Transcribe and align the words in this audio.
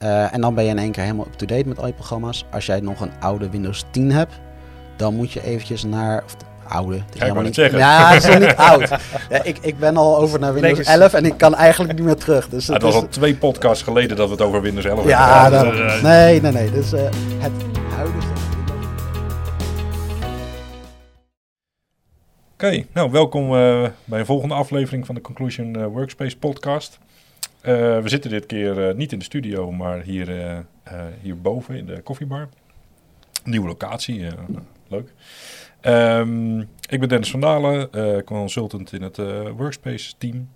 Eh, 0.00 0.34
en 0.34 0.40
dan 0.40 0.54
ben 0.54 0.64
je 0.64 0.70
in 0.70 0.78
één 0.78 0.90
keer 0.92 1.02
helemaal 1.02 1.26
up-to-date 1.26 1.68
met 1.68 1.78
al 1.78 1.86
je 1.86 1.92
programma's. 1.92 2.44
Als 2.50 2.66
jij 2.66 2.80
nog 2.80 3.00
een 3.00 3.10
oude 3.20 3.50
Windows 3.50 3.84
10 3.90 4.12
hebt, 4.12 4.40
dan 4.96 5.14
moet 5.14 5.32
je 5.32 5.44
eventjes 5.44 5.84
naar... 5.84 6.22
Of 6.24 6.34
de 6.34 6.44
oude, 6.68 6.94
het 6.94 7.14
is 7.14 7.20
Ja, 7.20 7.40
niet... 7.40 7.54
zeggen. 7.54 7.78
Ja, 7.78 8.08
het 8.12 8.22
is 8.24 8.28
nog 8.28 8.38
niet 8.38 8.56
oud. 8.56 8.88
Ja, 9.30 9.42
ik, 9.42 9.58
ik 9.60 9.78
ben 9.78 9.96
al 9.96 10.16
over 10.18 10.40
naar 10.40 10.52
Windows 10.52 10.78
Legacy. 10.78 11.00
11 11.00 11.12
en 11.14 11.24
ik 11.24 11.36
kan 11.36 11.54
eigenlijk 11.54 11.94
niet 11.94 12.04
meer 12.04 12.16
terug. 12.16 12.48
Dus 12.48 12.66
het 12.66 12.74
het 12.74 12.82
was 12.82 12.94
is, 12.94 13.00
al 13.00 13.08
twee 13.08 13.34
podcasts 13.34 13.82
geleden 13.82 14.16
dat 14.16 14.26
we 14.26 14.32
het 14.32 14.42
over 14.42 14.62
Windows 14.62 14.84
11 14.84 14.96
hebben 14.96 15.14
ja, 15.14 15.26
gehad. 15.26 15.50
daarom. 15.50 15.76
Dus, 15.76 15.96
eh, 15.96 16.02
nee, 16.02 16.40
nee, 16.40 16.52
nee. 16.52 16.70
Dus 16.70 16.90
het 16.90 17.52
huidige... 17.96 18.28
Oké, 22.52 22.84
nou 22.92 23.10
welkom 23.10 23.48
bij 24.04 24.18
een 24.18 24.26
volgende 24.26 24.54
aflevering 24.54 25.06
van 25.06 25.14
de 25.14 25.20
Conclusion 25.20 25.88
Workspace 25.88 26.36
podcast. 26.38 26.98
Eh, 27.60 27.74
we 28.00 28.08
zitten 28.08 28.30
dit 28.30 28.46
keer 28.46 28.88
eh, 28.88 28.94
niet 28.94 29.12
in 29.12 29.18
de 29.18 29.24
studio, 29.24 29.72
maar 29.72 30.02
hier, 30.02 30.28
eh, 30.28 30.56
eh, 30.82 31.06
hierboven 31.22 31.74
in 31.74 31.86
de 31.86 32.00
koffiebar. 32.00 32.48
Nieuwe 33.44 33.66
locatie, 33.66 34.26
leuk. 34.88 35.12
Ehm, 35.80 36.60
ik 36.60 37.00
ben 37.00 37.08
Dennis 37.08 37.30
van 37.30 37.40
Dalen, 37.40 37.90
consultant 38.24 38.92
in 38.92 39.02
het 39.02 39.16
Workspace 39.56 40.12
team. 40.18 40.48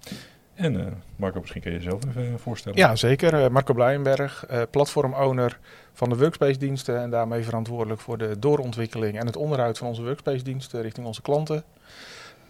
En 0.54 1.02
Marco, 1.16 1.40
misschien 1.40 1.60
kun 1.60 1.72
je 1.72 1.78
jezelf 1.78 2.00
even 2.06 2.38
voorstellen. 2.38 2.78
Ja, 2.78 2.96
zeker. 2.96 3.52
Marco 3.52 3.74
Blijenberg, 3.74 4.46
platform-owner 4.70 5.58
van 5.92 6.08
de 6.08 6.16
Workspace-diensten 6.16 7.00
en 7.00 7.10
daarmee 7.10 7.42
verantwoordelijk 7.42 8.00
voor 8.00 8.18
de 8.18 8.38
doorontwikkeling 8.38 9.18
en 9.18 9.26
het 9.26 9.36
onderhoud 9.36 9.78
van 9.78 9.86
onze 9.86 10.02
Workspace-diensten 10.02 10.82
richting 10.82 11.06
onze 11.06 11.22
klanten. 11.22 11.64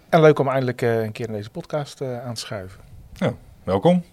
En 0.09 0.21
leuk 0.21 0.39
om 0.39 0.49
eindelijk 0.49 0.81
een 0.81 1.13
keer 1.13 1.27
in 1.27 1.33
deze 1.35 1.51
podcast 1.51 2.03
aan 2.03 2.35
te 2.35 2.41
schuiven. 2.41 2.81
Welkom. 3.65 4.05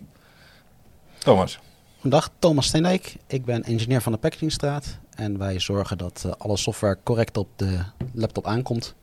Thomas. 1.23 1.59
Dag, 2.01 2.29
Thomas 2.39 2.67
Steendijk. 2.67 3.15
Ik 3.27 3.45
ben 3.45 3.63
engineer 3.63 4.01
van 4.01 4.11
de 4.11 4.17
Packagingstraat. 4.17 4.99
En 5.15 5.37
wij 5.37 5.59
zorgen 5.59 5.97
dat 5.97 6.23
eh, 6.25 6.31
alle 6.37 6.57
software 6.57 6.97
correct 7.03 7.37
op 7.37 7.47
de 7.55 7.79
laptop 8.13 8.47
aankomt. 8.47 8.95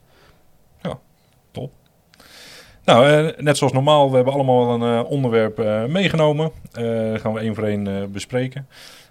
Nou, 2.84 3.06
eh, 3.28 3.38
net 3.38 3.56
zoals 3.56 3.72
normaal, 3.72 4.10
we 4.10 4.16
hebben 4.16 4.34
allemaal 4.34 4.74
een 4.74 4.98
eh, 5.04 5.10
onderwerp 5.10 5.58
eh, 5.58 5.84
meegenomen. 5.84 6.50
Eh, 6.72 7.10
dat 7.10 7.20
gaan 7.20 7.32
we 7.32 7.40
één 7.40 7.54
voor 7.54 7.64
één 7.64 7.86
eh, 7.86 8.04
bespreken. 8.04 8.68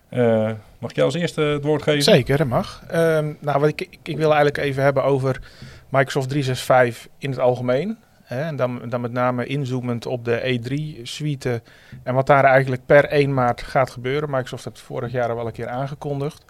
Eh, 0.10 0.52
mag 0.80 0.90
ik 0.90 0.96
jou 0.96 1.08
als 1.08 1.16
eerste 1.16 1.42
het 1.42 1.64
woord 1.64 1.82
geven? 1.84 2.04
Zeker, 2.04 2.38
dat 2.38 2.48
mag. 2.48 2.84
Ehm, 2.88 3.34
nou, 3.40 3.60
wat 3.60 3.70
ik, 3.70 3.82
ik, 3.82 4.00
ik 4.04 4.18
wil 4.18 4.28
eigenlijk 4.34 4.58
even 4.58 4.84
hebben 4.84 5.04
over 5.04 5.42
Microsoft 5.90 6.30
365 6.30 7.08
in 7.18 7.30
het 7.30 7.40
algemeen. 7.40 7.98
En 8.28 8.56
dan, 8.56 8.90
dan 8.90 9.02
met 9.02 9.12
name 9.12 9.46
inzoomend 9.46 10.06
op 10.06 10.26
de 10.26 10.60
E3-suite 10.60 11.62
en 12.04 12.14
wat 12.14 12.28
daar 12.28 12.44
eigenlijk 12.44 12.86
per 12.86 13.06
1 13.06 13.34
maart 13.34 13.62
gaat 13.62 13.90
gebeuren. 13.90 14.30
Microsoft 14.30 14.64
heeft 14.64 14.78
het 14.78 14.86
vorig 14.86 15.12
jaar 15.12 15.30
al 15.30 15.36
wel 15.36 15.46
een 15.46 15.52
keer 15.52 15.68
aangekondigd. 15.68 16.46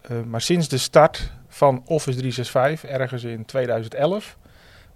Eh, 0.00 0.22
maar 0.26 0.40
sinds 0.40 0.68
de 0.68 0.78
start 0.78 1.32
van 1.48 1.82
Office 1.86 2.18
365, 2.18 2.90
ergens 2.90 3.24
in 3.24 3.44
2011, 3.44 4.36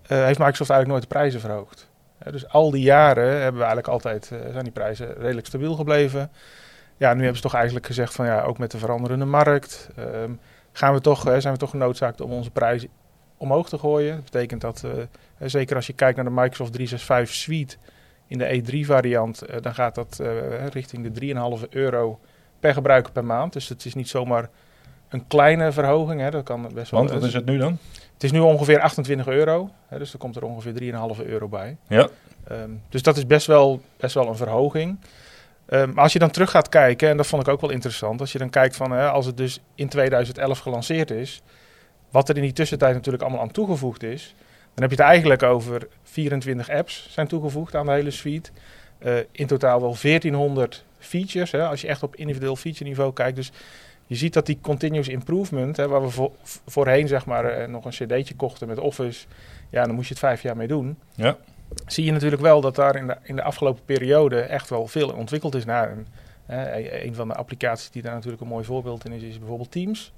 eh, 0.03 0.25
heeft 0.25 0.39
Microsoft 0.39 0.71
eigenlijk 0.71 0.89
nooit 0.89 1.03
de 1.03 1.19
prijzen 1.19 1.41
verhoogd. 1.41 1.89
Dus 2.31 2.49
al 2.49 2.71
die 2.71 2.83
jaren 2.83 3.31
hebben 3.31 3.61
we 3.61 3.67
eigenlijk 3.67 3.89
altijd, 3.89 4.31
eh, 4.33 4.39
zijn 4.53 4.65
die 4.65 4.73
prijzen 4.73 5.15
redelijk 5.15 5.47
stabiel 5.47 5.75
gebleven. 5.75 6.31
Ja, 6.97 7.13
nu 7.13 7.19
hebben 7.19 7.37
ze 7.37 7.43
toch 7.43 7.55
eigenlijk 7.55 7.87
gezegd 7.87 8.15
van 8.15 8.27
ja, 8.27 8.43
ook 8.43 8.59
met 8.59 8.71
de 8.71 8.79
veranderende 8.79 9.25
markt 9.25 9.89
ehm, 9.97 10.31
gaan 10.73 10.95
we 10.95 11.01
toch, 11.01 11.21
zijn 11.39 11.53
we 11.53 11.59
toch 11.59 11.71
genoodzaakt 11.71 12.21
om 12.21 12.33
onze 12.33 12.51
prijzen 12.51 12.89
omhoog 13.37 13.69
te 13.69 13.79
gooien. 13.79 14.15
Dat 14.15 14.25
betekent 14.25 14.61
dat, 14.61 14.83
eh, 14.85 14.91
eh, 15.01 15.07
zeker 15.39 15.77
als 15.77 15.87
je 15.87 15.93
kijkt 15.93 16.17
naar 16.17 16.25
de 16.25 16.31
Microsoft 16.31 16.73
365 16.73 17.35
Suite 17.35 17.77
in 18.27 18.39
de 18.39 18.47
E3-variant, 18.47 19.43
dan 19.61 19.75
gaat 19.75 19.95
dat 19.95 20.21
eh, 20.21 20.67
richting 20.67 21.03
de 21.03 21.11
3,5 21.11 21.67
euro 21.71 22.19
per 22.61 22.73
gebruiker 22.73 23.13
per 23.13 23.25
maand. 23.25 23.53
Dus 23.53 23.69
het 23.69 23.85
is 23.85 23.95
niet 23.95 24.09
zomaar 24.09 24.49
een 25.09 25.27
kleine 25.27 25.73
verhoging. 25.73 26.21
Hè. 26.21 26.31
Dat 26.31 26.45
kan 26.45 26.63
best 26.75 26.91
wel. 26.91 27.01
Want 27.01 27.13
wat 27.13 27.23
is 27.25 27.35
het 27.35 27.45
nu 27.45 27.59
dan? 27.59 27.79
Het 28.13 28.25
is 28.25 28.33
nu 28.33 28.39
ongeveer 28.39 28.81
28 28.81 29.27
euro. 29.27 29.71
Hè, 29.89 29.99
dus 29.99 30.13
er 30.13 30.19
komt 30.19 30.37
er 30.37 30.45
ongeveer 30.45 30.73
3,5 30.73 31.25
euro 31.25 31.49
bij. 31.49 31.77
Ja. 31.89 32.09
Ehm, 32.45 32.71
dus 32.89 33.03
dat 33.03 33.17
is 33.17 33.27
best 33.27 33.47
wel, 33.47 33.81
best 33.97 34.15
wel 34.15 34.29
een 34.29 34.37
verhoging. 34.37 34.99
Ehm, 35.67 35.93
maar 35.93 36.03
als 36.03 36.13
je 36.13 36.19
dan 36.19 36.31
terug 36.31 36.51
gaat 36.51 36.69
kijken, 36.69 37.09
en 37.09 37.17
dat 37.17 37.27
vond 37.27 37.43
ik 37.43 37.49
ook 37.49 37.61
wel 37.61 37.71
interessant, 37.71 38.21
als 38.21 38.33
je 38.33 38.39
dan 38.39 38.51
kijkt 38.51 38.77
van 38.77 38.91
hè, 38.91 39.09
als 39.09 39.27
het 39.27 39.37
dus 39.37 39.61
in 39.75 39.89
2011 39.89 40.59
gelanceerd 40.59 41.11
is, 41.11 41.43
wat 42.11 42.29
er 42.29 42.37
in 42.37 42.43
die 42.43 42.53
tussentijd 42.53 42.95
natuurlijk 42.95 43.23
allemaal 43.25 43.43
aan 43.43 43.51
toegevoegd 43.51 44.03
is, 44.03 44.35
dan 44.75 44.89
heb 44.89 44.91
je 44.91 45.03
het 45.03 45.11
eigenlijk 45.13 45.43
over 45.43 45.89
24 46.03 46.71
apps 46.71 47.09
zijn 47.11 47.27
toegevoegd 47.27 47.75
aan 47.75 47.87
de 47.87 47.93
hele 47.93 48.11
suite. 48.11 48.51
Eh, 48.99 49.15
in 49.33 49.47
totaal 49.47 49.81
wel 49.81 49.97
1400 50.03 50.85
features, 50.99 51.51
hè, 51.51 51.67
als 51.67 51.81
je 51.81 51.87
echt 51.89 52.03
op 52.03 52.17
individueel 52.17 52.57
feature 52.57 52.85
niveau 52.85 53.13
kijkt. 53.13 53.37
Dus 53.37 53.53
je 54.07 54.15
ziet 54.15 54.33
dat 54.33 54.47
die 54.47 54.59
continuous 54.61 55.09
improvement, 55.09 55.77
hè, 55.77 55.89
waar 55.89 56.03
we 56.03 56.09
vo- 56.11 56.37
voorheen 56.67 57.09
zeg 57.09 57.27
maar 57.27 57.45
eh, 57.45 57.69
nog 57.69 57.85
een 57.85 57.91
cd'tje 57.91 58.35
kochten 58.37 58.69
met 58.69 58.79
Office, 58.79 59.27
ja, 59.71 59.85
dan 59.85 59.95
moest 59.95 60.07
je 60.09 60.15
het 60.15 60.23
vijf 60.23 60.43
jaar 60.43 60.57
mee 60.57 60.67
doen 60.69 60.99
Ja. 61.15 61.37
zie 61.87 62.05
je 62.05 62.13
natuurlijk 62.13 62.43
wel 62.43 62.61
dat 62.61 62.75
daar 62.75 62.97
in 62.97 63.07
de, 63.07 63.17
in 63.23 63.37
de 63.37 63.43
afgelopen 63.43 63.85
periode 63.85 64.41
echt 64.41 64.71
wel 64.71 64.87
veel 64.87 65.13
ontwikkeld 65.13 65.55
is 65.55 65.65
naar 65.65 65.91
een. 65.91 66.07
hè, 66.47 67.03
een 67.05 67.15
van 67.15 67.29
de 67.29 67.35
applicaties 67.35 67.91
die 67.91 68.03
daar 68.03 68.15
natuurlijk 68.15 68.43
een 68.43 68.49
mooi 68.49 68.65
voorbeeld 68.65 69.05
in 69.05 69.13
is, 69.13 69.23
is 69.23 69.39
bijvoorbeeld 69.39 69.71
Teams. 69.71 70.13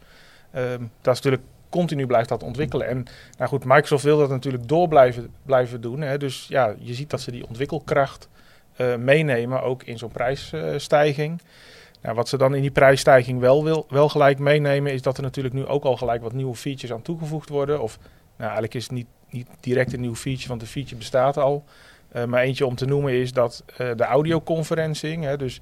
Ehm, 0.51 0.83
dat 1.01 1.17
is 1.17 1.21
natuurlijk 1.23 1.43
continu 1.69 2.07
blijft 2.07 2.29
dat 2.29 2.43
ontwikkelen. 2.43 2.87
En 2.87 3.05
nou 3.39 3.51
goed, 3.51 3.65
Microsoft 3.65 4.05
wil 4.05 4.19
dat 4.19 4.29
natuurlijk 4.29 4.69
door 4.69 4.89
blijven, 4.89 5.31
blijven 5.43 5.81
doen. 5.81 6.01
Hè. 6.01 6.19
Dus 6.19 6.47
ja, 6.49 6.75
je 6.79 6.95
ziet 6.95 7.11
dat 7.11 7.21
ze 7.21 7.31
die 7.31 7.47
ontwikkelkracht 7.47 8.29
eh, 8.79 8.97
meenemen, 8.97 9.63
ook 9.63 9.83
in 9.83 9.99
zo'n 9.99 10.13
prijsstijging. 10.13 11.41
Nou, 12.03 12.15
wat 12.15 12.29
ze 12.29 12.37
dan 12.37 12.55
in 12.55 12.61
die 12.61 12.71
prijsstijging 12.71 13.41
wel, 13.41 13.65
wil, 13.65 13.87
wel 13.89 14.09
gelijk 14.09 14.39
meenemen, 14.39 14.93
is 14.93 15.03
dat 15.03 15.17
er 15.17 15.23
natuurlijk 15.23 15.55
nu 15.55 15.67
ook 15.67 15.85
al 15.85 15.97
gelijk 15.97 16.23
wat 16.23 16.33
nieuwe 16.33 16.55
features 16.55 16.93
aan 16.93 17.03
toegevoegd 17.03 17.49
worden. 17.49 17.83
Of 17.83 17.99
nou, 18.03 18.43
eigenlijk 18.43 18.75
is 18.75 18.83
het 18.83 18.93
niet, 18.93 19.07
niet 19.31 19.49
direct 19.61 19.93
een 19.93 20.01
nieuw 20.01 20.15
feature, 20.15 20.49
want 20.49 20.61
de 20.61 20.67
feature 20.67 20.97
bestaat 20.97 21.37
al. 21.37 21.65
Eh, 22.09 22.25
maar 22.25 22.43
eentje 22.43 22.67
om 22.67 22.75
te 22.75 22.87
noemen 22.87 23.13
is 23.13 23.33
dat 23.33 23.65
eh, 23.77 23.91
de 23.97 24.05
audioconferencing. 24.05 25.25
Hè, 25.25 25.37
dus 25.37 25.61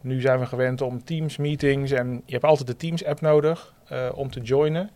nu 0.00 0.20
zijn 0.20 0.38
we 0.38 0.46
gewend 0.46 0.80
om 0.80 1.04
Teams 1.04 1.36
meetings 1.36 1.90
en 1.90 2.22
je 2.24 2.32
hebt 2.32 2.44
altijd 2.44 2.68
de 2.68 2.76
Teams 2.76 3.04
app 3.04 3.20
nodig 3.20 3.74
om 4.14 4.30
te 4.30 4.40
joinen. 4.40 4.90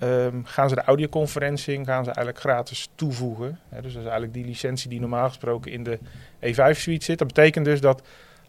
Ehm, 0.00 0.42
gaan 0.44 0.68
ze 0.68 0.74
de 0.74 0.82
audioconferencing 0.82 1.86
gaan 1.86 2.04
ze 2.04 2.10
eigenlijk 2.10 2.38
gratis 2.38 2.88
toevoegen. 2.94 3.58
Hè, 3.68 3.82
dus 3.82 3.92
dat 3.92 4.02
is 4.02 4.08
eigenlijk 4.08 4.34
die 4.34 4.44
licentie 4.44 4.90
die 4.90 5.00
normaal 5.00 5.28
gesproken 5.28 5.72
in 5.72 5.82
de 5.82 5.98
E5 6.40 6.78
suite 6.78 7.04
zit. 7.04 7.18
Dat 7.18 7.26
betekent 7.26 7.64
dus 7.64 7.80
dat 7.80 8.02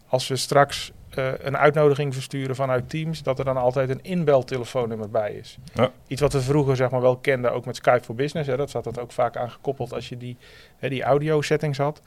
als 0.08 0.28
we 0.28 0.36
straks 0.36 0.92
eh, 1.10 1.32
een 1.38 1.58
uitnodiging 1.58 2.14
versturen 2.14 2.56
vanuit 2.56 2.90
Teams, 2.90 3.24
dat 3.24 3.40
er 3.40 3.46
dan 3.46 3.58
altijd 3.58 3.90
een 3.90 4.04
inbeltelefoonnummer 4.04 5.10
bij 5.10 5.34
is. 5.34 5.58
Ja. 5.74 5.92
Iets 6.08 6.22
wat 6.22 6.34
we 6.34 6.42
vroeger 6.42 6.76
zeg 6.76 6.90
maar 6.90 7.02
wel 7.02 7.18
kenden, 7.18 7.54
ook 7.54 7.66
met 7.66 7.76
Skype 7.76 8.04
for 8.04 8.16
Business. 8.16 8.50
Hè, 8.50 8.58
dat 8.58 8.70
zat 8.70 8.84
dat 8.84 9.00
ook 9.00 9.12
vaak 9.12 9.38
aangekoppeld 9.38 9.94
als 9.94 10.10
je 10.10 10.18
die, 10.18 10.38
hè, 10.78 10.90
die 10.90 11.04
audio 11.04 11.42
settings 11.42 11.78
had. 11.78 12.02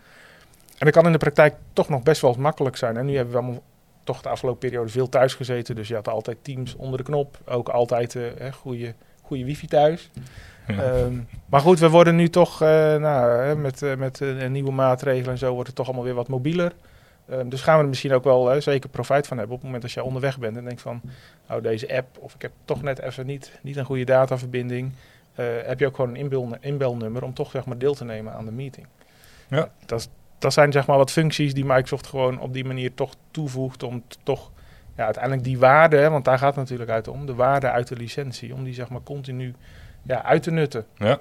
En 0.78 0.87
dat 0.87 0.93
kan 0.93 1.06
in 1.06 1.12
de 1.12 1.19
praktijk 1.19 1.55
toch 1.72 1.88
nog 1.88 2.03
best 2.03 2.21
wel 2.21 2.34
makkelijk 2.38 2.76
zijn. 2.76 2.97
En 2.97 3.06
nu 3.06 3.16
hebben 3.16 3.34
we 3.34 3.41
allemaal 3.41 3.62
toch 4.05 4.22
de 4.22 4.28
afgelopen 4.28 4.61
periode 4.69 4.91
veel 4.91 5.09
thuis 5.09 5.34
gezeten. 5.34 5.75
Dus 5.75 5.88
je 5.88 5.94
had 5.94 6.09
altijd 6.09 6.37
Teams 6.43 6.75
onder 6.76 6.99
de 6.99 7.05
knop. 7.05 7.38
Ook 7.44 7.69
altijd 7.69 8.12
hè, 8.12 8.53
goede, 8.53 8.94
goede 9.25 9.45
wifi 9.45 9.67
thuis. 9.67 10.11
Ja. 10.67 10.83
Ehm, 10.83 11.15
maar 11.47 11.61
goed, 11.61 11.79
we 11.79 11.89
worden 11.91 12.17
nu 12.17 12.29
toch 12.29 12.62
eh, 12.62 12.69
nou, 12.97 13.43
hè, 13.43 13.57
met, 13.57 13.83
eh, 13.83 13.95
met 13.97 14.21
eh, 14.21 14.49
nieuwe 14.49 14.71
maatregelen 14.73 15.31
en 15.31 15.39
zo 15.39 15.53
wordt 15.53 15.67
het 15.67 15.77
toch 15.77 15.87
allemaal 15.87 16.05
weer 16.05 16.15
wat 16.15 16.29
mobieler. 16.29 16.73
Ehm, 17.29 17.49
dus 17.49 17.61
gaan 17.62 17.77
we 17.77 17.83
er 17.83 17.89
misschien 17.89 18.12
ook 18.12 18.25
wel 18.25 18.61
zeker 18.62 18.91
profijt 18.91 19.27
van 19.27 19.37
hebben 19.39 19.55
op 19.57 19.62
het 19.62 19.71
moment 19.73 19.83
dat 19.89 19.93
je 19.93 20.03
onderweg 20.05 20.39
bent 20.39 20.57
en 20.57 20.65
denkt 20.65 20.81
van, 20.83 21.01
nou 21.49 21.61
deze 21.62 21.97
app 21.97 22.19
of 22.19 22.35
ik 22.35 22.43
heb 22.43 22.53
toch 22.65 22.83
net 22.83 22.99
even 22.99 23.27
niet, 23.27 23.59
niet 23.62 23.77
een 23.77 23.85
goede 23.85 24.05
dataverbinding. 24.05 24.93
eh, 25.35 25.45
heb 25.65 25.79
je 25.81 25.87
ook 25.87 25.95
gewoon 25.95 26.11
een 26.11 26.17
inbel, 26.17 26.56
inbelnummer 26.61 27.23
om 27.25 27.35
toch 27.35 27.51
zeg 27.51 27.65
maar 27.65 27.79
deel 27.79 27.95
te 27.95 28.05
nemen 28.05 28.33
aan 28.33 28.45
de 28.45 28.53
meeting. 28.53 28.87
Ja. 29.49 29.69
Dat, 29.87 30.01
is- 30.01 30.09
dat 30.39 30.53
zijn 30.53 30.73
zeg 30.73 30.87
maar 30.87 30.97
wat 30.97 31.11
functies 31.11 31.55
die 31.55 31.65
Microsoft 31.65 32.06
gewoon 32.06 32.41
op 32.41 32.53
die 32.53 32.65
manier 32.65 32.95
toch 32.95 33.15
toevoegt 33.31 33.83
om 33.83 34.03
toch 34.23 34.51
ja, 34.97 35.05
uiteindelijk 35.05 35.44
die 35.44 35.59
waarde, 35.59 36.08
want 36.08 36.25
daar 36.25 36.38
gaat 36.38 36.49
het 36.49 36.56
natuurlijk 36.56 36.91
uit 36.91 37.08
om, 37.08 37.26
de 37.26 37.35
waarde 37.35 37.70
uit 37.70 37.88
de 37.88 37.96
licentie, 37.96 38.55
om 38.55 38.64
die 38.64 38.75
zeg 38.75 38.88
maar 38.88 39.02
continu 39.02 39.55
ja, 40.02 40.25
uit 40.25 40.43
te 40.43 40.50
nutten. 40.50 40.87
Ja. 40.96 41.20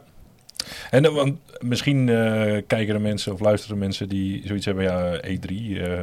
En 0.90 1.06
eh, 1.06 1.14
want 1.14 1.40
misschien 1.60 2.10
eh, 2.10 2.62
kijken 2.68 2.94
er 2.94 3.02
mensen 3.02 3.34
of 3.34 3.40
luisteren 3.40 3.78
mensen 3.78 4.10
die 4.10 4.42
zoiets 4.48 4.66
hebben, 4.66 4.84
ja, 4.84 5.22
E3, 5.22 5.81
eh, 5.81 6.02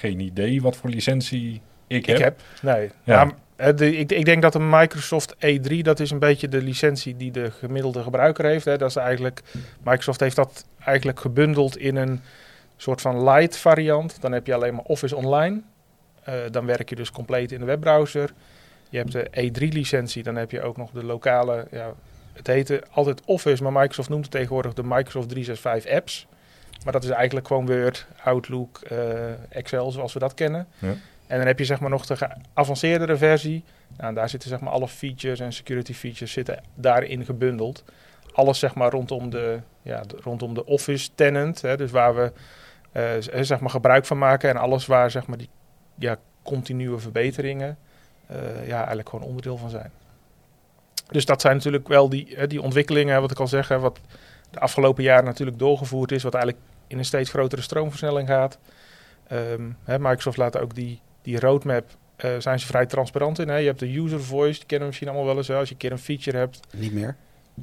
geen 0.00 0.20
idee 0.20 0.62
wat 0.62 0.76
voor 0.76 0.90
licentie 0.90 1.60
ik 1.86 2.06
heb. 2.06 2.16
Ik 2.16 2.22
heb, 2.22 2.40
nee. 2.62 2.90
Ja. 3.04 3.32
Eh, 3.62 3.76
de, 3.76 3.96
ik, 3.96 4.12
ik 4.12 4.24
denk 4.24 4.42
dat 4.42 4.52
de 4.52 4.60
Microsoft 4.60 5.34
E3, 5.34 5.76
dat 5.82 6.00
is 6.00 6.10
een 6.10 6.18
beetje 6.18 6.48
de 6.48 6.62
licentie 6.62 7.16
die 7.16 7.30
de 7.30 7.50
gemiddelde 7.50 8.02
gebruiker 8.02 8.44
heeft. 8.44 8.64
Hè. 8.64 8.76
Dat 8.76 8.88
is 8.88 8.96
eigenlijk, 8.96 9.42
Microsoft 9.82 10.20
heeft 10.20 10.36
dat 10.36 10.64
eigenlijk 10.84 11.20
gebundeld 11.20 11.76
in 11.76 11.96
een 11.96 12.20
soort 12.76 13.00
van 13.00 13.24
light 13.24 13.56
variant. 13.56 14.20
Dan 14.20 14.32
heb 14.32 14.46
je 14.46 14.54
alleen 14.54 14.74
maar 14.74 14.84
Office 14.84 15.16
Online. 15.16 15.62
Eh, 16.24 16.34
dan 16.50 16.66
werk 16.66 16.88
je 16.88 16.94
dus 16.96 17.10
compleet 17.10 17.52
in 17.52 17.58
de 17.58 17.64
webbrowser. 17.66 18.32
Je 18.88 18.98
hebt 18.98 19.12
de 19.12 19.26
E3-licentie, 19.30 20.22
dan 20.22 20.36
heb 20.36 20.50
je 20.50 20.62
ook 20.62 20.76
nog 20.76 20.90
de 20.90 21.04
lokale, 21.04 21.66
ja, 21.70 21.92
het 22.32 22.46
heette 22.46 22.82
altijd 22.90 23.22
Office, 23.24 23.62
maar 23.62 23.72
Microsoft 23.72 24.08
noemt 24.08 24.22
het 24.24 24.32
tegenwoordig 24.32 24.72
de 24.74 24.82
Microsoft 24.84 25.28
365 25.28 25.92
apps. 25.92 26.26
Maar 26.84 26.92
dat 26.92 27.04
is 27.04 27.10
eigenlijk 27.10 27.46
gewoon 27.46 27.66
Word, 27.66 28.06
Outlook, 28.24 28.78
eh, 28.78 28.98
Excel 29.48 29.90
zoals 29.90 30.12
we 30.12 30.18
dat 30.18 30.34
kennen. 30.34 30.66
Ja. 30.78 30.94
En 31.26 31.38
dan 31.38 31.46
heb 31.46 31.58
je 31.58 31.64
zeg 31.64 31.80
maar 31.80 31.90
nog 31.90 32.06
de 32.06 32.16
geavanceerdere 32.16 33.16
versie. 33.16 33.64
Nou, 33.96 34.14
daar 34.14 34.28
zitten 34.28 34.48
zeg 34.48 34.60
maar 34.60 34.72
alle 34.72 34.88
features 34.88 35.40
en 35.40 35.52
security 35.52 35.92
features 35.94 36.32
zitten 36.32 36.62
daarin 36.74 37.24
gebundeld. 37.24 37.84
Alles 38.32 38.58
zeg 38.58 38.74
maar 38.74 38.90
rondom 38.90 39.30
de, 39.30 39.58
ja, 39.82 40.00
de- 40.00 40.18
rondom 40.22 40.54
de 40.54 40.64
office 40.64 41.08
tenant. 41.14 41.62
Hè, 41.62 41.76
dus 41.76 41.90
waar 41.90 42.14
we 42.14 42.32
eh, 42.92 43.42
zeg 43.42 43.60
maar 43.60 43.70
gebruik 43.70 44.06
van 44.06 44.18
maken. 44.18 44.50
En 44.50 44.56
alles 44.56 44.86
waar 44.86 45.10
zeg 45.10 45.26
maar 45.26 45.38
die 45.38 45.48
ja, 46.02 46.16
continue 46.42 46.98
verbeteringen 46.98 47.78
eh, 48.26 48.66
ja, 48.66 48.76
eigenlijk 48.76 49.08
gewoon 49.08 49.24
onderdeel 49.26 49.56
van 49.56 49.70
zijn. 49.70 49.90
Dus 51.10 51.24
dat 51.24 51.40
zijn 51.40 51.56
natuurlijk 51.56 51.88
wel 51.88 52.08
die, 52.08 52.32
hè, 52.36 52.46
die 52.46 52.62
ontwikkelingen, 52.62 53.20
wat 53.20 53.30
ik 53.30 53.38
al 53.40 53.48
zeg, 53.48 53.68
wat 53.68 54.00
de 54.50 54.58
afgelopen 54.58 55.02
jaren 55.02 55.24
natuurlijk 55.24 55.58
doorgevoerd 55.58 56.12
is, 56.12 56.22
wat 56.22 56.34
eigenlijk 56.34 56.64
in 56.86 56.98
een 56.98 57.04
steeds 57.04 57.30
grotere 57.30 57.62
stroomversnelling 57.62 58.28
gaat. 58.28 58.58
Ehm, 59.26 59.62
hè, 59.84 59.98
Microsoft 59.98 60.36
laat 60.36 60.58
ook 60.58 60.74
die, 60.74 61.00
die 61.22 61.40
roadmap, 61.40 61.84
eh, 62.16 62.30
zijn 62.38 62.60
ze 62.60 62.66
vrij 62.66 62.86
transparant 62.86 63.38
in. 63.38 63.48
Hè? 63.48 63.56
Je 63.56 63.66
hebt 63.66 63.78
de 63.80 63.96
user 63.98 64.22
voice, 64.22 64.58
die 64.58 64.66
kennen 64.66 64.78
we 64.80 64.86
misschien 64.86 65.08
allemaal 65.08 65.26
wel 65.26 65.36
eens. 65.36 65.48
Hè? 65.48 65.54
Als 65.56 65.68
je 65.68 65.74
een 65.74 65.80
keer 65.80 65.92
een 65.92 65.98
feature 65.98 66.36
hebt. 66.36 66.60
Niet 66.76 66.92
meer. 66.92 67.16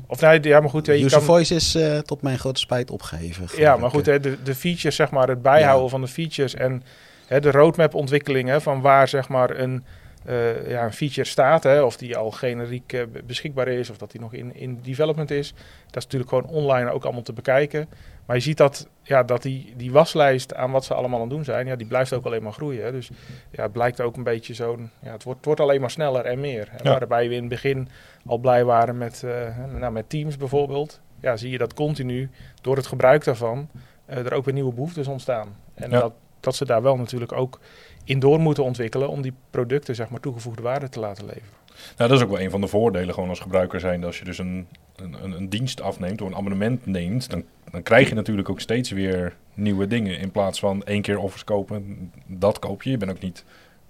Of 0.07 0.21
nee, 0.21 0.43
ja, 0.43 0.59
maar 0.59 0.69
goed. 0.69 0.85
hè, 0.87 0.93
je 0.93 1.03
User 1.03 1.17
kan, 1.17 1.27
Voice 1.27 1.55
is 1.55 1.75
eh, 1.75 1.97
tot 1.97 2.21
mijn 2.21 2.39
grote 2.39 2.59
spijt 2.59 2.91
opgeheven. 2.91 3.47
ja, 3.61 3.77
maar 3.77 3.89
goed, 3.89 4.05
hè, 4.05 4.19
de, 4.19 4.43
de 4.43 4.55
features, 4.55 4.95
zeg 4.95 5.11
maar, 5.11 5.27
het 5.27 5.41
bijhouden 5.41 5.83
Ja. 5.83 5.89
van 5.89 6.01
de 6.01 6.07
features 6.07 6.55
en 6.55 6.83
hè, 7.29 7.39
de 7.39 7.51
roadmap 7.51 7.93
ontwikkeling 7.93 8.49
hè, 8.49 8.61
van 8.61 8.81
waar 8.81 9.07
zeg 9.07 9.29
maar 9.29 9.49
een, 9.59 9.83
eh, 10.25 10.69
ja, 10.69 10.83
een 10.85 10.93
feature 10.93 11.27
staat, 11.27 11.63
hè, 11.63 11.81
of 11.81 11.97
die 11.97 12.17
al 12.17 12.31
generiek 12.31 12.93
eh, 12.93 13.01
be- 13.11 13.23
beschikbaar 13.23 13.67
is, 13.67 13.89
of 13.89 13.97
dat 13.97 14.11
die 14.11 14.21
nog 14.21 14.33
in, 14.33 14.55
in 14.55 14.79
development 14.81 15.31
is. 15.31 15.53
Dat 15.85 15.95
is 15.97 16.03
natuurlijk 16.03 16.29
gewoon 16.29 16.45
online 16.45 16.91
ook 16.91 17.03
allemaal 17.03 17.21
te 17.21 17.33
bekijken. 17.33 17.89
Maar 18.25 18.35
je 18.35 18.41
ziet 18.43 18.57
dat, 18.57 18.87
ja, 19.03 19.23
dat 19.23 19.41
die, 19.41 19.73
die 19.77 19.91
waslijst 19.91 20.53
aan 20.55 20.71
wat 20.71 20.85
ze 20.85 20.93
allemaal 20.93 21.19
aan 21.21 21.25
het 21.27 21.35
doen 21.35 21.43
zijn, 21.43 21.67
ja, 21.67 21.75
die 21.75 21.87
blijft 21.87 22.13
ook 22.13 22.25
alleen 22.25 22.43
maar 22.43 22.51
groeien. 22.53 22.83
Hè. 22.83 22.91
Dus 22.91 23.09
ja, 23.51 23.63
het 23.63 23.71
blijkt 23.71 24.01
ook 24.01 24.17
een 24.17 24.23
beetje 24.23 24.53
zo'n, 24.53 24.89
ja, 24.99 25.11
het 25.11 25.23
wordt, 25.23 25.37
het 25.37 25.45
wordt 25.45 25.61
alleen 25.61 25.81
maar 25.81 25.91
sneller 25.91 26.25
en 26.25 26.39
meer. 26.39 26.69
Ja. 26.83 26.89
Waarbij 26.91 27.27
we 27.27 27.33
in 27.33 27.39
het 27.39 27.49
begin 27.49 27.87
al 28.25 28.37
blij 28.37 28.63
waren 28.65 28.97
met, 28.97 29.23
eh, 29.23 29.57
nou, 29.79 29.91
met 29.91 30.09
Teams 30.09 30.37
bijvoorbeeld. 30.37 31.01
Ja, 31.21 31.37
zie 31.37 31.49
je 31.51 31.57
dat 31.57 31.73
continu 31.73 32.29
door 32.61 32.75
het 32.75 32.87
gebruik 32.87 33.23
daarvan 33.23 33.69
er 34.05 34.33
ook 34.33 34.45
weer 34.45 34.53
nieuwe 34.53 34.73
behoeftes 34.73 35.07
ontstaan. 35.07 35.55
En 35.73 35.89
Ja. 35.91 35.99
dat, 35.99 36.13
dat 36.39 36.55
ze 36.55 36.65
daar 36.65 36.81
wel 36.81 36.97
natuurlijk 36.97 37.31
ook 37.31 37.59
in 38.03 38.19
door 38.19 38.39
moeten 38.39 38.63
ontwikkelen 38.63 39.09
om 39.09 39.21
die 39.21 39.33
producten 39.49 39.95
zeg 39.95 40.09
maar 40.09 40.19
toegevoegde 40.19 40.61
waarde 40.61 40.89
te 40.89 40.99
laten 40.99 41.25
leveren. 41.25 41.57
Nou, 41.97 42.09
dat 42.09 42.17
is 42.19 42.23
ook 42.25 42.31
wel 42.31 42.39
een 42.39 42.49
van 42.49 42.61
de 42.61 42.67
voordelen 42.67 43.13
gewoon 43.13 43.29
als 43.29 43.39
gebruiker 43.39 43.79
zijn. 43.79 44.03
Als 44.03 44.19
je 44.19 44.25
dus 44.25 44.37
een, 44.37 44.67
een, 44.95 45.31
een, 45.35 45.49
dienst 45.49 45.81
afneemt 45.81 46.21
of 46.21 46.27
een 46.27 46.35
abonnement 46.35 46.85
neemt, 46.85 47.29
dan, 47.29 47.43
dan 47.71 47.83
krijg 47.83 48.09
je 48.09 48.15
natuurlijk 48.15 48.49
ook 48.49 48.59
steeds 48.59 48.89
weer 48.91 49.35
nieuwe 49.53 49.87
dingen. 49.87 50.19
In 50.19 50.31
plaats 50.31 50.59
van 50.59 50.83
één 50.83 51.01
keer 51.01 51.17
offers 51.19 51.43
kopen, 51.43 52.11
dat 52.25 52.59
koop 52.59 52.83
je. 52.83 52.89
Je 52.89 52.97
bent 52.97 53.11
ook 53.11 53.19
niet 53.19 53.43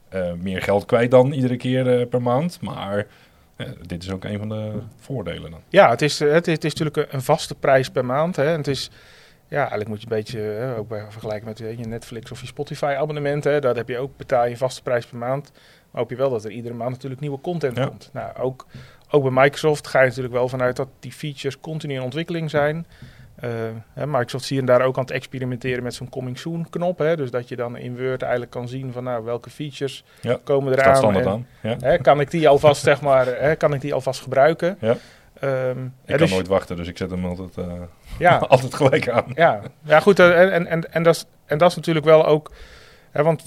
eh, 0.09 0.31
meer 0.33 0.61
geld 0.61 0.85
kwijt 0.85 1.11
dan 1.11 1.31
iedere 1.31 1.57
keer 1.57 1.99
eh, 1.99 2.07
per 2.07 2.21
maand. 2.21 2.61
Maar 2.61 3.07
eh, 3.55 3.67
dit 3.85 4.03
is 4.03 4.11
ook 4.11 4.23
een 4.23 4.37
van 4.39 4.49
de 4.49 4.71
voordelen 4.99 5.51
dan. 5.51 5.59
Ja, 5.69 5.89
het 5.89 6.01
is, 6.01 6.19
het 6.19 6.47
is, 6.47 6.53
het 6.53 6.63
is 6.63 6.73
natuurlijk 6.73 6.97
een- 6.97 7.15
een 7.17 7.21
vaste 7.23 7.55
prijs 7.55 7.89
per 7.89 8.05
maand. 8.05 8.35
Hè. 8.35 8.45
En 8.51 8.57
het 8.57 8.67
is, 8.67 8.89
ja, 9.49 9.57
eigenlijk 9.59 9.89
moet 9.89 10.01
je 10.01 10.07
een 10.09 10.15
beetje 10.17 10.39
hè, 10.39 10.75
ook 10.77 10.87
bij 10.87 11.05
vergelijken 11.09 11.47
met 11.47 11.61
eh, 11.61 11.77
je 11.77 11.85
Netflix 11.87 12.31
of 12.31 12.41
je 12.41 12.47
Spotify 12.47 12.95
abonnement. 12.97 13.43
Hè. 13.43 13.59
Daar 13.59 13.75
heb 13.75 13.87
je 13.89 13.97
ook 13.97 14.17
betaal 14.17 14.45
je 14.45 14.51
een 14.51 14.57
vaste 14.57 14.81
prijs 14.81 15.05
per 15.05 15.17
maand. 15.17 15.51
Maar 15.91 16.01
hoop 16.01 16.09
je 16.09 16.15
wel 16.15 16.29
dat 16.29 16.43
er 16.45 16.51
iedere 16.51 16.73
maand 16.73 16.91
natuurlijk 16.91 17.21
nieuwe 17.21 17.41
content 17.41 17.77
Ja. 17.77 17.85
komt. 17.85 18.09
Nou, 18.13 18.35
ook, 18.37 18.65
ook 19.09 19.21
bij 19.23 19.43
Microsoft 19.43 19.87
ga 19.87 19.99
je 20.01 20.07
natuurlijk 20.07 20.33
wel 20.33 20.47
vanuit 20.49 20.75
dat 20.75 20.87
die 20.99 21.11
features 21.11 21.59
continu 21.59 21.93
in 21.93 22.01
ontwikkeling 22.01 22.49
zijn. 22.49 22.85
Eh, 23.35 23.49
hè, 23.93 24.07
Microsoft 24.07 24.45
zie 24.45 24.59
je 24.59 24.63
daar 24.63 24.81
ook 24.81 24.95
aan 24.97 25.03
het 25.03 25.11
experimenteren 25.11 25.83
met 25.83 25.93
zo'n 25.93 26.09
coming 26.09 26.37
soon 26.39 26.69
knop. 26.69 26.97
Hè. 26.97 27.15
Dus 27.15 27.31
dat 27.31 27.47
je 27.49 27.55
dan 27.55 27.77
in 27.77 27.97
Word 27.97 28.21
eigenlijk 28.21 28.51
kan 28.51 28.67
zien 28.67 28.91
van 28.91 29.03
nou, 29.03 29.23
welke 29.23 29.49
features 29.49 30.03
Ja, 30.21 30.39
komen 30.43 30.73
eraan. 30.73 31.15
en- 31.15 31.27
aan. 31.27 31.47
Ja. 31.61 31.75
Hè, 31.79 31.97
kan 31.97 32.19
ik 32.19 32.31
die 32.31 32.47
alvast, 32.49 32.83
zeg 32.91 33.01
maar, 33.01 33.25
hè, 33.25 33.55
kan 33.55 33.73
ik 33.73 33.81
die 33.81 33.93
alvast 33.93 34.21
gebruiken? 34.21 34.77
Ja. 34.79 34.95
Ehm, 35.39 35.85
Ik 35.85 35.91
kan 36.05 36.17
dus- 36.17 36.31
nooit 36.31 36.47
wachten, 36.47 36.75
dus 36.75 36.87
ik 36.87 36.97
zet 36.97 37.11
hem 37.11 37.25
altijd, 37.25 37.57
eh, 37.57 37.73
ja, 38.19 38.37
altijd 38.47 38.73
gelijk 38.73 39.09
aan. 39.09 39.31
ja, 39.35 39.61
ja, 39.83 39.99
goed. 39.99 40.19
eh, 40.19 40.41
En, 40.41 40.51
en, 40.51 40.67
en, 40.67 40.93
en, 40.93 41.03
dat 41.03 41.15
is, 41.15 41.25
en 41.45 41.57
dat 41.57 41.69
is 41.69 41.75
natuurlijk 41.75 42.05
wel 42.05 42.25
ook. 42.25 42.51
Hè, 43.11 43.23
want 43.23 43.43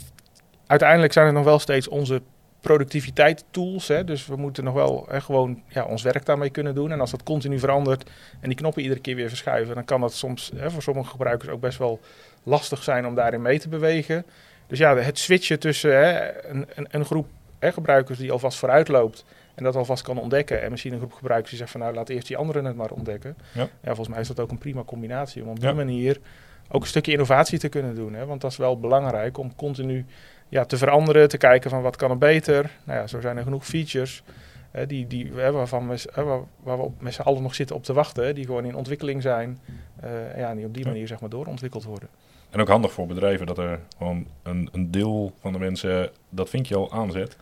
uiteindelijk 0.67 1.13
zijn 1.13 1.27
het 1.27 1.35
nog 1.35 1.45
wel 1.45 1.59
steeds 1.59 1.89
onze 1.89 2.23
productiviteitstools. 2.61 3.89
Hè, 3.89 4.05
dus 4.05 4.27
we 4.27 4.37
moeten 4.37 4.65
nog 4.65 4.75
wel 4.75 5.07
hè, 5.11 5.21
gewoon 5.21 5.63
ja, 5.69 5.85
ons 5.85 6.03
werk 6.03 6.27
daarmee 6.27 6.51
kunnen 6.51 6.75
doen. 6.75 6.93
En 6.93 7.01
als 7.01 7.11
dat 7.11 7.23
continu 7.23 7.59
verandert 7.59 8.11
en 8.41 8.49
die 8.49 8.59
knoppen 8.59 8.83
iedere 8.83 9.01
keer 9.01 9.17
weer 9.17 9.29
verschuiven, 9.29 9.75
dan 9.75 9.85
kan 9.85 10.01
dat 10.01 10.13
soms 10.13 10.53
hè, 10.57 10.71
voor 10.71 10.83
sommige 10.83 11.11
gebruikers 11.11 11.51
ook 11.51 11.61
best 11.61 11.79
wel 11.79 12.01
lastig 12.43 12.83
zijn 12.83 13.07
om 13.07 13.15
daarin 13.15 13.43
mee 13.43 13.59
te 13.59 13.69
bewegen. 13.69 14.27
Dus 14.67 14.79
ja, 14.79 14.97
het 14.97 15.19
switchen 15.19 15.59
tussen 15.59 15.91
hè, 15.91 16.33
een, 16.49 16.67
een, 16.75 16.87
een 16.91 17.05
groep 17.05 17.27
hè, 17.59 17.73
gebruikers 17.73 18.19
die 18.19 18.33
alvast 18.33 18.59
vooruit 18.59 18.89
loopt 18.89 19.25
en 19.55 19.65
dat 19.65 19.77
alvast 19.77 20.03
kan 20.03 20.19
ontdekken. 20.19 20.63
En 20.63 20.71
misschien 20.71 20.93
een 20.93 20.99
groep 20.99 21.13
gebruikers 21.13 21.51
die 21.51 21.59
zegt 21.59 21.71
van 21.71 21.81
nou 21.81 21.95
laat 21.95 22.09
eerst 22.09 22.27
die 22.27 22.37
anderen 22.37 22.65
het 22.65 22.77
maar 22.77 22.91
ontdekken. 22.91 23.37
Ja. 23.55 23.69
volgens 23.85 24.09
mij 24.09 24.21
is 24.21 24.29
dat 24.29 24.41
ook 24.41 24.51
een 24.51 24.59
prima 24.59 24.83
combinatie 24.85 25.43
om 25.43 25.49
op 25.49 25.61
die 25.61 25.69
Ja. 25.69 25.75
manier 25.75 26.21
ook 26.69 26.81
een 26.83 26.87
stukje 26.89 27.13
innovatie 27.13 27.59
te 27.59 27.69
kunnen 27.69 27.95
doen. 27.95 28.15
Hè? 28.15 28.27
Want 28.27 28.41
dat 28.41 28.51
is 28.51 28.57
wel 28.57 28.79
belangrijk 28.81 29.39
om 29.39 29.55
continu 29.57 30.05
ja, 30.49 30.65
te 30.65 30.77
veranderen, 30.77 31.29
te 31.29 31.37
kijken 31.39 31.71
van 31.71 31.83
wat 31.83 31.97
kan 31.97 32.11
er 32.11 32.19
beter. 32.19 32.71
Nou 32.85 32.99
ja, 32.99 33.07
zo 33.07 33.21
zijn 33.21 33.37
er 33.37 33.43
genoeg 33.43 33.67
features 33.67 34.23
hè, 34.71 34.87
die, 34.87 35.07
die, 35.07 35.33
hè, 35.35 35.53
waarvan 35.53 35.89
we, 35.89 36.09
hè, 36.13 36.23
waar, 36.23 36.41
waar 36.63 36.79
we 36.79 36.91
met 36.99 37.15
z'n 37.15 37.21
allen 37.23 37.43
nog 37.43 37.55
zitten 37.55 37.77
op 37.77 37.85
te 37.85 37.93
wachten. 37.93 38.25
hè, 38.25 38.33
Die 38.33 38.45
gewoon 38.45 38.65
in 38.65 38.75
ontwikkeling 38.77 39.23
zijn. 39.23 39.59
eh, 40.01 40.11
ja, 40.39 40.49
en 40.51 40.57
die 40.57 40.67
op 40.67 40.75
die 40.75 40.85
Ja. 40.85 40.91
manier 40.91 41.07
zeg 41.07 41.21
maar 41.21 41.31
doorontwikkeld 41.31 41.85
worden. 41.85 42.09
En 42.51 42.61
ook 42.61 42.69
handig 42.69 42.93
voor 42.93 43.07
bedrijven 43.07 43.47
dat 43.47 43.59
er 43.59 43.81
gewoon 43.99 44.27
een, 44.43 44.69
een 44.73 44.91
deel 44.91 45.33
van 45.41 45.53
de 45.53 45.59
mensen 45.59 46.11
dat 46.29 46.49
vinkje 46.49 46.77
al 46.77 46.93
aanzet. 46.93 47.37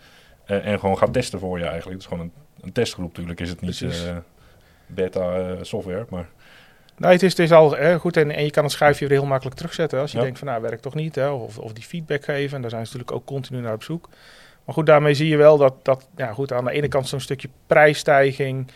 Eh, 0.50 0.66
en 0.66 0.78
gewoon 0.80 0.98
gaat 0.98 1.12
testen 1.12 1.38
voor 1.38 1.58
je 1.58 1.64
eigenlijk. 1.64 1.92
Het 1.92 2.00
is 2.00 2.06
gewoon 2.06 2.24
een, 2.24 2.32
een 2.60 2.72
testgroep 2.72 3.08
natuurlijk. 3.08 3.40
Is 3.40 3.48
het 3.48 3.60
niet 3.60 3.82
eh, 3.82 4.16
beta 4.86 5.34
eh, 5.34 5.56
software, 5.60 6.06
maar 6.08 6.28
Nee, 6.96 7.12
het 7.12 7.22
is, 7.22 7.30
het 7.30 7.38
is 7.38 7.52
al 7.52 7.76
hè, 7.76 7.98
goed 7.98 8.16
en, 8.16 8.30
en 8.30 8.44
je 8.44 8.50
kan 8.50 8.64
het 8.64 8.72
schuifje 8.72 9.06
weer 9.06 9.18
heel 9.18 9.26
makkelijk 9.26 9.56
terugzetten. 9.56 10.00
Als 10.00 10.10
je 10.10 10.16
Ja. 10.16 10.22
denkt 10.22 10.38
van 10.38 10.48
nou, 10.48 10.62
werkt 10.62 10.82
toch 10.82 10.94
niet. 10.94 11.14
Hè, 11.14 11.28
of, 11.28 11.58
of 11.58 11.72
die 11.72 11.84
feedback 11.84 12.24
geven. 12.24 12.56
En 12.56 12.60
daar 12.60 12.70
zijn 12.70 12.86
ze 12.86 12.92
natuurlijk 12.92 13.20
ook 13.20 13.26
continu 13.26 13.60
naar 13.60 13.74
op 13.74 13.82
zoek. 13.82 14.08
Maar 14.64 14.74
goed, 14.74 14.86
daarmee 14.86 15.14
zie 15.14 15.28
je 15.28 15.36
wel 15.36 15.56
dat, 15.58 15.74
dat 15.82 16.08
ja, 16.16 16.32
goed, 16.32 16.52
aan 16.52 16.64
de 16.64 16.70
ene 16.70 16.88
kant 16.88 17.08
zo'n 17.08 17.20
stukje 17.20 17.48
prijsstijging. 17.66 18.70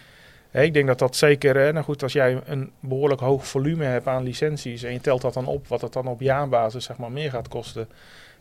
Hè, 0.51 0.63
ik 0.63 0.75
denk 0.75 0.87
dat 0.87 0.99
dat 0.99 1.17
zeker, 1.17 1.57
hè, 1.57 1.73
nou 1.73 1.85
goed, 1.85 2.03
als 2.03 2.13
jij 2.13 2.41
een 2.45 2.73
behoorlijk 2.81 3.21
hoog 3.21 3.47
volume 3.47 3.85
hebt 3.85 4.07
aan 4.07 4.23
licenties. 4.23 4.83
En 4.83 4.93
je 4.93 5.01
telt 5.01 5.23
dat 5.23 5.35
dan 5.35 5.47
op, 5.47 5.69
wat 5.69 5.81
het 5.81 5.93
dan 5.93 6.07
op 6.07 6.21
jaarbasis 6.21 6.85
zeg 6.85 6.97
maar 6.97 7.13
meer 7.13 7.31
gaat 7.31 7.49
kosten. 7.49 7.89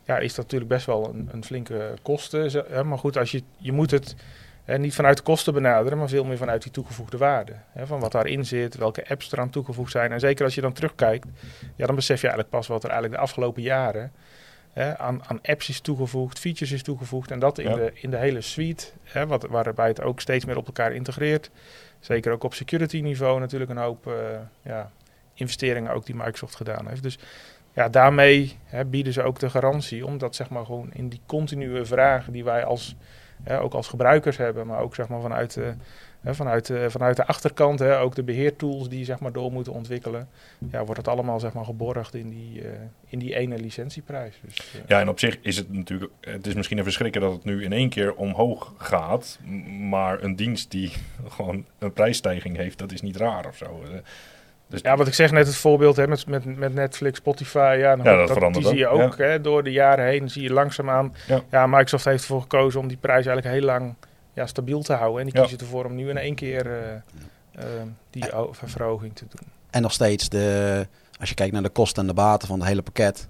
Ja, 0.05 0.17
is 0.17 0.33
dat 0.33 0.43
natuurlijk 0.45 0.71
best 0.71 0.85
wel 0.85 1.09
een, 1.13 1.29
een 1.31 1.43
flinke 1.43 1.93
kosten. 2.01 2.65
Hè, 2.69 2.83
maar 2.83 2.97
goed, 2.97 3.17
als 3.17 3.31
je, 3.31 3.43
je 3.57 3.71
moet 3.71 3.91
het 3.91 4.15
hè, 4.63 4.77
niet 4.79 4.93
vanuit 4.95 5.17
de 5.17 5.23
kosten 5.23 5.53
benaderen, 5.53 5.97
maar 5.97 6.09
veel 6.09 6.23
meer 6.23 6.37
vanuit 6.37 6.63
die 6.63 6.71
toegevoegde 6.71 7.17
waarde. 7.17 7.53
Hè, 7.71 7.87
van 7.87 7.99
wat 7.99 8.11
daarin 8.11 8.45
zit, 8.45 8.75
welke 8.75 9.09
apps 9.09 9.31
eraan 9.31 9.49
toegevoegd 9.49 9.91
zijn. 9.91 10.11
En 10.11 10.19
zeker 10.19 10.45
als 10.45 10.55
je 10.55 10.61
dan 10.61 10.73
terugkijkt, 10.73 11.27
ja, 11.75 11.85
dan 11.85 11.95
besef 11.95 12.21
je 12.21 12.27
eigenlijk 12.27 12.49
pas 12.49 12.67
wat 12.67 12.83
er 12.83 12.89
eigenlijk 12.89 13.19
de 13.19 13.27
afgelopen 13.27 13.61
jaren 13.61 14.11
hè, 14.71 14.97
aan, 14.97 15.21
aan 15.27 15.39
apps 15.41 15.69
is 15.69 15.79
toegevoegd, 15.79 16.39
features 16.39 16.71
is 16.71 16.83
toegevoegd. 16.83 17.31
En 17.31 17.39
dat 17.39 17.57
in, 17.57 17.69
Ja. 17.69 17.75
de, 17.75 17.91
in 17.93 18.09
de 18.09 18.17
hele 18.17 18.41
suite, 18.41 18.85
hè, 19.03 19.27
wat, 19.27 19.45
waarbij 19.49 19.87
het 19.87 20.01
ook 20.01 20.19
steeds 20.19 20.45
meer 20.45 20.57
op 20.57 20.65
elkaar 20.65 20.93
integreert. 20.93 21.49
Zeker 21.99 22.31
ook 22.31 22.43
op 22.43 22.53
security 22.53 22.99
niveau 22.99 23.39
natuurlijk 23.39 23.71
een 23.71 23.77
hoop 23.77 24.07
eh, 24.07 24.13
ja, 24.61 24.91
investeringen 25.33 25.93
ook 25.93 26.05
die 26.05 26.15
Microsoft 26.15 26.55
gedaan 26.55 26.87
heeft. 26.87 27.03
Dus 27.03 27.17
ja, 27.73 27.89
daarmee 27.89 28.57
hè, 28.65 28.85
bieden 28.85 29.13
ze 29.13 29.23
ook 29.23 29.39
de 29.39 29.49
garantie, 29.49 30.05
omdat 30.05 30.35
zeg 30.35 30.49
maar 30.49 30.65
gewoon 30.65 30.89
in 30.93 31.09
die 31.09 31.21
continue 31.25 31.85
vragen 31.85 32.33
die 32.33 32.43
wij 32.43 32.65
als, 32.65 32.95
hè, 33.43 33.61
ook 33.61 33.73
als 33.73 33.87
gebruikers 33.87 34.37
hebben, 34.37 34.67
maar 34.67 34.79
ook 34.79 34.95
zeg 34.95 35.07
maar 35.07 35.21
vanuit, 35.21 35.53
de 35.53 35.73
hè, 36.23 36.35
vanuit, 36.35 36.73
vanuit 36.87 37.15
de 37.15 37.25
achterkant, 37.25 37.79
hè, 37.79 37.99
ook 37.99 38.15
de 38.15 38.23
beheertools 38.23 38.89
die 38.89 39.05
zeg 39.05 39.19
maar 39.19 39.31
door 39.31 39.51
moeten 39.51 39.73
ontwikkelen, 39.73 40.27
ja, 40.71 40.83
wordt 40.83 40.97
het 40.97 41.07
allemaal 41.07 41.39
zeg 41.39 41.53
maar 41.53 41.65
geborgd 41.65 42.15
in 42.15 42.29
die, 42.29 42.61
eh, 42.61 42.69
in 43.07 43.19
die 43.19 43.35
ene 43.35 43.57
licentieprijs. 43.57 44.39
Dus, 44.41 44.73
eh, 44.73 44.81
ja, 44.87 44.99
en 44.99 45.09
op 45.09 45.19
zich 45.19 45.37
is 45.41 45.57
het 45.57 45.73
natuurlijk, 45.73 46.11
het 46.21 46.47
is 46.47 46.53
misschien 46.53 46.77
een 46.77 46.83
verschrikken 46.83 47.21
dat 47.21 47.31
het 47.31 47.43
nu 47.43 47.63
in 47.63 47.73
één 47.73 47.89
keer 47.89 48.13
omhoog 48.13 48.73
gaat, 48.77 49.39
maar 49.89 50.23
een 50.23 50.35
dienst 50.35 50.71
die 50.71 50.91
gewoon 51.35 51.65
een 51.79 51.93
prijsstijging 51.93 52.57
heeft, 52.57 52.77
dat 52.77 52.91
is 52.91 53.01
niet 53.01 53.17
raar 53.17 53.47
of 53.47 53.57
zo. 53.57 53.83
Dus 54.67 54.81
Ja, 54.81 54.97
wat 54.97 55.07
ik 55.07 55.13
zeg 55.13 55.31
net 55.31 55.47
het 55.47 55.55
voorbeeld 55.55 55.95
hè, 55.95 56.07
met, 56.07 56.27
met, 56.27 56.57
met 56.57 56.73
Netflix, 56.73 57.17
Spotify. 57.17 57.75
Ja, 57.79 57.95
Ja, 57.95 58.03
dat 58.03 58.31
verandert 58.31 58.53
die 58.53 58.73
zie 58.73 58.77
je 58.77 58.87
ook, 58.87 59.17
hè, 59.17 59.41
door 59.41 59.63
de 59.63 59.71
jaren 59.71 60.05
heen. 60.05 60.29
Zie 60.29 60.43
je 60.43 60.53
langzaamaan. 60.53 61.15
Ja. 61.27 61.41
Ja. 61.51 61.67
Microsoft 61.67 62.05
heeft 62.05 62.21
ervoor 62.21 62.41
gekozen 62.41 62.79
om 62.79 62.87
die 62.87 62.97
prijs 62.97 63.25
eigenlijk 63.25 63.55
heel 63.55 63.65
lang 63.65 63.95
ja, 64.33 64.45
stabiel 64.45 64.81
te 64.81 64.93
houden. 64.93 65.19
En 65.19 65.25
die 65.29 65.41
kiezen 65.41 65.59
ervoor 65.59 65.85
om 65.85 65.95
nu 65.95 66.09
in 66.09 66.17
één 66.17 66.35
keer 66.35 66.71
eh, 66.71 66.93
eh, 67.51 67.81
die 68.09 68.25
verhoging 68.51 69.15
te 69.15 69.25
doen. 69.29 69.47
En 69.69 69.81
nog 69.81 69.91
steeds, 69.91 70.29
de, 70.29 70.87
als 71.19 71.29
je 71.29 71.35
kijkt 71.35 71.53
naar 71.53 71.63
de 71.63 71.69
kosten 71.69 72.01
en 72.01 72.07
de 72.07 72.13
baten 72.13 72.47
van 72.47 72.59
het 72.59 72.67
hele 72.67 72.81
pakket, 72.81 73.27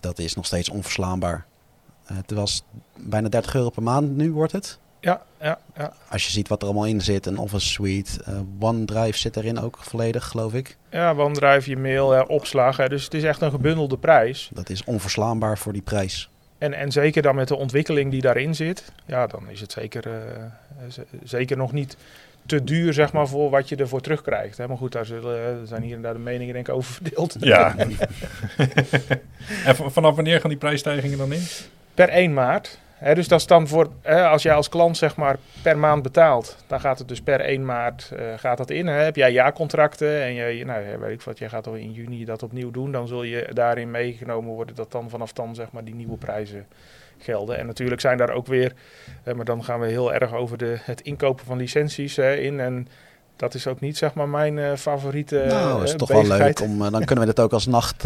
dat 0.00 0.18
is 0.18 0.34
nog 0.34 0.46
steeds 0.46 0.68
onverslaanbaar. 0.68 1.46
Eh, 2.04 2.16
het 2.16 2.30
was 2.30 2.64
bijna 2.96 3.28
30 3.28 3.54
euro 3.54 3.70
per 3.70 3.82
maand, 3.82 4.16
nu 4.16 4.32
wordt 4.32 4.52
het. 4.52 4.78
Ja, 5.00 5.22
ja, 5.40 5.58
ja. 5.76 5.92
Als 6.08 6.24
je 6.24 6.30
ziet 6.30 6.48
wat 6.48 6.60
er 6.60 6.68
allemaal 6.68 6.86
in 6.86 7.00
zit, 7.00 7.26
een 7.26 7.38
Office 7.38 7.66
Suite, 7.66 8.22
eh, 8.24 8.40
OneDrive 8.58 9.18
zit 9.18 9.36
erin 9.36 9.58
ook 9.58 9.78
volledig, 9.80 10.26
geloof 10.26 10.54
ik. 10.54 10.76
Ja, 10.90 11.14
OneDrive, 11.14 11.70
je 11.70 11.76
mail, 11.76 12.14
ja, 12.14 12.22
opslag. 12.22 12.76
Hè, 12.76 12.88
dus 12.88 13.04
het 13.04 13.14
is 13.14 13.22
echt 13.22 13.40
een 13.40 13.50
gebundelde 13.50 13.98
prijs. 13.98 14.50
Dat 14.52 14.70
is 14.70 14.84
onverslaanbaar 14.84 15.58
voor 15.58 15.72
die 15.72 15.82
prijs. 15.82 16.30
En, 16.58 16.72
en 16.72 16.92
zeker 16.92 17.22
dan 17.22 17.34
met 17.34 17.48
de 17.48 17.56
ontwikkeling 17.56 18.10
die 18.10 18.20
daarin 18.20 18.54
zit, 18.54 18.92
ja, 19.06 19.26
dan 19.26 19.48
is 19.48 19.60
het 19.60 19.72
zeker, 19.72 20.06
uh, 20.06 20.14
zeker 21.22 21.56
nog 21.56 21.72
niet 21.72 21.96
te 22.46 22.64
duur 22.64 22.92
zeg 22.92 23.12
maar, 23.12 23.28
voor 23.28 23.50
wat 23.50 23.68
je 23.68 23.76
ervoor 23.76 24.00
terugkrijgt. 24.00 24.58
Hè. 24.58 24.68
Maar 24.68 24.76
goed, 24.76 24.92
daar 24.92 25.06
zullen, 25.06 25.66
zijn 25.66 25.82
hier 25.82 25.96
en 25.96 26.02
daar 26.02 26.12
de 26.12 26.18
meningen 26.18 26.54
denk 26.54 26.68
ik 26.68 26.74
over 26.74 26.92
verdeeld. 26.92 27.36
Ja. 27.38 27.76
en 29.66 29.76
vanaf 29.76 30.14
wanneer 30.14 30.40
gaan 30.40 30.50
die 30.50 30.58
prijsstijgingen 30.58 31.18
dan 31.18 31.32
in? 31.32 31.42
Per 31.94 32.08
1 32.08 32.34
maart 32.34 32.78
dus 33.00 33.28
dat 33.28 33.40
is 33.40 33.46
dan 33.46 33.68
voor, 33.68 33.88
als 34.04 34.42
jij 34.42 34.54
als 34.54 34.68
klant 34.68 34.96
zeg 34.96 35.16
maar 35.16 35.36
per 35.62 35.78
maand 35.78 36.02
betaalt, 36.02 36.56
dan 36.66 36.80
gaat 36.80 36.98
het 36.98 37.08
dus 37.08 37.20
per 37.20 37.40
1 37.40 37.64
maart 37.64 38.10
uh, 38.12 38.20
gaat 38.36 38.56
dat 38.56 38.70
in. 38.70 38.86
Heb 38.86 39.16
jij 39.16 39.32
jaarcontracten 39.32 40.22
en 40.22 40.34
je, 40.34 40.64
nou, 40.64 40.84
weet 40.98 41.12
ik 41.12 41.22
wat, 41.22 41.38
jij 41.38 41.48
gaat 41.48 41.66
al 41.66 41.74
in 41.74 41.92
juni 41.92 42.24
dat 42.24 42.42
opnieuw 42.42 42.70
doen, 42.70 42.92
dan 42.92 43.08
zul 43.08 43.22
je 43.22 43.48
daarin 43.52 43.90
meegenomen 43.90 44.54
worden 44.54 44.74
dat 44.74 44.92
dan 44.92 45.10
vanaf 45.10 45.32
dan 45.32 45.54
zeg 45.54 45.72
maar 45.72 45.84
die 45.84 45.94
nieuwe 45.94 46.16
prijzen 46.16 46.66
gelden. 47.18 47.58
En 47.58 47.66
natuurlijk 47.66 48.00
zijn 48.00 48.16
daar 48.16 48.30
ook 48.30 48.46
weer, 48.46 48.72
maar 49.34 49.44
dan 49.44 49.64
gaan 49.64 49.80
we 49.80 49.86
heel 49.86 50.14
erg 50.14 50.34
over 50.34 50.58
de, 50.58 50.76
het 50.80 51.00
inkopen 51.00 51.46
van 51.46 51.56
licenties 51.56 52.18
in 52.18 52.60
en 52.60 52.88
dat 53.36 53.54
is 53.54 53.66
ook 53.66 53.80
niet 53.80 53.96
zeg 53.96 54.14
maar 54.14 54.28
mijn 54.28 54.56
uh, 54.56 54.74
favoriete 54.76 55.44
Nou, 55.48 55.82
is 55.82 55.90
uh, 55.90 55.96
toch 55.96 56.08
wel 56.08 56.26
leuk 56.26 56.60
om, 56.60 56.78
dan 56.78 57.04
kunnen 57.04 57.26
we 57.26 57.32
dit 57.34 57.40
ook 57.40 57.52
als 57.52 57.66
nacht 57.66 58.02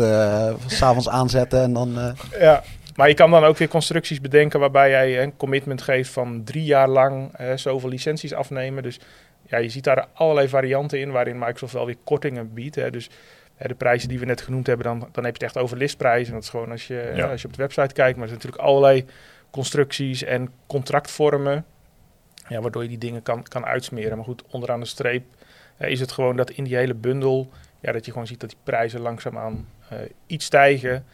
s 0.67 0.77
s'avonds 0.79 1.09
aanzetten 1.09 1.63
en 1.63 1.73
dan... 1.73 2.15
Ja, 2.39 2.63
maar 2.95 3.09
je 3.09 3.15
kan 3.15 3.31
dan 3.31 3.45
ook 3.45 3.57
weer 3.57 3.69
constructies 3.69 4.21
bedenken 4.21 4.61
waarbij 4.61 4.91
jij 4.91 5.23
een 5.23 5.37
commitment 5.37 5.83
geeft 5.83 6.11
van 6.11 6.45
drie 6.45 6.65
jaar 6.65 6.89
lang 6.89 7.31
zoveel 7.55 7.89
licenties 7.89 8.33
afnemen. 8.33 8.83
Dus 8.83 9.01
ja, 9.47 9.59
je 9.59 9.69
ziet 9.69 9.85
daar 9.85 10.07
allerlei 10.13 10.49
varianten 10.49 11.01
in 11.01 11.11
waarin 11.11 11.39
Microsoft 11.39 11.73
wel 11.73 11.87
weer 11.87 11.97
kortingen 12.05 12.55
biedt. 12.55 12.75
Hè. 12.75 12.91
Dus 12.91 13.11
hè, 13.55 13.69
de 13.69 13.75
prijzen 13.75 14.09
die 14.09 14.19
we 14.19 14.25
net 14.25 14.41
genoemd 14.41 14.67
hebben, 14.67 14.87
dan, 14.87 14.99
dan 14.99 15.25
heb 15.25 15.37
je 15.37 15.45
het 15.45 15.55
echt 15.55 15.65
over 15.65 15.77
listprijzen. 15.77 16.35
Dat 16.35 16.43
is 16.43 16.49
gewoon 16.49 16.71
als 16.71 16.87
je, 16.87 17.13
ja. 17.15 17.27
als 17.27 17.43
je 17.43 17.47
op 17.47 17.55
de 17.55 17.63
website 17.63 17.95
kijkt. 17.95 18.19
Maar 18.19 18.29
er 18.29 18.29
zijn 18.29 18.41
natuurlijk 18.43 18.63
allerlei 18.63 19.05
constructies 19.51 20.25
en 20.25 20.53
contractvormen. 20.67 21.65
Ja, 22.49 22.61
waardoor 22.61 22.83
je 22.83 22.89
die 22.89 22.99
dingen 22.99 23.23
kan, 23.23 23.43
kan 23.43 23.65
uitsmeren. 23.65 24.17
Maar 24.17 24.27
goed, 24.27 24.43
onderaan 24.51 24.81
de 24.81 24.87
streep 24.87 25.25
uh, 25.79 25.89
is 25.89 26.01
het 26.01 26.13
gewoon 26.13 26.37
dat 26.37 26.51
in 26.51 26.65
die 26.65 26.77
hele 26.77 26.95
bundel... 26.95 27.51
Ja, 27.81 27.93
dat 27.93 28.05
je 28.05 28.11
gewoon 28.11 28.27
ziet 28.27 28.41
dat 28.41 28.51
die 28.51 28.59
prijzen 28.63 29.01
langzaamaan 29.01 29.69
uh, 29.93 29.99
iets 30.27 30.45
stijgen... 30.45 31.05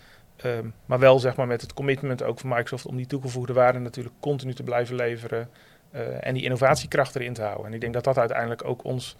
Um, 0.44 0.74
maar 0.86 0.98
wel 0.98 1.18
zeg 1.18 1.36
maar 1.36 1.46
met 1.46 1.60
het 1.60 1.72
commitment 1.72 2.22
ook 2.22 2.38
van 2.38 2.48
Microsoft 2.48 2.86
om 2.86 2.96
die 2.96 3.06
toegevoegde 3.06 3.52
waarde 3.52 3.78
natuurlijk 3.78 4.14
continu 4.20 4.54
te 4.54 4.62
blijven 4.62 4.94
leveren. 4.94 5.48
Uh, 5.94 6.26
en 6.26 6.34
die 6.34 6.42
innovatiekracht 6.42 7.14
erin 7.14 7.32
te 7.32 7.42
houden. 7.42 7.66
En 7.66 7.72
ik 7.72 7.80
denk 7.80 7.92
dat 7.92 8.04
dat 8.04 8.18
uiteindelijk 8.18 8.64
ook 8.64 8.84
ons 8.84 9.16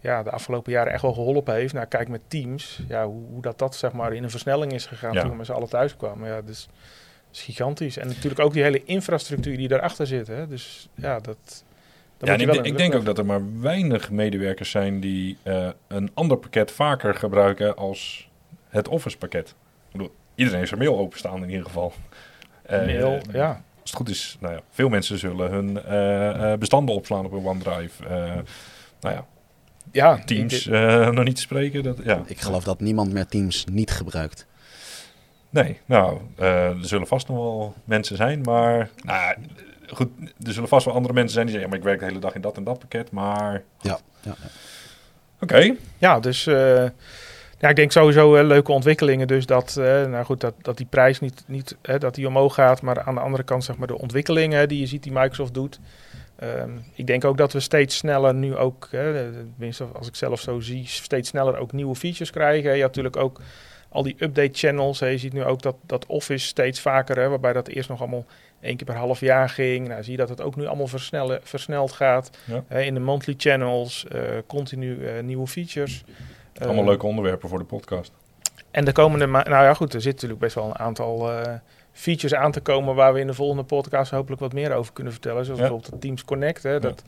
ja, 0.00 0.22
de 0.22 0.30
afgelopen 0.30 0.72
jaren 0.72 0.92
echt 0.92 1.02
wel 1.02 1.12
geholpen 1.12 1.54
heeft. 1.54 1.74
Nou, 1.74 1.86
kijk 1.86 2.08
met 2.08 2.20
Teams, 2.28 2.82
ja, 2.88 3.06
hoe, 3.06 3.26
hoe 3.26 3.42
dat, 3.42 3.58
dat 3.58 3.76
zeg 3.76 3.92
maar 3.92 4.12
in 4.12 4.22
een 4.22 4.30
versnelling 4.30 4.72
is 4.72 4.86
gegaan 4.86 5.12
ja. 5.12 5.20
toen 5.20 5.30
we 5.30 5.36
met 5.36 5.46
z'n 5.46 5.52
allen 5.52 5.68
thuis 5.68 5.96
kwamen. 5.96 6.28
Ja, 6.28 6.42
dus, 6.42 6.66
dat 6.66 7.36
is 7.36 7.42
gigantisch. 7.42 7.96
En 7.96 8.06
natuurlijk 8.06 8.40
ook 8.40 8.52
die 8.52 8.62
hele 8.62 8.84
infrastructuur 8.84 9.56
die 9.56 9.68
daarachter 9.68 10.06
zit. 10.06 10.26
Hè. 10.26 10.48
Dus 10.48 10.88
ja, 10.94 11.20
dat... 11.20 11.64
Ja, 12.18 12.34
ik, 12.34 12.52
ik 12.52 12.76
denk 12.76 12.94
ook 12.94 13.04
dat 13.04 13.18
er 13.18 13.26
maar 13.26 13.60
weinig 13.60 14.10
medewerkers 14.10 14.70
zijn 14.70 15.00
die 15.00 15.36
uh, 15.44 15.68
een 15.86 16.10
ander 16.14 16.36
pakket 16.36 16.70
vaker 16.70 17.14
gebruiken 17.14 17.76
als 17.76 18.30
het 18.68 18.88
Office 18.88 19.18
pakket. 19.18 19.48
Ik 19.48 19.92
bedoel, 19.92 20.14
iedereen 20.34 20.58
heeft 20.58 20.68
zijn 20.68 20.80
mail 20.80 20.98
openstaan 20.98 21.42
in 21.42 21.50
ieder 21.50 21.66
geval. 21.66 21.92
Mail, 22.68 23.20
uh, 23.28 23.34
ja. 23.34 23.62
Als 23.80 23.90
het 23.90 23.94
goed 23.94 24.08
is, 24.08 24.36
nou 24.40 24.54
ja, 24.54 24.60
veel 24.70 24.88
mensen 24.88 25.18
zullen 25.18 25.50
hun 25.50 25.78
uh, 25.88 26.54
bestanden 26.58 26.94
opslaan 26.94 27.24
op 27.24 27.32
een 27.32 27.44
OneDrive. 27.44 28.02
nou 29.00 29.14
ja, 29.14 29.26
ja 29.92 30.18
Teams 30.24 30.66
nog 30.66 31.24
niet 31.24 31.34
te 31.34 31.40
spreken. 31.40 31.82
Dat, 31.82 31.98
ja. 32.04 32.22
Ik 32.26 32.40
geloof 32.40 32.64
dat 32.64 32.80
niemand 32.80 33.12
meer 33.12 33.26
Teams 33.26 33.64
niet 33.70 33.90
gebruikt. 33.90 34.46
Nee, 35.50 35.80
nou, 35.84 36.20
er 36.36 36.76
zullen 36.80 37.06
vast 37.06 37.28
nog 37.28 37.36
wel 37.36 37.74
mensen 37.84 38.16
zijn, 38.16 38.40
maar 38.40 38.90
nou, 39.02 39.36
goed, 39.88 40.08
er 40.44 40.52
zullen 40.52 40.68
vast 40.68 40.84
wel 40.84 40.94
andere 40.94 41.14
mensen 41.14 41.34
zijn 41.34 41.46
die 41.46 41.54
zeggen, 41.54 41.70
ja, 41.72 41.78
maar 41.78 41.86
ik 41.86 41.98
werk 41.98 41.98
de 41.98 42.14
hele 42.14 42.26
dag 42.26 42.34
in 42.34 42.40
dat 42.40 42.56
en 42.56 42.64
dat 42.64 42.78
pakket, 42.78 43.10
maar... 43.10 43.62
Ja, 43.80 43.98
ja. 44.20 44.34
ja. 44.40 44.48
Oké. 45.40 45.54
Okay. 45.54 45.76
Ja, 45.98 46.20
dus 46.20 46.48
ja, 47.62 47.68
ik 47.68 47.76
denk 47.76 47.92
sowieso 47.92 48.36
uh, 48.36 48.44
leuke 48.44 48.72
ontwikkelingen. 48.72 49.26
Dus 49.26 49.46
dat, 49.46 49.76
uh, 49.78 49.84
nou 49.84 50.24
goed, 50.24 50.40
dat, 50.40 50.54
dat 50.62 50.76
die 50.76 50.86
prijs 50.86 51.20
niet, 51.20 51.44
niet 51.46 51.76
uh, 51.82 51.98
dat 51.98 52.14
die 52.14 52.26
omhoog 52.26 52.54
gaat. 52.54 52.82
Maar 52.82 53.00
aan 53.00 53.14
de 53.14 53.20
andere 53.20 53.42
kant, 53.42 53.64
zeg 53.64 53.76
maar, 53.76 53.86
de 53.86 53.98
ontwikkelingen 53.98 54.68
die 54.68 54.80
je 54.80 54.86
ziet 54.86 55.02
die 55.02 55.12
Microsoft 55.12 55.54
doet. 55.54 55.80
Um, 56.42 56.84
ik 56.94 57.06
denk 57.06 57.24
ook 57.24 57.36
dat 57.36 57.52
we 57.52 57.60
steeds 57.60 57.96
sneller 57.96 58.34
nu 58.34 58.56
ook, 58.56 58.88
tenminste 58.90 59.84
als 59.84 60.08
ik 60.08 60.14
zelf 60.14 60.40
zo 60.40 60.60
zie, 60.60 60.86
steeds 60.86 61.28
sneller 61.28 61.56
ook 61.56 61.72
nieuwe 61.72 61.94
features 61.94 62.30
krijgen. 62.30 62.62
Je 62.62 62.80
hebt 62.80 62.96
natuurlijk 62.96 63.16
ook 63.16 63.40
al 63.88 64.02
die 64.02 64.16
update 64.18 64.52
channels. 64.52 65.00
Hè. 65.00 65.06
Je 65.06 65.18
ziet 65.18 65.32
nu 65.32 65.44
ook 65.44 65.62
dat, 65.62 65.76
dat 65.86 66.06
Office 66.06 66.46
steeds 66.46 66.80
vaker, 66.80 67.18
hè, 67.18 67.28
waarbij 67.28 67.52
dat 67.52 67.68
eerst 67.68 67.88
nog 67.88 68.00
allemaal 68.00 68.24
één 68.60 68.76
keer 68.76 68.86
per 68.86 68.96
half 68.96 69.20
jaar 69.20 69.48
ging. 69.48 69.88
Nou, 69.88 70.02
zie 70.02 70.12
je 70.12 70.18
dat 70.18 70.28
het 70.28 70.40
ook 70.40 70.56
nu 70.56 70.66
allemaal 70.66 70.86
versnellen, 70.86 71.40
versneld 71.42 71.92
gaat. 71.92 72.30
Ja. 72.44 72.64
Hè, 72.66 72.82
in 72.82 72.94
de 72.94 73.00
monthly 73.00 73.34
channels, 73.36 74.06
continu 74.46 75.22
nieuwe 75.22 75.46
features. 75.46 76.04
Allemaal 76.58 76.82
eh, 76.82 76.88
leuke 76.88 77.06
onderwerpen 77.06 77.48
voor 77.48 77.58
de 77.58 77.64
podcast. 77.64 78.12
En 78.70 78.84
de 78.84 78.92
komende 78.92 79.26
nou 79.26 79.48
ja 79.48 79.74
goed, 79.74 79.94
er 79.94 80.00
zit 80.00 80.12
natuurlijk 80.12 80.40
best 80.40 80.54
wel 80.54 80.64
een 80.64 80.78
aantal 80.78 81.30
uh, 81.30 81.42
features 81.92 82.34
aan 82.34 82.52
te 82.52 82.60
komen 82.60 82.94
waar 82.94 83.12
we 83.12 83.20
in 83.20 83.26
de 83.26 83.34
volgende 83.34 83.62
podcast 83.62 84.10
hopelijk 84.10 84.40
wat 84.40 84.52
meer 84.52 84.72
over 84.72 84.92
kunnen 84.92 85.12
vertellen. 85.12 85.44
Zoals 85.44 85.60
ja. 85.60 85.68
bijvoorbeeld 85.68 86.00
Teams 86.00 86.24
Connect, 86.24 86.62
hè, 86.62 86.80
dat, 86.80 87.02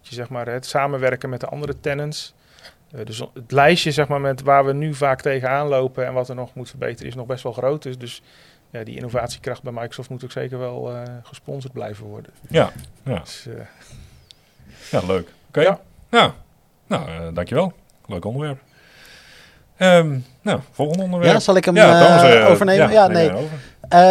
je 0.00 0.14
zeg 0.14 0.28
maar 0.28 0.48
het 0.48 0.66
samenwerken 0.66 1.28
met 1.28 1.40
de 1.40 1.46
andere 1.46 1.80
tenants. 1.80 2.34
Uh, 2.94 3.04
dus 3.04 3.18
het 3.18 3.52
lijstje 3.52 3.90
zeg 3.90 4.08
maar 4.08 4.20
met 4.20 4.42
waar 4.42 4.64
we 4.64 4.72
nu 4.72 4.94
vaak 4.94 5.20
tegenaan 5.20 5.66
lopen 5.66 6.06
en 6.06 6.12
wat 6.12 6.28
er 6.28 6.34
nog 6.34 6.54
moet 6.54 6.68
verbeteren 6.68 7.08
is 7.08 7.14
nog 7.14 7.26
best 7.26 7.42
wel 7.42 7.52
groot. 7.52 7.82
Dus, 7.82 7.98
dus 7.98 8.22
ja, 8.70 8.84
die 8.84 8.96
innovatiekracht 8.96 9.62
bij 9.62 9.72
Microsoft 9.72 10.08
moet 10.08 10.24
ook 10.24 10.30
zeker 10.30 10.58
wel 10.58 10.92
uh, 10.92 11.02
gesponsord 11.22 11.72
blijven 11.72 12.06
worden. 12.06 12.32
Ja, 12.48 12.72
ja. 13.02 13.18
Dus, 13.18 13.48
ja 14.90 15.00
leuk. 15.06 15.28
Oké. 15.48 15.60
Okay. 15.60 15.78
Ja. 16.10 16.34
Nou, 16.86 17.32
dankjewel. 17.32 17.72
Leuk 18.06 18.24
onderwerp. 18.24 18.60
Um, 19.78 20.24
nou, 20.42 20.60
volgende 20.70 21.02
onderwerp. 21.02 21.32
Ja, 21.32 21.40
zal 21.40 21.56
ik 21.56 21.64
hem 21.64 21.76
ja, 21.76 22.04
Thomas, 22.04 22.34
uh, 22.34 22.50
overnemen? 22.50 22.90
Ja, 22.90 23.06
ja 23.06 23.06
nee. 23.06 23.30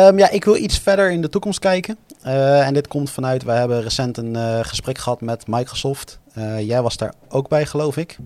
Um, 0.07 0.17
ja, 0.17 0.29
ik 0.29 0.45
wil 0.45 0.55
iets 0.55 0.79
verder 0.79 1.12
in 1.12 1.22
de 1.22 1.29
toekomst 1.29 1.60
kijken. 1.60 1.98
Uh, 2.25 2.67
en 2.67 2.74
dit 2.74 2.88
komt 2.88 3.10
vanuit, 3.10 3.43
wij 3.43 3.57
hebben 3.57 3.81
recent 3.81 4.17
een 4.17 4.65
gesprek 4.65 4.98
gehad 4.98 5.22
met 5.22 5.48
Microsoft. 5.48 6.19
jij 6.60 6.81
was 6.81 6.98
daar 6.98 7.13
ook 7.29 7.50
bij, 7.50 7.65
geloof 7.65 7.98
ik. 7.98 8.17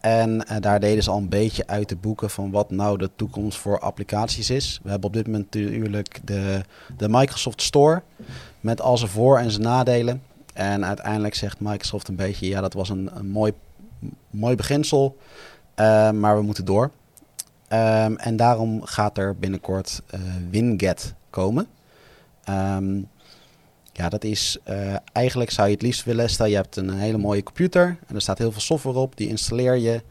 En 0.00 0.46
daar 0.60 0.80
deden 0.80 1.02
ze 1.02 1.10
al 1.10 1.16
een 1.16 1.28
beetje 1.28 1.66
uit 1.66 1.88
de 1.88 1.96
boeken 1.96 2.30
van 2.30 2.50
wat 2.50 2.70
nou 2.70 2.98
de 2.98 3.10
toekomst 3.16 3.58
voor 3.58 3.78
applicaties 3.78 4.50
is. 4.50 4.80
We 4.82 4.90
hebben 4.90 5.08
op 5.08 5.14
dit 5.14 5.26
moment 5.26 5.54
natuurlijk 5.54 6.20
de, 6.24 6.60
de 6.96 7.08
Microsoft 7.08 7.62
Store 7.62 8.02
met 8.60 8.80
al 8.80 8.98
zijn 8.98 9.10
voor- 9.10 9.38
en 9.38 9.50
zijn 9.50 9.62
nadelen. 9.62 10.22
En 10.52 10.84
uiteindelijk 10.84 11.34
zegt 11.34 11.60
Microsoft 11.60 12.08
een 12.08 12.16
beetje, 12.16 12.48
ja, 12.48 12.60
dat 12.60 12.72
was 12.72 12.88
een, 12.88 13.10
een 13.14 13.28
mooi, 13.28 13.52
mooi 14.30 14.56
beginsel. 14.56 15.16
Uh, 15.76 16.10
maar 16.10 16.36
we 16.36 16.42
moeten 16.42 16.64
door. 16.64 16.90
Um, 17.72 18.16
en 18.16 18.36
daarom 18.36 18.82
gaat 18.84 19.18
er 19.18 19.36
binnenkort 19.36 20.02
uh, 20.14 20.20
Winget 20.50 21.14
komen. 21.30 21.66
Um, 22.48 23.08
ja, 23.92 24.08
dat 24.08 24.24
is 24.24 24.58
uh, 24.68 24.96
eigenlijk 25.12 25.50
zou 25.50 25.68
je 25.68 25.74
het 25.74 25.82
liefst 25.82 26.04
willen. 26.04 26.30
Stel 26.30 26.46
je 26.46 26.54
hebt 26.54 26.76
een 26.76 26.90
hele 26.90 27.18
mooie 27.18 27.42
computer 27.42 27.96
en 28.06 28.14
er 28.14 28.20
staat 28.20 28.38
heel 28.38 28.52
veel 28.52 28.60
software 28.60 28.98
op. 28.98 29.16
Die 29.16 29.28
installeer 29.28 29.76
je. 29.76 30.02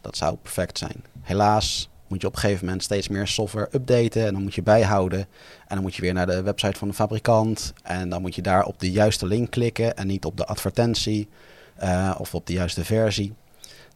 Dat 0.00 0.16
zou 0.16 0.36
perfect 0.36 0.78
zijn. 0.78 1.04
Helaas 1.22 1.88
moet 2.08 2.20
je 2.20 2.26
op 2.26 2.34
een 2.34 2.40
gegeven 2.40 2.64
moment 2.64 2.82
steeds 2.82 3.08
meer 3.08 3.26
software 3.26 3.68
updaten 3.72 4.26
en 4.26 4.32
dan 4.32 4.42
moet 4.42 4.54
je 4.54 4.62
bijhouden. 4.62 5.18
En 5.66 5.74
dan 5.74 5.82
moet 5.82 5.94
je 5.94 6.02
weer 6.02 6.12
naar 6.12 6.26
de 6.26 6.42
website 6.42 6.78
van 6.78 6.88
de 6.88 6.94
fabrikant 6.94 7.72
en 7.82 8.08
dan 8.08 8.20
moet 8.20 8.34
je 8.34 8.42
daar 8.42 8.64
op 8.64 8.80
de 8.80 8.90
juiste 8.90 9.26
link 9.26 9.50
klikken 9.50 9.96
en 9.96 10.06
niet 10.06 10.24
op 10.24 10.36
de 10.36 10.46
advertentie 10.46 11.28
uh, 11.82 12.14
of 12.18 12.34
op 12.34 12.46
de 12.46 12.52
juiste 12.52 12.84
versie. 12.84 13.34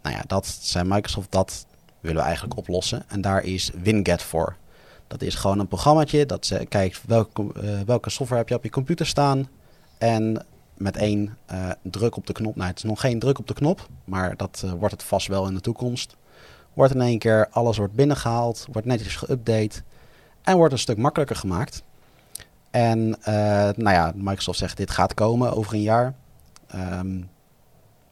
Nou 0.02 0.16
ja, 0.16 0.23
dat 0.26 0.47
zijn 0.47 0.88
Microsoft, 0.88 1.33
dat 1.33 1.66
willen 2.00 2.19
we 2.19 2.25
eigenlijk 2.25 2.59
oplossen. 2.59 3.02
En 3.09 3.21
daar 3.21 3.45
is 3.45 3.71
Winget 3.83 4.23
voor. 4.23 4.57
Dat 5.07 5.23
is 5.23 5.35
gewoon 5.35 5.59
een 5.59 5.69
programmaatje 5.69 6.26
dat 6.26 6.52
kijkt 6.69 7.00
welke, 7.07 7.42
uh, 7.42 7.80
welke 7.80 8.11
software 8.11 8.40
heb 8.40 8.49
je 8.49 8.54
op 8.54 8.64
je 8.64 8.71
computer 8.71 9.07
staan. 9.07 9.49
En 9.99 10.45
met 10.75 10.97
één 10.97 11.37
uh, 11.52 11.71
druk 11.83 12.16
op 12.16 12.26
de 12.26 12.33
knop, 12.33 12.57
nou 12.57 12.69
het 12.69 12.76
is 12.76 12.85
nog 12.85 13.00
geen 13.00 13.19
druk 13.19 13.38
op 13.38 13.47
de 13.47 13.54
knop, 13.54 13.88
maar 14.04 14.37
dat 14.37 14.62
uh, 14.64 14.73
wordt 14.73 14.95
het 14.95 15.02
vast 15.02 15.26
wel 15.26 15.47
in 15.47 15.54
de 15.54 15.61
toekomst. 15.61 16.16
Wordt 16.73 16.95
in 16.95 17.00
één 17.00 17.19
keer, 17.19 17.49
alles 17.50 17.76
wordt 17.76 17.95
binnengehaald, 17.95 18.66
wordt 18.73 18.87
netjes 18.87 19.25
geüpdate 19.25 19.83
en 20.42 20.57
wordt 20.57 20.73
een 20.73 20.78
stuk 20.78 20.97
makkelijker 20.97 21.37
gemaakt. 21.37 21.83
En 22.71 23.09
nou 23.76 23.90
ja, 23.90 24.12
Microsoft 24.14 24.59
zegt 24.59 24.76
dit 24.76 24.90
gaat 24.90 25.14
komen 25.14 25.57
over 25.57 25.75
een 25.75 25.83
jaar. 25.83 26.14
Um, 26.75 27.28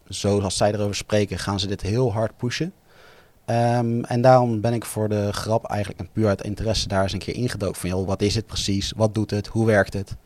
zoals 0.09 0.57
zij 0.57 0.73
erover 0.73 0.95
spreken, 0.95 1.39
gaan 1.39 1.61
ze 1.61 1.67
dit 1.67 1.81
heel 1.81 2.13
hard 2.13 2.37
pushen. 2.37 2.73
Um, 3.47 4.05
en 4.05 4.21
daarom 4.21 4.61
ben 4.61 4.73
ik 4.73 4.85
voor 4.85 5.09
de 5.09 5.33
grap 5.33 5.65
eigenlijk 5.65 6.01
en 6.01 6.09
puur 6.13 6.29
uit 6.29 6.43
interesse 6.43 6.89
daar 6.89 7.03
eens 7.03 7.13
een 7.13 7.19
keer 7.19 7.35
ingedoken 7.35 7.81
van, 7.81 7.91
joh, 7.91 8.07
wat 8.07 8.23
is 8.23 8.35
het 8.35 8.47
precies? 8.47 8.93
Wat 8.97 9.15
doet 9.15 9.31
het? 9.31 9.47
Hoe 9.47 9.67
werkt 9.67 9.93
het? 9.93 10.17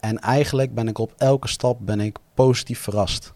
En 0.00 0.18
eigenlijk 0.18 0.74
ben 0.74 0.88
ik 0.88 0.98
op 0.98 1.14
elke 1.16 1.48
stap 1.48 1.78
ben 1.80 2.00
ik 2.00 2.18
positief 2.34 2.80
verrast. 2.80 3.32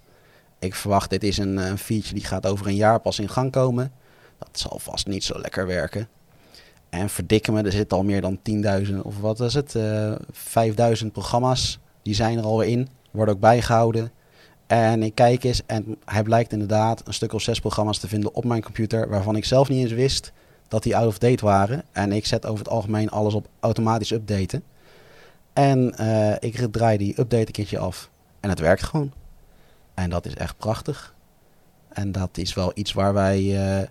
Ik 0.58 0.74
verwacht, 0.74 1.10
dit 1.10 1.24
is 1.24 1.38
een, 1.38 1.56
een 1.56 1.78
feature 1.78 2.14
die 2.14 2.24
gaat 2.24 2.46
over 2.46 2.66
een 2.66 2.74
jaar 2.74 3.00
pas 3.00 3.18
in 3.18 3.28
gang 3.28 3.52
komen. 3.52 3.92
Dat 4.38 4.48
zal 4.52 4.78
vast 4.78 5.06
niet 5.06 5.24
zo 5.24 5.38
lekker 5.40 5.66
werken. 5.66 6.08
En 6.88 7.08
verdikken 7.08 7.52
me, 7.52 7.62
er 7.62 7.72
zitten 7.72 7.96
al 7.96 8.04
meer 8.04 8.20
dan 8.20 8.38
10.000 8.86 8.94
of 9.02 9.20
wat 9.20 9.40
is 9.40 9.54
het, 9.54 9.74
uh, 9.74 10.14
5000 10.30 11.12
programma's. 11.12 11.78
Die 12.02 12.14
zijn 12.14 12.38
er 12.38 12.44
alweer 12.44 12.68
in, 12.68 12.88
worden 13.10 13.34
ook 13.34 13.40
bijgehouden. 13.40 14.12
En 14.72 15.02
ik 15.02 15.14
kijk 15.14 15.44
eens 15.44 15.62
en 15.66 15.96
hij 16.04 16.22
blijkt 16.22 16.52
inderdaad 16.52 17.06
een 17.06 17.14
stuk 17.14 17.32
of 17.32 17.42
zes 17.42 17.60
programma's 17.60 17.98
te 17.98 18.08
vinden 18.08 18.34
op 18.34 18.44
mijn 18.44 18.62
computer... 18.62 19.08
waarvan 19.08 19.36
ik 19.36 19.44
zelf 19.44 19.68
niet 19.68 19.82
eens 19.82 19.92
wist 19.92 20.32
dat 20.68 20.82
die 20.82 20.96
out 20.96 21.06
of 21.06 21.18
date 21.18 21.44
waren. 21.44 21.82
En 21.92 22.12
ik 22.12 22.26
zet 22.26 22.46
over 22.46 22.58
het 22.58 22.68
algemeen 22.68 23.10
alles 23.10 23.34
op 23.34 23.48
automatisch 23.60 24.10
updaten. 24.10 24.62
En 25.52 25.94
uh, 26.00 26.34
ik 26.38 26.66
draai 26.70 26.98
die 26.98 27.20
update 27.20 27.46
een 27.46 27.52
keertje 27.52 27.78
af. 27.78 28.10
En 28.40 28.48
het 28.48 28.58
werkt 28.58 28.82
gewoon. 28.82 29.12
En 29.94 30.10
dat 30.10 30.26
is 30.26 30.34
echt 30.34 30.56
prachtig. 30.56 31.14
En 31.88 32.12
dat 32.12 32.38
is 32.38 32.54
wel 32.54 32.72
iets 32.74 32.92
waar 32.92 33.14
wij, 33.14 33.40
uh, 33.42 33.86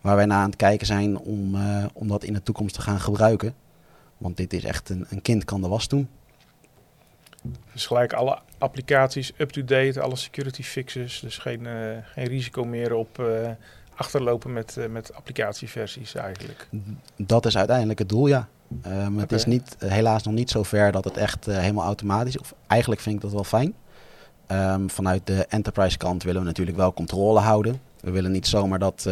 waar 0.00 0.16
wij 0.16 0.26
naar 0.26 0.42
aan 0.42 0.50
het 0.50 0.56
kijken 0.56 0.86
zijn 0.86 1.18
om, 1.18 1.54
uh, 1.54 1.84
om 1.92 2.08
dat 2.08 2.24
in 2.24 2.32
de 2.32 2.42
toekomst 2.42 2.74
te 2.74 2.80
gaan 2.80 3.00
gebruiken. 3.00 3.54
Want 4.18 4.36
dit 4.36 4.52
is 4.52 4.64
echt 4.64 4.88
een, 4.88 5.06
een 5.08 5.22
kind 5.22 5.44
kan 5.44 5.60
de 5.60 5.68
was 5.68 5.88
doen. 5.88 6.08
Dus 7.72 7.86
gelijk 7.86 8.12
alle 8.12 8.38
applicaties 8.58 9.32
up-to-date, 9.36 10.00
alle 10.00 10.16
security 10.16 10.62
fixes. 10.62 11.20
Dus 11.20 11.38
geen, 11.38 11.60
uh, 11.60 11.96
geen 12.04 12.26
risico 12.26 12.64
meer 12.64 12.94
op 12.94 13.22
achterlopen 13.94 14.52
met, 14.52 14.76
met 14.90 15.14
applicatieversies 15.14 16.14
eigenlijk. 16.14 16.68
Dat 17.16 17.46
is 17.46 17.56
uiteindelijk 17.56 17.98
het 17.98 18.08
doel, 18.08 18.26
ja. 18.26 18.48
Um, 18.86 19.18
het 19.18 19.32
is 19.32 19.44
niet, 19.44 19.76
helaas 19.78 20.22
nog 20.22 20.34
niet 20.34 20.50
zo 20.50 20.62
ver 20.62 20.92
dat 20.92 21.04
het 21.04 21.16
echt 21.16 21.46
helemaal 21.46 21.84
automatisch 21.84 22.34
is. 22.34 22.40
Of 22.40 22.54
eigenlijk 22.66 23.00
vind 23.00 23.14
ik 23.14 23.20
dat 23.20 23.32
wel 23.32 23.44
fijn. 23.44 23.74
Um, 24.52 24.90
vanuit 24.90 25.26
de 25.26 25.46
enterprise 25.48 25.96
kant 25.96 26.22
willen 26.22 26.40
we 26.40 26.46
natuurlijk 26.46 26.76
wel 26.76 26.92
controle 26.92 27.40
houden. 27.40 27.80
We 28.00 28.10
willen 28.10 28.32
niet 28.32 28.46
zomaar 28.46 28.78
dat, 28.78 29.08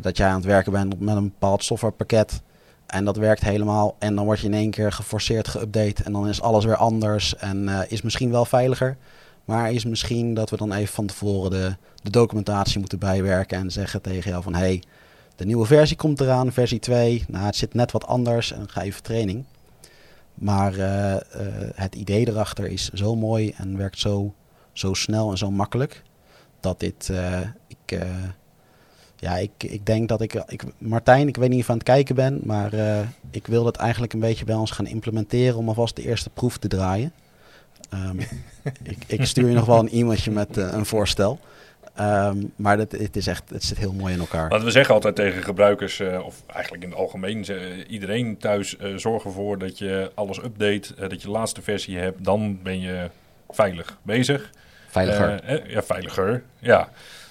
dat 0.00 0.16
jij 0.16 0.28
aan 0.28 0.34
het 0.34 0.44
werken 0.44 0.72
bent 0.72 1.00
met 1.00 1.16
een 1.16 1.22
bepaald 1.22 1.64
softwarepakket. 1.64 2.42
En 2.90 3.04
dat 3.04 3.16
werkt 3.16 3.42
helemaal. 3.42 3.96
En 3.98 4.14
dan 4.14 4.24
word 4.24 4.40
je 4.40 4.46
in 4.46 4.54
één 4.54 4.70
keer 4.70 4.92
geforceerd 4.92 5.48
geüpdate. 5.48 6.04
En 6.04 6.12
dan 6.12 6.28
is 6.28 6.42
alles 6.42 6.64
weer 6.64 6.76
anders. 6.76 7.36
En 7.36 7.68
is 7.88 8.02
misschien 8.02 8.30
wel 8.30 8.44
veiliger. 8.44 8.96
Maar 9.44 9.72
is 9.72 9.84
misschien 9.84 10.34
dat 10.34 10.50
we 10.50 10.56
dan 10.56 10.72
even 10.72 10.94
van 10.94 11.06
tevoren 11.06 11.50
de, 11.50 11.76
de 12.02 12.10
documentatie 12.10 12.78
moeten 12.78 12.98
bijwerken. 12.98 13.58
En 13.58 13.70
zeggen 13.70 14.02
tegen 14.02 14.30
jou 14.30 14.42
van... 14.42 14.54
Hey, 14.54 14.82
de 15.36 15.46
nieuwe 15.46 15.66
versie 15.66 15.96
komt 15.96 16.20
eraan, 16.20 16.52
versie 16.52 16.78
2. 16.78 17.24
Nou, 17.28 17.44
het 17.44 17.56
zit 17.56 17.74
net 17.74 17.92
wat 17.92 18.06
anders 18.06 18.52
en 18.52 18.68
ga 18.68 18.82
even 18.82 19.02
training. 19.02 19.44
Maar 20.34 20.74
uh, 20.74 21.12
uh, 21.12 21.20
het 21.74 21.94
idee 21.94 22.28
erachter 22.28 22.66
is 22.66 22.88
zo 22.88 23.16
mooi 23.16 23.54
en 23.56 23.76
werkt 23.76 23.98
zo, 23.98 24.34
zo 24.72 24.94
snel 24.94 25.30
en 25.30 25.38
zo 25.38 25.50
makkelijk. 25.50 26.02
Dat 26.60 26.80
dit, 26.80 27.10
ik, 27.66 27.98
ja, 29.20 29.36
ik, 29.36 29.50
ik 29.58 29.86
denk 29.86 30.08
dat 30.08 30.20
ik, 30.20 30.34
ik, 30.34 30.62
Martijn, 30.78 31.28
ik 31.28 31.36
weet 31.36 31.48
niet 31.48 31.60
of 31.60 31.66
je 31.66 31.72
aan 31.72 31.78
het 31.78 31.86
kijken 31.86 32.14
ben, 32.14 32.40
maar 32.42 32.72
ik 33.30 33.46
wil 33.46 33.64
dat 33.64 33.76
eigenlijk 33.76 34.12
een 34.12 34.20
beetje 34.20 34.44
bij 34.44 34.54
ons 34.54 34.70
gaan 34.70 34.86
implementeren 34.86 35.56
om 35.56 35.68
alvast 35.68 35.96
de 35.96 36.02
eerste 36.02 36.30
proef 36.30 36.58
te 36.58 36.68
draaien. 36.68 37.12
Um, 37.94 38.18
ik, 38.82 38.98
ik, 39.06 39.24
stuur 39.24 39.48
je 39.48 39.54
nog 39.54 39.66
wel 39.66 39.78
een 39.78 39.90
e-mailtje 39.90 40.30
met 40.30 40.56
een 40.56 40.86
voorstel. 40.86 41.40
Um, 42.00 42.52
maar 42.56 42.76
dat, 42.76 42.92
het, 42.92 43.16
is 43.16 43.26
echt, 43.26 43.50
het 43.50 43.64
zit 43.64 43.78
heel 43.78 43.92
mooi 43.92 44.14
in 44.14 44.20
elkaar. 44.20 44.48
Want 44.48 44.62
we 44.62 44.70
zeggen 44.70 44.94
altijd 44.94 45.16
tegen 45.16 45.42
gebruikers, 45.42 45.98
uh, 45.98 46.24
of 46.24 46.42
eigenlijk 46.46 46.82
in 46.82 46.90
het 46.90 46.98
algemeen, 46.98 47.44
iedereen 47.88 48.38
thuis 48.38 48.76
uh, 48.80 48.96
zorg 48.96 49.24
ervoor 49.24 49.58
dat 49.58 49.78
je 49.78 50.10
alles 50.14 50.38
update, 50.38 50.94
dat 51.08 51.20
je 51.20 51.26
de 51.26 51.30
laatste 51.30 51.62
versie 51.62 51.98
hebt. 51.98 52.24
Dan 52.24 52.62
ben 52.62 52.80
je 52.80 53.10
veilig 53.48 53.98
bezig. 54.02 54.50
Veiliger. 54.88 55.70
ja, 55.70 55.82
veiliger. 55.82 56.42
Ja. 56.58 56.88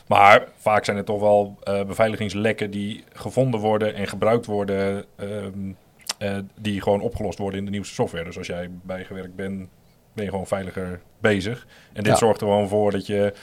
Maar 0.09 0.47
vaak 0.57 0.85
zijn 0.85 0.97
er 0.97 1.03
toch 1.03 1.19
wel 1.19 1.57
beveiligingslekken 1.87 2.71
die 2.71 3.03
gevonden 3.13 3.59
worden 3.59 3.93
en 3.93 4.07
gebruikt 4.07 4.45
worden, 4.45 5.05
ehm, 5.15 6.43
die 6.55 6.81
gewoon 6.81 7.01
opgelost 7.01 7.37
worden 7.37 7.59
in 7.59 7.65
de 7.65 7.71
nieuwste 7.71 7.93
software. 7.93 8.23
Dus 8.23 8.37
als 8.37 8.47
jij 8.47 8.69
bijgewerkt 8.83 9.35
bent, 9.35 9.67
ben 10.13 10.23
je 10.23 10.29
gewoon 10.29 10.47
veiliger 10.47 10.99
bezig. 11.19 11.67
En 11.93 12.03
dit 12.03 12.13
ja. 12.13 12.19
zorgt 12.19 12.41
er 12.41 12.47
gewoon 12.47 12.67
voor 12.67 12.91
dat 12.91 13.05
je 13.05 13.33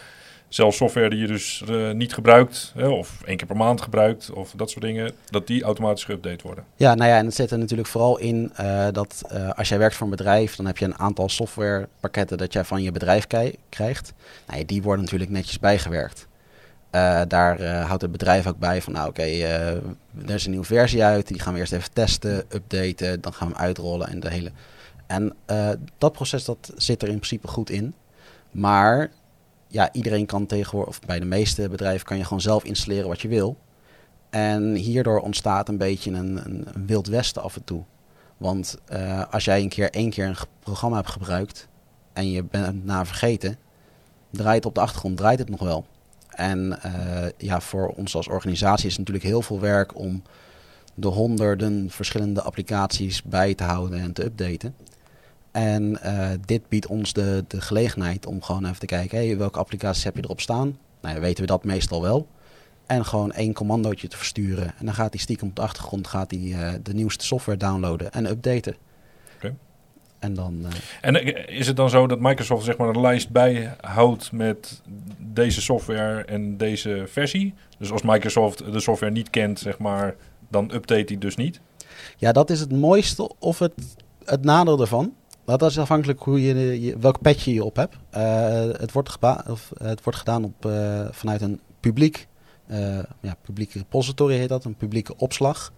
zelfs 0.49 0.77
software 0.77 1.11
die 1.11 1.19
je 1.19 1.27
dus 1.27 1.63
uh, 1.71 1.91
niet 1.91 2.15
gebruikt, 2.15 2.73
hè, 2.75 2.89
of 2.89 3.23
één 3.25 3.37
keer 3.37 3.47
per 3.47 3.57
maand 3.57 3.81
gebruikt, 3.81 4.31
of 4.31 4.53
dat 4.57 4.71
soort 4.71 4.85
dingen, 4.85 5.13
dat 5.31 5.47
die 5.47 5.63
automatisch 5.63 6.05
geüpdate 6.05 6.43
worden. 6.43 6.65
Ja, 6.77 6.95
nou 6.95 7.11
ja, 7.11 7.19
en 7.19 7.25
het 7.25 7.35
zit 7.35 7.51
er 7.51 7.59
natuurlijk 7.59 7.89
vooral 7.89 8.19
in 8.19 8.53
uh, 8.61 8.87
dat 8.93 9.23
uh, 9.33 9.51
als 9.51 9.69
jij 9.69 9.79
werkt 9.79 9.95
voor 9.95 10.05
een 10.05 10.17
bedrijf, 10.17 10.57
dan 10.57 10.67
heb 10.67 10.79
je 10.79 10.85
een 10.85 10.99
aantal 10.99 11.29
softwarepakketten 11.29 12.39
dat 12.39 12.53
jij 12.53 12.65
van 12.65 12.83
je 12.83 12.93
bedrijf 12.93 13.27
krijgt. 13.69 14.13
Nou, 14.47 14.65
die 14.65 14.83
worden 14.83 15.05
natuurlijk 15.05 15.31
netjes 15.31 15.59
bijgewerkt. 15.59 16.27
Daar 17.29 17.65
houdt 17.83 18.03
het 18.03 18.13
bedrijf 18.13 18.47
ook 18.47 18.59
bij 18.59 18.83
van, 18.83 18.93
nou 18.93 19.09
oké, 19.09 19.21
okay, 19.21 19.43
er 20.27 20.35
is 20.35 20.45
een 20.45 20.51
nieuwe 20.51 20.67
versie 20.67 21.05
uit, 21.05 21.29
die 21.29 21.41
gaan 21.41 21.53
we 21.53 21.59
eerst 21.59 21.73
even 21.73 21.93
testen, 21.93 22.45
updaten, 22.49 23.21
dan 23.21 23.33
gaan 23.33 23.49
we 23.49 23.55
uitrollen 23.55 24.09
en 24.09 24.21
de 24.21 24.31
hele... 24.31 24.51
En 25.07 25.35
dat 25.99 26.13
proces 26.13 26.45
dat 26.45 26.73
zit 26.77 27.03
er 27.03 27.09
in 27.09 27.15
principe 27.17 27.49
goed 27.49 27.71
in. 27.71 27.95
Maar 28.51 29.11
ja, 29.69 29.93
iedereen 29.93 30.27
kan 30.27 30.47
tegenwoordig, 30.47 30.89
of 30.89 31.07
bij 31.07 31.19
de 31.19 31.25
meeste 31.25 31.69
bedrijven 31.69 32.07
kan 32.07 32.17
je 32.17 32.25
gewoon 32.25 32.41
zelf 32.41 32.65
installeren 32.65 33.09
wat 33.09 33.21
je 33.21 33.29
wil. 33.29 33.57
En 34.31 34.75
hierdoor 34.75 35.21
ontstaat 35.21 35.69
een 35.69 35.77
beetje 35.77 36.11
een, 36.11 36.41
een, 36.45 36.87
wild 36.87 37.07
westen 37.07 37.43
af 37.43 37.57
en 37.57 37.65
toe. 37.65 37.83
Want 38.37 38.79
als 39.31 39.45
jij 39.45 39.61
een 39.61 39.69
keer 39.69 39.91
één 39.91 40.11
keer 40.11 40.27
een 40.27 40.37
programma 40.61 40.97
hebt 40.97 41.11
gebruikt 41.11 41.69
en 42.13 42.31
je 42.31 42.43
bent 42.43 42.85
na 42.85 43.05
vergeten, 43.05 43.59
draait 44.31 44.67
op 44.67 44.75
de 44.75 44.81
achtergrond 44.81 45.17
draait 45.17 45.39
het 45.39 45.49
nog 45.49 45.61
wel. 45.61 45.87
En 46.37 46.79
uh, 46.87 47.27
ja, 47.37 47.61
voor 47.61 47.89
ons 47.89 48.15
als 48.15 48.29
organisatie 48.29 48.89
is 48.89 48.99
natuurlijk 48.99 49.25
heel 49.25 49.43
veel 49.43 49.61
werk 49.61 49.99
om 49.99 50.23
de 50.95 51.09
honderden 51.09 51.91
verschillende 51.91 52.43
applicaties 52.43 53.23
bij 53.23 53.55
te 53.55 53.65
houden 53.65 54.01
en 54.01 54.13
te 54.13 54.25
updaten. 54.25 54.75
En 55.51 55.99
uh, 56.05 56.29
dit 56.45 56.69
biedt 56.69 56.87
ons 56.87 57.13
de, 57.13 57.45
de 57.49 57.61
gelegenheid 57.61 58.27
om 58.27 58.43
gewoon 58.43 58.65
even 58.65 58.79
te 58.79 58.87
kijken, 58.87 59.19
hey, 59.19 59.39
welke 59.39 59.59
applicaties 59.59 60.05
heb 60.05 60.17
je 60.17 60.23
erop 60.25 60.41
staan? 60.41 60.79
Nou 61.01 61.21
weten 61.21 61.41
we 61.41 61.47
dat 61.47 61.65
meestal 61.65 62.03
wel. 62.03 62.27
En 62.87 63.05
gewoon 63.05 63.33
één 63.33 63.53
commandootje 63.53 64.09
te 64.09 64.17
versturen. 64.17 64.75
En 64.79 64.85
dan 64.85 64.95
gaat 64.95 65.13
hij 65.13 65.21
stiekem 65.21 65.49
op 65.49 65.57
de 65.57 65.63
achtergrond 65.63 66.07
gaat 66.07 66.31
hij, 66.31 66.41
uh, 66.41 66.73
de 66.83 66.95
nieuwste 66.95 67.25
software 67.25 67.59
downloaden 67.59 68.13
en 68.13 68.27
updaten. 68.27 68.77
Okay. 69.37 69.55
En, 70.19 70.35
dan, 70.35 70.59
uh, 70.63 70.69
en 71.01 71.49
is 71.49 71.67
het 71.67 71.77
dan 71.77 71.91
zo 71.91 72.07
dat 72.07 72.21
Microsoft 72.21 72.65
zeg 72.65 72.77
maar 72.77 72.89
een 72.89 73.01
lijst 73.01 73.31
bijhoudt 73.31 74.33
met 74.33 74.83
deze 75.19 75.61
software 75.61 76.25
en 76.25 76.57
deze 76.57 77.05
versie? 77.07 77.55
Dus 77.79 77.93
als 77.93 78.03
Microsoft 78.03 78.73
de 78.73 78.81
software 78.81 79.13
niet 79.13 79.31
kent, 79.31 79.59
zeg 79.59 79.79
maar, 79.79 80.15
dan 80.49 80.71
update 80.75 81.05
hij 81.07 81.19
dus 81.19 81.37
niet? 81.37 81.61
Ja, 82.17 82.33
dat 82.33 82.51
is 82.51 82.61
het 82.61 82.73
mooiste 82.73 83.31
of 83.39 83.59
het, 83.59 83.73
het 84.25 84.45
nadeel 84.45 84.81
ervan. 84.81 85.15
Dat 85.45 85.63
is 85.63 85.79
afhankelijk 85.79 86.21
hoe 86.23 86.43
je, 86.43 86.81
je 86.83 86.99
welk 86.99 87.21
petje 87.21 87.55
je 87.55 87.65
op 87.65 87.77
hebt. 87.77 87.97
Uh, 88.17 88.21
het, 88.73 88.93
wordt 88.93 89.19
of, 89.49 89.73
het 89.83 90.03
wordt 90.05 90.19
gedaan 90.19 90.45
op, 90.45 90.67
uh, 90.67 91.09
vanuit 91.11 91.41
een 91.41 91.61
publiek, 91.81 92.27
ja, 93.21 93.37
publieke 93.43 93.79
repository 93.79 94.35
heet 94.35 94.49
dat, 94.49 94.65
een 94.65 94.77
publieke 94.77 95.17
opslag. 95.17 95.73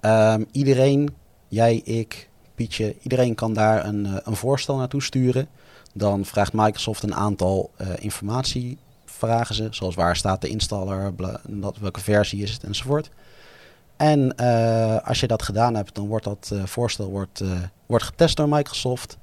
Um, 0.00 0.46
iedereen, 0.52 1.08
jij, 1.48 1.76
ik, 1.84 2.28
Iedereen 2.56 3.34
kan 3.34 3.52
daar 3.52 3.84
een, 3.84 4.20
een 4.24 4.36
voorstel 4.36 4.76
naartoe 4.76 5.02
sturen. 5.02 5.48
Dan 5.92 6.24
vraagt 6.24 6.52
Microsoft 6.52 7.02
een 7.02 7.14
aantal 7.14 7.70
informatie, 7.98 8.78
vragen 9.04 9.54
ze, 9.54 9.68
zoals 9.70 9.94
waar 9.94 10.16
staat 10.16 10.40
de 10.40 10.48
installer, 10.48 11.14
welke 11.80 12.00
versie 12.00 12.42
is 12.42 12.52
het 12.52 12.64
enzovoort. 12.64 13.10
En 13.96 14.34
uh, 14.40 14.96
als 15.04 15.20
je 15.20 15.26
dat 15.26 15.42
gedaan 15.42 15.74
hebt, 15.74 15.94
dan 15.94 16.06
wordt 16.06 16.24
dat 16.24 16.52
voorstel 16.64 17.10
wordt, 17.10 17.42
wordt 17.86 18.04
getest 18.04 18.36
door 18.36 18.48
Microsoft. 18.48 19.18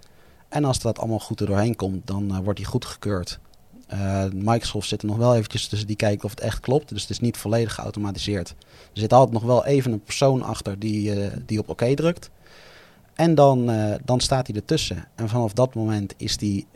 En 0.49 0.65
als 0.65 0.79
dat 0.79 0.99
allemaal 0.99 1.19
goed 1.19 1.39
er 1.39 1.45
doorheen 1.45 1.75
komt, 1.75 2.07
dan 2.07 2.43
wordt 2.43 2.59
die 2.59 2.67
goedgekeurd. 2.67 3.39
Microsoft 4.33 4.87
zit 4.87 5.01
er 5.01 5.07
nog 5.07 5.17
wel 5.17 5.35
eventjes 5.35 5.67
tussen 5.67 5.87
die 5.87 5.95
kijken 5.95 6.25
of 6.25 6.29
het 6.29 6.39
echt 6.39 6.59
klopt. 6.59 6.89
Dus 6.89 7.01
het 7.01 7.09
is 7.09 7.19
niet 7.19 7.37
volledig 7.37 7.73
geautomatiseerd. 7.73 8.49
Er 8.93 8.99
zit 8.99 9.13
altijd 9.13 9.33
nog 9.33 9.43
wel 9.43 9.65
even 9.65 9.91
een 9.91 10.03
persoon 10.03 10.43
achter 10.43 10.79
die, 10.79 11.29
die 11.45 11.59
op 11.59 11.69
oké 11.69 11.93
drukt. 11.93 12.29
En 13.21 13.35
dan, 13.35 13.71
dan 14.05 14.19
staat 14.19 14.47
hij 14.47 14.55
ertussen. 14.55 15.07
En 15.15 15.29
vanaf 15.29 15.53
dat 15.53 15.73
moment 15.73 16.13
is 16.17 16.37
die 16.37 16.67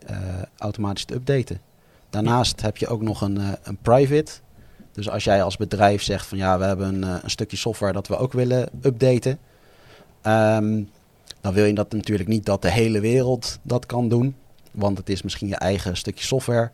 automatisch 0.57 1.05
te 1.05 1.13
updaten. 1.13 1.61
Daarnaast 2.09 2.61
heb 2.61 2.77
je 2.77 2.87
ook 2.87 3.01
nog 3.01 3.21
een, 3.21 3.39
een 3.63 3.77
private 3.81 4.31
dus 4.95 5.09
als 5.09 5.23
jij 5.23 5.43
als 5.43 5.57
bedrijf 5.57 6.03
zegt 6.03 6.25
van 6.25 6.37
ja, 6.37 6.57
we 6.57 6.65
hebben 6.65 6.87
een, 6.87 7.03
eh, 7.03 7.23
een 7.23 7.29
stukje 7.29 7.57
software 7.57 7.93
dat 7.93 8.07
we 8.07 8.17
ook 8.17 8.33
willen 8.33 8.69
updaten. 8.81 9.39
Um, 10.23 10.89
dan 11.41 11.53
wil 11.53 11.65
je 11.65 11.73
dat 11.73 11.91
natuurlijk 11.91 12.29
niet 12.29 12.45
dat 12.45 12.61
de 12.61 12.71
hele 12.71 12.99
wereld 12.99 13.59
dat 13.61 13.85
kan 13.85 14.09
doen. 14.09 14.35
Want 14.71 14.97
het 14.97 15.09
is 15.09 15.21
misschien 15.21 15.47
je 15.47 15.55
eigen 15.55 15.97
stukje 15.97 16.25
software. 16.25 16.71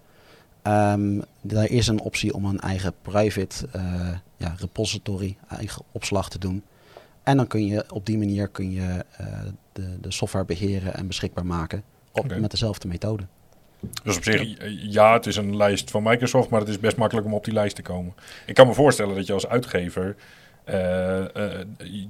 Um, 0.63 1.23
er 1.47 1.71
is 1.71 1.87
een 1.87 2.01
optie 2.01 2.33
om 2.33 2.45
een 2.45 2.59
eigen 2.59 2.93
private 3.01 3.65
ja, 4.37 4.55
repository, 4.57 5.37
eigen 5.47 5.83
opslag 5.91 6.29
te 6.29 6.39
doen. 6.39 6.63
En 7.23 7.37
dan 7.37 7.47
kun 7.47 7.65
je 7.65 7.85
op 7.93 8.05
die 8.05 8.17
manier 8.17 8.47
kun 8.47 8.71
je, 8.71 9.05
de, 9.73 9.97
de 10.01 10.11
software 10.11 10.45
beheren 10.45 10.93
en 10.93 11.07
beschikbaar 11.07 11.45
maken 11.45 11.83
op, 12.11 12.25
okay. 12.25 12.39
met 12.39 12.51
dezelfde 12.51 12.87
methode. 12.87 13.23
Dus 14.03 14.17
op 14.17 14.23
zich, 14.23 14.55
ja, 14.91 15.13
het 15.13 15.25
is 15.25 15.35
een 15.35 15.55
lijst 15.55 15.91
van 15.91 16.03
Microsoft, 16.03 16.49
maar 16.49 16.59
het 16.59 16.69
is 16.69 16.79
best 16.79 16.97
makkelijk 16.97 17.27
om 17.27 17.33
op 17.33 17.43
die 17.43 17.53
lijst 17.53 17.75
te 17.75 17.81
komen. 17.81 18.13
Ik 18.45 18.55
kan 18.55 18.67
me 18.67 18.73
voorstellen 18.73 19.15
dat 19.15 19.27
je 19.27 19.33
als 19.33 19.47
uitgever 19.47 20.15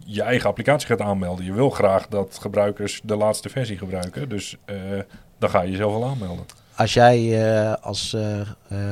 je 0.05 0.21
eigen 0.21 0.49
applicatie 0.49 0.87
gaat 0.87 1.01
aanmelden. 1.01 1.45
Je 1.45 1.53
wil 1.53 1.69
graag 1.69 2.07
dat 2.07 2.37
gebruikers 2.41 3.01
de 3.03 3.15
laatste 3.15 3.49
versie 3.49 3.77
gebruiken. 3.77 4.29
Dus 4.29 4.57
dan 5.37 5.49
ga 5.49 5.61
je 5.61 5.71
jezelf 5.71 5.93
wel 5.93 6.05
aanmelden. 6.05 6.45
Als 6.75 6.93
jij 6.93 7.45
als 7.75 8.15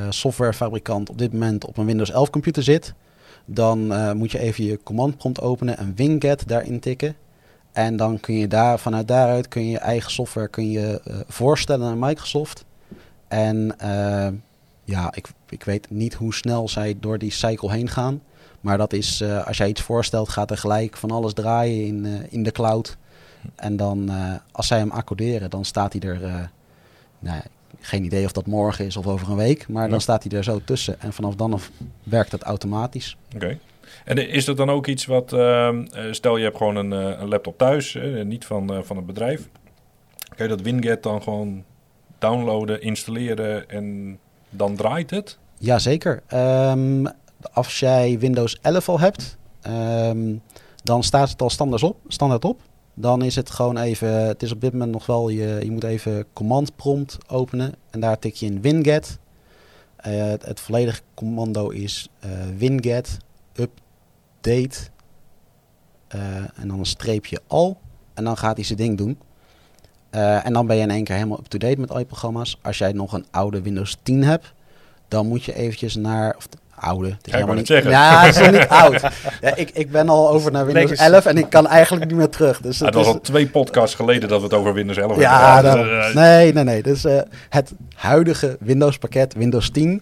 softwarefabrikant 0.09 1.09
op 1.09 1.17
dit 1.17 1.33
moment 1.33 1.65
op 1.65 1.77
een 1.77 1.85
Windows 1.85 2.11
11 2.11 2.29
computer 2.29 2.63
zit, 2.63 2.93
dan 3.45 3.87
moet 4.17 4.31
je 4.31 4.39
even 4.39 4.63
je 4.63 4.79
command 4.83 5.17
prompt 5.17 5.41
openen 5.41 5.77
en 5.77 5.95
winget 5.95 6.47
daarin 6.47 6.79
tikken. 6.79 7.15
En 7.71 7.95
dan 7.95 8.19
kun 8.19 8.35
je 8.35 8.47
daar, 8.47 8.79
vanuit 8.79 9.07
daaruit 9.07 9.47
kun 9.47 9.63
je 9.63 9.69
je 9.69 9.77
eigen 9.77 10.11
software 10.11 10.47
kun 10.47 10.71
je, 10.71 11.01
uh, 11.07 11.15
voorstellen 11.27 11.89
aan 11.89 11.99
Microsoft. 11.99 12.65
En 13.27 13.75
uh, 13.83 14.27
ja, 14.83 15.11
ik, 15.15 15.27
ik 15.49 15.63
weet 15.63 15.89
niet 15.89 16.13
hoe 16.13 16.33
snel 16.33 16.69
zij 16.69 16.97
door 16.99 17.17
die 17.17 17.31
cycle 17.31 17.71
heen 17.71 17.89
gaan. 17.89 18.21
Maar 18.61 18.77
dat 18.77 18.93
is, 18.93 19.21
uh, 19.21 19.47
als 19.47 19.57
jij 19.57 19.67
iets 19.67 19.81
voorstelt, 19.81 20.29
gaat 20.29 20.51
er 20.51 20.57
gelijk 20.57 20.97
van 20.97 21.11
alles 21.11 21.33
draaien 21.33 21.85
in, 21.85 22.25
in 22.29 22.43
de 22.43 22.51
cloud. 22.51 22.97
En 23.55 23.77
dan, 23.77 24.11
als 24.51 24.67
zij 24.67 24.77
hem 24.77 24.91
accorderen, 24.91 25.49
dan 25.49 25.65
staat 25.65 25.93
hij 25.93 26.01
er... 26.01 26.49
nou, 27.19 27.41
geen 27.79 28.03
idee 28.03 28.25
of 28.25 28.31
dat 28.31 28.45
morgen 28.45 28.85
is 28.85 28.97
of 28.97 29.07
over 29.07 29.29
een 29.29 29.35
week. 29.35 29.67
Maar 29.67 29.89
dan 29.89 30.01
staat 30.01 30.23
hij 30.23 30.37
er 30.37 30.43
zo 30.43 30.61
tussen. 30.65 31.01
En 31.01 31.13
vanaf 31.13 31.35
dan 31.35 31.59
werkt 32.03 32.31
het 32.31 32.43
automatisch. 32.43 33.17
Oké. 33.35 33.57
En 34.09 34.29
is 34.29 34.45
dat 34.45 34.57
dan 34.57 34.69
ook 34.69 34.87
iets 34.87 35.05
wat, 35.05 35.33
ehm, 35.33 35.85
eh, 35.91 36.03
stel 36.11 36.37
je 36.37 36.43
hebt 36.43 36.57
gewoon 36.57 36.75
een, 36.75 36.93
eh, 36.93 37.21
een 37.21 37.27
laptop 37.27 37.57
thuis, 37.57 37.97
niet 38.23 38.45
van, 38.45 38.73
uh, 38.73 38.79
van 38.81 38.95
het 38.95 39.05
bedrijf. 39.05 39.49
Kun 40.35 40.45
je 40.45 40.55
dat 40.55 40.61
Winget 40.61 41.03
dan 41.03 41.23
gewoon 41.23 41.63
downloaden, 42.19 42.81
installeren 42.81 43.69
en 43.69 44.19
dan 44.49 44.75
draait 44.75 45.09
het? 45.09 45.37
Jazeker. 45.57 46.23
Um, 46.33 47.07
als 47.51 47.79
jij 47.79 48.19
Windows 48.19 48.57
11 48.61 48.89
al 48.89 48.99
hebt, 48.99 49.37
ehm, 49.61 50.35
dan 50.83 51.03
staat 51.03 51.29
het 51.29 51.41
al 51.41 51.49
standaard 51.49 51.83
op, 51.83 51.97
standaard 52.07 52.45
op. 52.45 52.61
Dan 52.93 53.21
is 53.21 53.35
het 53.35 53.49
gewoon 53.49 53.77
even, 53.77 54.27
het 54.27 54.43
is 54.43 54.51
op 54.51 54.61
dit 54.61 54.71
moment 54.71 54.91
nog 54.91 55.05
wel, 55.05 55.29
je, 55.29 55.59
je 55.63 55.71
moet 55.71 55.83
even 55.83 56.25
command 56.33 56.75
prompt 56.75 57.17
openen 57.27 57.73
en 57.89 57.99
daar 57.99 58.19
tik 58.19 58.35
je 58.35 58.45
in 58.45 58.61
winget. 58.61 59.19
het 60.39 60.59
volledige 60.59 61.01
commando 61.13 61.69
is 61.69 62.09
winget 62.57 63.19
update 64.41 64.79
uh, 66.15 66.21
en 66.35 66.67
dan 66.67 66.79
een 66.79 66.85
streepje 66.85 67.41
al. 67.47 67.79
En 68.13 68.23
dan 68.23 68.37
gaat 68.37 68.55
hij 68.55 68.65
zijn 68.65 68.77
ding 68.77 68.97
doen. 68.97 69.19
Uh, 70.11 70.45
en 70.45 70.53
dan 70.53 70.67
ben 70.67 70.75
je 70.75 70.81
in 70.81 70.91
één 70.91 71.03
keer 71.03 71.15
helemaal 71.15 71.39
up-to-date 71.39 71.79
met 71.79 71.91
al 71.91 71.99
je 71.99 72.05
programma's. 72.05 72.59
Als 72.61 72.77
jij 72.77 72.91
nog 72.91 73.13
een 73.13 73.25
oude 73.31 73.61
Windows 73.61 73.97
10 74.03 74.23
hebt, 74.23 74.53
dan 75.07 75.27
moet 75.27 75.43
je 75.43 75.55
eventjes 75.55 75.95
naar... 75.95 76.35
Of 76.37 76.47
de, 76.47 76.57
oude, 76.75 77.09
het 77.09 77.27
is 77.27 77.33
helemaal 77.33 77.55
niet... 77.55 77.67
Zeggen. 77.67 77.91
Ja, 77.91 78.25
het 78.25 78.35
is 78.35 78.41
nog 78.41 78.51
niet 78.51 78.67
oud. 78.83 79.01
Ja, 79.41 79.55
ik, 79.55 79.69
ik 79.69 79.91
ben 79.91 80.09
al 80.09 80.29
over 80.29 80.51
naar 80.51 80.65
Windows 80.65 80.99
11 80.99 81.25
en 81.25 81.37
ik 81.37 81.49
kan 81.49 81.67
eigenlijk 81.67 82.05
niet 82.05 82.17
meer 82.17 82.29
terug. 82.29 82.61
Dus 82.61 82.79
het, 82.79 82.93
was 82.93 83.07
al 83.07 83.21
twee 83.21 83.47
podcasts 83.47 83.95
geleden 83.95 84.29
dat 84.29 84.39
we 84.39 84.43
het 84.43 84.53
over 84.53 84.73
Windows 84.73 84.97
11 84.97 85.19
ja, 85.19 85.53
hebben. 85.53 85.71
Ja, 85.71 85.83
dus, 85.83 86.09
uh, 86.09 86.15
nee, 86.15 86.53
nee, 86.53 86.63
nee. 86.63 86.83
Dus 86.83 87.05
uh, 87.05 87.21
het 87.49 87.73
huidige 87.95 88.57
Windows 88.59 88.97
pakket, 88.97 89.33
Windows 89.33 89.69
10 89.69 90.01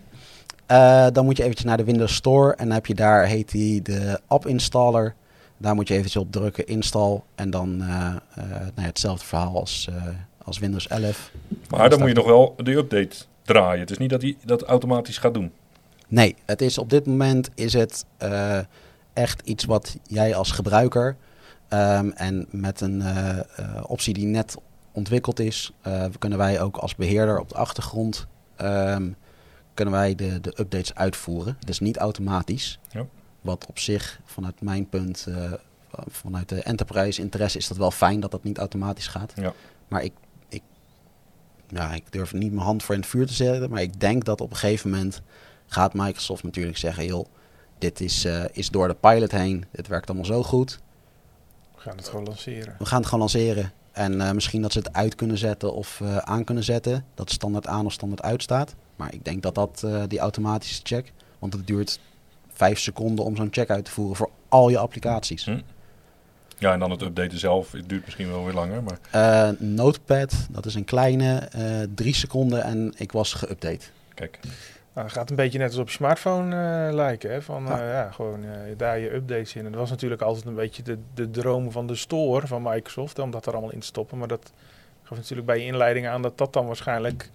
uh, 0.72 1.08
dan 1.14 1.26
moet 1.26 1.38
je 1.38 1.44
eventjes 1.44 1.66
naar 1.66 1.78
de 1.78 1.84
Windows 1.84 2.16
Store 2.16 2.54
en 2.54 2.66
dan 2.66 2.74
heb 2.74 2.86
je 2.86 2.96
daar, 2.96 3.26
heet 3.26 3.52
die, 3.52 3.82
de 3.82 4.20
app 4.28 4.48
installer. 4.48 5.16
Daar 5.58 5.76
moet 5.76 5.88
je 5.88 5.94
eventjes 5.94 6.22
op 6.24 6.32
drukken, 6.32 6.68
install 6.68 7.22
en 7.36 7.50
dan 7.50 7.82
uh, 7.82 7.88
uh, 7.88 8.50
nou 8.50 8.72
ja, 8.76 8.82
hetzelfde 8.82 9.26
verhaal 9.26 9.56
als, 9.56 9.90
als 10.44 10.60
Windows 10.60 10.88
11. 10.88 11.32
Maar 11.70 11.80
dan, 11.80 11.90
dan 11.90 12.00
moet 12.00 12.08
je 12.08 12.16
nog 12.16 12.26
wel 12.26 12.54
de 12.58 12.76
update 12.76 13.16
draaien. 13.44 13.80
Het 13.80 13.92
is 13.92 13.98
niet 13.98 14.10
dat 14.10 14.22
hij 14.22 14.38
dat 14.46 14.64
automatisch 14.64 15.18
gaat 15.18 15.34
doen. 15.34 15.52
Nee, 16.08 16.36
het 16.46 16.62
is 16.62 16.78
op 16.78 16.90
dit 16.90 17.06
moment 17.06 17.50
is 17.56 17.74
het 17.74 18.06
echt 19.14 19.42
iets 19.44 19.66
wat 19.66 19.98
jij 20.08 20.36
als 20.36 20.52
gebruiker 20.52 21.16
um, 21.70 22.12
en 22.12 22.48
met 22.50 22.82
een 22.82 23.04
optie 23.84 24.14
die 24.14 24.26
net 24.26 24.56
ontwikkeld 24.92 25.40
is, 25.40 25.72
kunnen 26.20 26.38
wij 26.38 26.62
ook 26.62 26.78
als 26.78 26.96
beheerder 26.96 27.40
op 27.40 27.50
de 27.50 27.56
achtergrond 27.56 28.28
um, 28.62 29.16
kunnen 29.78 29.94
wij 29.94 30.16
de, 30.16 30.42
de 30.42 30.54
updates 30.60 30.96
uitvoeren. 30.96 31.58
Dus 31.66 31.80
niet 31.80 31.98
automatisch. 31.98 32.80
Ja. 32.92 33.06
Wat 33.42 33.66
op 33.68 33.80
zich, 33.80 34.20
vanuit 34.26 34.62
mijn 34.62 34.90
punt, 34.90 35.26
uh, 35.30 35.54
vanuit 36.08 36.50
de 36.50 36.62
enterprise 36.62 37.22
interesse, 37.22 37.58
is 37.58 37.68
dat 37.68 37.78
wel 37.78 37.92
fijn 37.92 38.20
dat 38.20 38.32
dat 38.32 38.44
niet 38.44 38.58
automatisch 38.58 39.08
gaat. 39.08 39.34
Ja. 39.36 39.54
Maar 39.88 40.04
ik, 40.04 40.14
ik, 40.50 40.62
ja, 41.68 41.94
ik 41.94 42.12
durf 42.12 42.34
niet 42.34 42.52
mijn 42.52 42.66
hand 42.66 42.84
voor 42.84 42.96
in 42.96 43.02
het 43.02 43.10
vuur 43.10 43.28
te 43.28 43.34
zetten. 43.34 43.70
Maar 43.70 43.82
ik 43.82 44.00
denk 44.00 44.26
dat 44.26 44.42
op 44.42 44.50
een 44.52 44.58
gegeven 44.58 44.90
moment 44.90 45.22
gaat 45.68 45.94
Microsoft 45.94 46.44
natuurlijk 46.44 46.78
zeggen: 46.78 47.06
joh, 47.06 47.26
dit 47.78 48.02
is, 48.02 48.26
uh, 48.26 48.44
is 48.52 48.70
door 48.70 48.88
de 48.88 48.96
pilot 48.96 49.32
heen. 49.32 49.66
Dit 49.72 49.88
werkt 49.88 50.08
allemaal 50.08 50.26
zo 50.26 50.44
goed. 50.44 50.80
We 51.76 51.82
gaan 51.82 51.98
het 51.98 52.08
gewoon 52.08 52.26
lanceren. 52.26 52.76
We 52.80 52.86
gaan 52.86 52.98
het 52.98 53.06
gewoon 53.06 53.20
lanceren. 53.20 53.72
En 53.98 54.14
uh, 54.14 54.32
misschien 54.32 54.62
dat 54.62 54.72
ze 54.72 54.78
het 54.78 54.94
uit 54.94 55.16
kunnen 55.16 55.38
zetten 55.38 55.74
of 55.74 56.00
uh, 56.04 56.18
aan 56.18 56.44
kunnen 56.44 56.64
zetten. 56.64 57.06
Dat 57.14 57.32
standaard 57.32 57.68
aan 57.68 57.86
of 57.86 57.94
standaard 57.94 58.22
uit 58.22 58.44
staat. 58.44 58.76
Maar 58.96 59.14
ik 59.14 59.26
denk 59.26 59.44
dat 59.44 59.56
dat 59.56 59.82
uh, 59.86 60.04
die 60.08 60.20
automatische 60.20 60.82
check, 60.84 61.14
want 61.40 61.54
het 61.54 61.68
duurt 61.68 62.00
vijf 62.54 62.80
seconden 62.80 63.26
om 63.26 63.36
zo'n 63.36 63.48
check 63.52 63.70
uit 63.70 63.86
te 63.86 63.92
voeren 63.92 64.16
voor 64.16 64.30
al 64.50 64.70
je 64.70 64.78
applicaties. 64.78 65.46
Hm. 65.46 65.60
Ja, 66.58 66.74
en 66.74 66.80
dan 66.80 66.92
het 66.92 67.02
updaten 67.02 67.40
zelf, 67.40 67.72
het 67.72 67.90
duurt 67.90 68.06
misschien 68.06 68.28
wel 68.28 68.46
weer 68.46 68.54
langer. 68.54 68.84
Maar... 68.84 69.56
Notepad, 69.60 70.34
dat 70.50 70.66
is 70.66 70.76
een 70.76 70.86
kleine, 70.86 71.50
drie 71.96 72.16
seconden 72.16 72.64
en 72.64 72.94
ik 72.98 73.12
was 73.12 73.46
geüpdate. 73.46 73.92
Kijk. 74.14 74.40
Nou, 74.98 75.10
gaat 75.10 75.30
een 75.30 75.36
beetje 75.36 75.58
net 75.58 75.68
als 75.68 75.78
op 75.78 75.88
je 75.88 75.94
smartphone 75.94 76.56
uh, 76.88 76.94
lijken. 76.94 77.32
Hè? 77.32 77.42
Van 77.42 77.66
ja. 77.66 77.92
ja 77.92 78.12
gewoon 78.12 78.46
daar 78.78 79.00
je 79.00 79.14
updates 79.14 79.56
in. 79.56 79.66
En 79.66 79.72
dat 79.72 79.80
was 79.80 79.90
natuurlijk 79.90 80.22
altijd 80.22 80.46
een 80.46 80.56
beetje 80.56 80.84
de, 80.84 80.98
de 81.14 81.30
droom 81.30 81.72
van 81.72 81.88
de 81.88 81.96
store 81.96 82.48
van 82.48 82.62
Microsoft, 82.62 83.20
om 83.20 83.32
dat 83.32 83.46
er 83.46 83.52
allemaal 83.52 83.72
in 83.72 83.80
te 83.80 83.86
stoppen. 83.86 84.18
Maar 84.18 84.28
dat 84.28 84.54
gaf 85.04 85.18
natuurlijk 85.18 85.48
bij 85.48 85.60
je 85.60 85.66
inleiding 85.66 86.08
aan 86.08 86.22
dat 86.22 86.38
dat 86.38 86.54
dan 86.54 86.66
waarschijnlijk 86.66 87.30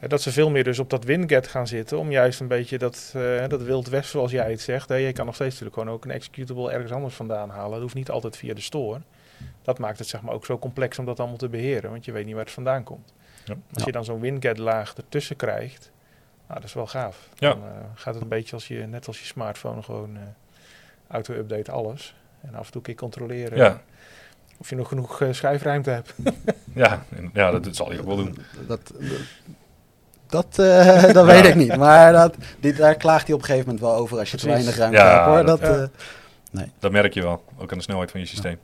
dat 0.00 0.22
ze 0.22 0.32
veel 0.32 0.50
meer 0.50 0.64
dus 0.64 0.78
op 0.78 0.90
dat 0.90 1.04
winget 1.04 1.46
gaan 1.46 1.66
zitten. 1.66 1.98
Om 1.98 2.10
juist 2.10 2.40
een 2.40 2.48
beetje 2.48 2.78
dat, 2.78 3.14
dat 3.48 3.62
wild 3.62 3.88
west, 3.88 4.10
zoals 4.10 4.30
jij 4.30 4.50
het 4.50 4.60
zegt. 4.60 4.88
Hè. 4.88 4.94
Je 4.94 5.12
kan 5.12 5.26
nog 5.26 5.34
steeds 5.34 5.50
natuurlijk 5.50 5.78
gewoon 5.78 5.94
ook 5.94 6.04
een 6.04 6.10
executable 6.10 6.70
ergens 6.70 6.92
anders 6.92 7.14
vandaan 7.14 7.50
halen. 7.50 7.70
Dat 7.70 7.80
hoeft 7.80 7.94
niet 7.94 8.10
altijd 8.10 8.36
via 8.36 8.54
de 8.54 8.60
store. 8.60 9.00
Dat 9.62 9.78
maakt 9.78 9.98
het 9.98 10.08
zeg 10.08 10.22
maar 10.22 10.34
ook 10.34 10.44
zo 10.44 10.58
complex 10.58 10.98
om 10.98 11.04
dat 11.04 11.18
allemaal 11.18 11.38
te 11.38 11.48
beheren. 11.48 11.90
Want 11.90 12.04
je 12.04 12.12
weet 12.12 12.24
niet 12.24 12.34
waar 12.34 12.44
het 12.44 12.52
vandaan 12.52 12.82
komt. 12.82 13.14
Ja. 13.44 13.54
Als 13.72 13.84
je 13.84 13.92
dan 13.92 14.04
zo'n 14.04 14.20
winget 14.20 14.58
laag 14.58 14.94
ertussen 14.96 15.36
krijgt. 15.36 15.94
Nou, 16.46 16.60
dat 16.60 16.68
is 16.68 16.74
wel 16.74 16.86
gaaf. 16.86 17.28
Ja. 17.34 17.48
Dan 17.48 17.62
uh, 17.62 17.68
gaat 17.94 18.14
het 18.14 18.22
een 18.22 18.28
beetje 18.28 18.54
als 18.54 18.68
je, 18.68 18.86
net 18.86 19.06
als 19.06 19.18
je 19.18 19.24
smartphone, 19.24 19.82
gewoon 19.82 20.16
uh, 20.16 20.20
auto-update 21.08 21.70
alles. 21.70 22.14
En 22.40 22.54
af 22.54 22.66
en 22.66 22.72
toe 22.72 22.80
een 22.80 22.82
keer 22.82 22.94
controleren. 22.94 23.58
Ja. 23.58 23.80
Of 24.58 24.70
je 24.70 24.76
nog 24.76 24.88
genoeg 24.88 25.22
schrijfruimte 25.30 25.90
hebt. 25.90 26.14
ja, 26.74 27.04
ja, 27.32 27.50
dat, 27.50 27.64
dat 27.64 27.76
zal 27.76 27.92
je 27.92 28.00
ook 28.00 28.06
wel 28.06 28.16
doen. 28.16 28.38
Dat, 28.66 28.92
dat, 30.26 30.58
uh, 30.60 31.12
dat 31.18 31.26
weet 31.26 31.44
ik 31.44 31.54
niet. 31.54 31.76
Maar 31.76 32.12
dat, 32.12 32.36
dit, 32.60 32.76
daar 32.76 32.94
klaagt 32.94 33.26
hij 33.26 33.34
op 33.34 33.40
een 33.40 33.46
gegeven 33.46 33.66
moment 33.66 33.84
wel 33.84 33.94
over 33.96 34.18
als 34.18 34.30
je 34.30 34.36
te 34.36 34.46
weinig 34.46 34.76
ruimte 34.76 34.96
ja, 34.96 35.14
hebt. 35.14 35.26
Hoor. 35.26 35.44
Dat, 35.44 35.60
dat, 35.60 35.78
uh, 35.78 35.86
nee. 36.50 36.70
dat 36.78 36.92
merk 36.92 37.14
je 37.14 37.22
wel, 37.22 37.44
ook 37.58 37.72
aan 37.72 37.78
de 37.78 37.84
snelheid 37.84 38.10
van 38.10 38.20
je 38.20 38.26
systeem. 38.26 38.58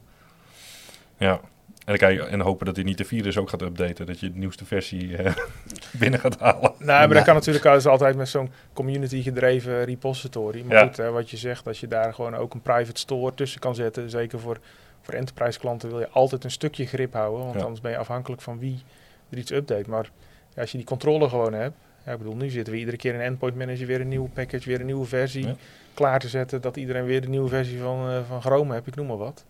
Ja. 1.16 1.40
En, 1.85 1.87
dan 1.87 1.97
kan 1.97 2.12
je, 2.12 2.23
en 2.23 2.40
hopen 2.40 2.66
dat 2.66 2.77
hij 2.77 2.85
niet 2.85 2.99
de 2.99 3.05
virus 3.05 3.38
ook 3.38 3.49
gaat 3.49 3.62
updaten. 3.62 4.07
Dat 4.07 4.21
je 4.21 4.33
de 4.33 4.38
nieuwste 4.38 4.64
versie 4.64 5.09
uh, 5.09 5.33
binnen 6.01 6.21
gaat 6.21 6.38
halen. 6.38 6.73
Nou, 6.79 7.07
maar 7.07 7.14
dat 7.14 7.25
kan 7.25 7.35
natuurlijk 7.35 7.66
altijd 7.66 8.16
met 8.16 8.29
zo'n 8.29 8.51
community 8.73 9.23
gedreven 9.23 9.85
repository. 9.85 10.64
Maar 10.66 10.87
goed, 10.87 10.97
hè, 10.97 11.11
wat 11.11 11.31
je 11.31 11.37
zegt, 11.37 11.66
als 11.66 11.81
je 11.81 11.87
daar 11.87 12.14
gewoon 12.14 12.35
ook 12.35 12.55
een 12.55 12.62
private 12.62 13.01
store 13.01 13.35
tussen 13.35 13.61
kan 13.61 13.75
zetten. 13.75 14.11
Zeker 14.11 14.40
voor, 14.40 14.59
voor 15.01 15.14
enterprise 15.14 15.59
klanten 15.59 15.88
wil 15.88 16.01
je 16.01 16.09
altijd 16.09 16.45
een 16.45 16.51
stukje 16.51 16.87
grip 16.87 17.12
houden. 17.12 17.45
Want 17.47 17.62
anders 17.62 17.81
ben 17.81 17.90
je 17.90 17.97
afhankelijk 17.97 18.42
van 18.42 18.59
wie 18.59 18.83
er 19.31 19.38
iets 19.38 19.51
update. 19.51 19.90
Maar 19.90 20.11
ja, 20.55 20.61
als 20.61 20.71
je 20.71 20.77
die 20.77 20.87
controle 20.87 21.29
gewoon 21.29 21.53
hebt. 21.53 21.77
Ja, 22.07 22.12
ik 22.12 22.18
bedoel, 22.18 22.37
nu 22.37 22.51
zitten 22.51 22.73
we 22.73 22.79
iedere 22.79 22.97
keer 22.97 23.14
in 23.14 23.21
Endpoint 23.21 23.57
Manager 23.57 23.87
weer 23.87 24.01
een 24.01 24.09
nieuwe 24.09 24.29
package, 24.29 24.68
weer 24.68 24.81
een 24.81 24.87
nieuwe 24.87 25.07
versie 25.07 25.55
klaar 25.95 26.21
te 26.21 26.29
zetten. 26.29 26.61
Dat 26.61 26.77
iedereen 26.77 27.05
weer 27.05 27.21
de 27.21 27.29
nieuwe 27.29 27.49
versie 27.49 27.79
van, 27.79 28.11
uh, 28.11 28.18
van 28.29 28.42
Chrome 28.42 28.75
hebt, 28.75 28.87
ik 28.87 28.95
noem 28.95 29.07
maar 29.07 29.16
wat. 29.16 29.45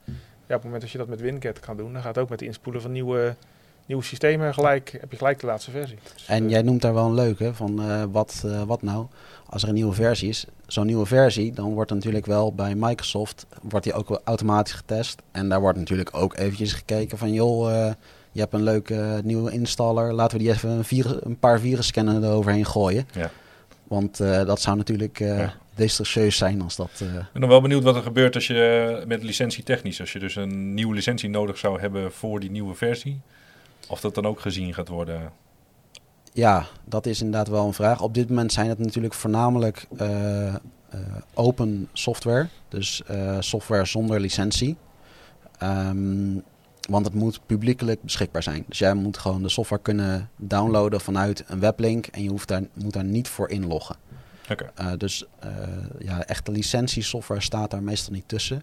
Ja, 0.46 0.54
op 0.58 0.62
het 0.62 0.62
moment 0.62 0.80
dat 0.82 0.90
je 0.90 0.98
dat 0.98 1.08
met 1.08 1.20
WinGet 1.20 1.60
kan 1.60 1.76
doen, 1.76 1.92
dan 1.92 2.02
gaat 2.02 2.14
het 2.14 2.24
ook 2.24 2.30
met 2.30 2.40
het 2.40 2.48
inspoelen 2.48 2.82
van 2.82 2.92
nieuwe, 2.92 3.34
nieuwe 3.86 4.02
systemen 4.02 4.54
gelijk, 4.54 4.96
heb 5.00 5.10
je 5.10 5.16
gelijk 5.16 5.40
de 5.40 5.46
laatste 5.46 5.70
versie. 5.70 5.98
Dus, 6.14 6.26
en 6.26 6.44
uh, 6.44 6.50
jij 6.50 6.62
noemt 6.62 6.82
daar 6.82 6.94
wel 6.94 7.06
een 7.06 7.14
leuke 7.14 7.54
van 7.54 7.80
uh, 7.80 8.04
wat, 8.10 8.44
wat 8.66 8.82
nou, 8.82 9.06
als 9.46 9.62
er 9.62 9.68
een 9.68 9.74
nieuwe 9.74 9.94
versie 9.94 10.28
is, 10.28 10.46
zo'n 10.66 10.86
nieuwe 10.86 11.06
versie, 11.06 11.52
dan 11.52 11.74
wordt 11.74 11.90
natuurlijk 11.90 12.26
wel 12.26 12.54
bij 12.54 12.74
Microsoft, 12.74 13.46
wordt 13.62 13.84
die 13.84 13.94
ook 13.94 14.20
automatisch 14.24 14.72
getest. 14.72 15.22
En 15.30 15.48
daar 15.48 15.60
wordt 15.60 15.78
natuurlijk 15.78 16.16
ook 16.16 16.36
eventjes 16.36 16.72
gekeken 16.72 17.18
van 17.18 17.32
joh 17.32 17.94
je 18.32 18.40
hebt 18.40 18.54
een 18.54 18.62
leuke 18.62 19.20
nieuwe 19.24 19.50
installer. 19.50 20.12
Laten 20.12 20.38
we 20.38 20.42
die 20.44 20.52
even 20.52 20.70
een, 20.70 20.84
virus, 20.84 21.16
een 21.20 21.38
paar 21.38 21.60
virusscannen 21.60 22.24
eroverheen 22.24 22.66
gooien. 22.66 23.08
Ja. 23.12 23.30
Want 23.92 24.20
uh, 24.20 24.44
dat 24.44 24.60
zou 24.60 24.76
natuurlijk 24.76 25.20
uh, 25.20 25.38
ja. 25.38 25.54
desastreus 25.74 26.36
zijn 26.36 26.62
als 26.62 26.76
dat... 26.76 27.00
Uh... 27.02 27.08
Ik 27.08 27.32
ben 27.32 27.40
dan 27.40 27.50
wel 27.50 27.60
benieuwd 27.60 27.82
wat 27.82 27.96
er 27.96 28.02
gebeurt 28.02 28.34
als 28.34 28.46
je 28.46 29.04
met 29.06 29.22
licentie 29.22 29.64
technisch... 29.64 30.00
als 30.00 30.12
je 30.12 30.18
dus 30.18 30.36
een 30.36 30.74
nieuwe 30.74 30.94
licentie 30.94 31.28
nodig 31.28 31.58
zou 31.58 31.80
hebben 31.80 32.12
voor 32.12 32.40
die 32.40 32.50
nieuwe 32.50 32.74
versie... 32.74 33.20
of 33.88 34.00
dat 34.00 34.14
dan 34.14 34.26
ook 34.26 34.40
gezien 34.40 34.74
gaat 34.74 34.88
worden? 34.88 35.32
Ja, 36.32 36.66
dat 36.84 37.06
is 37.06 37.20
inderdaad 37.20 37.48
wel 37.48 37.66
een 37.66 37.72
vraag. 37.72 38.00
Op 38.00 38.14
dit 38.14 38.28
moment 38.28 38.52
zijn 38.52 38.68
het 38.68 38.78
natuurlijk 38.78 39.14
voornamelijk 39.14 39.86
open 41.34 41.88
software. 41.92 42.48
Dus 42.68 43.02
software 43.38 43.84
zonder 43.84 44.20
licentie. 44.20 44.76
Ehm, 45.58 46.38
want 46.88 47.04
het 47.06 47.14
moet 47.14 47.40
publiekelijk 47.46 48.02
beschikbaar 48.02 48.42
zijn. 48.42 48.64
Dus 48.68 48.78
jij 48.78 48.94
moet 48.94 49.18
gewoon 49.18 49.42
de 49.42 49.48
software 49.48 49.82
kunnen 49.82 50.30
downloaden 50.36 51.00
vanuit 51.00 51.44
een 51.46 51.60
weblink. 51.60 52.06
En 52.06 52.22
je 52.22 52.28
hoeft 52.28 52.48
daar, 52.48 52.62
moet 52.74 52.92
daar 52.92 53.04
niet 53.04 53.28
voor 53.28 53.48
inloggen. 53.48 53.96
Okay. 54.50 54.96
dus 54.96 55.24
ja, 55.98 56.24
echte 56.24 56.50
licentiesoftware 56.50 57.40
staat 57.40 57.70
daar 57.70 57.82
meestal 57.82 58.12
niet 58.12 58.28
tussen. 58.28 58.62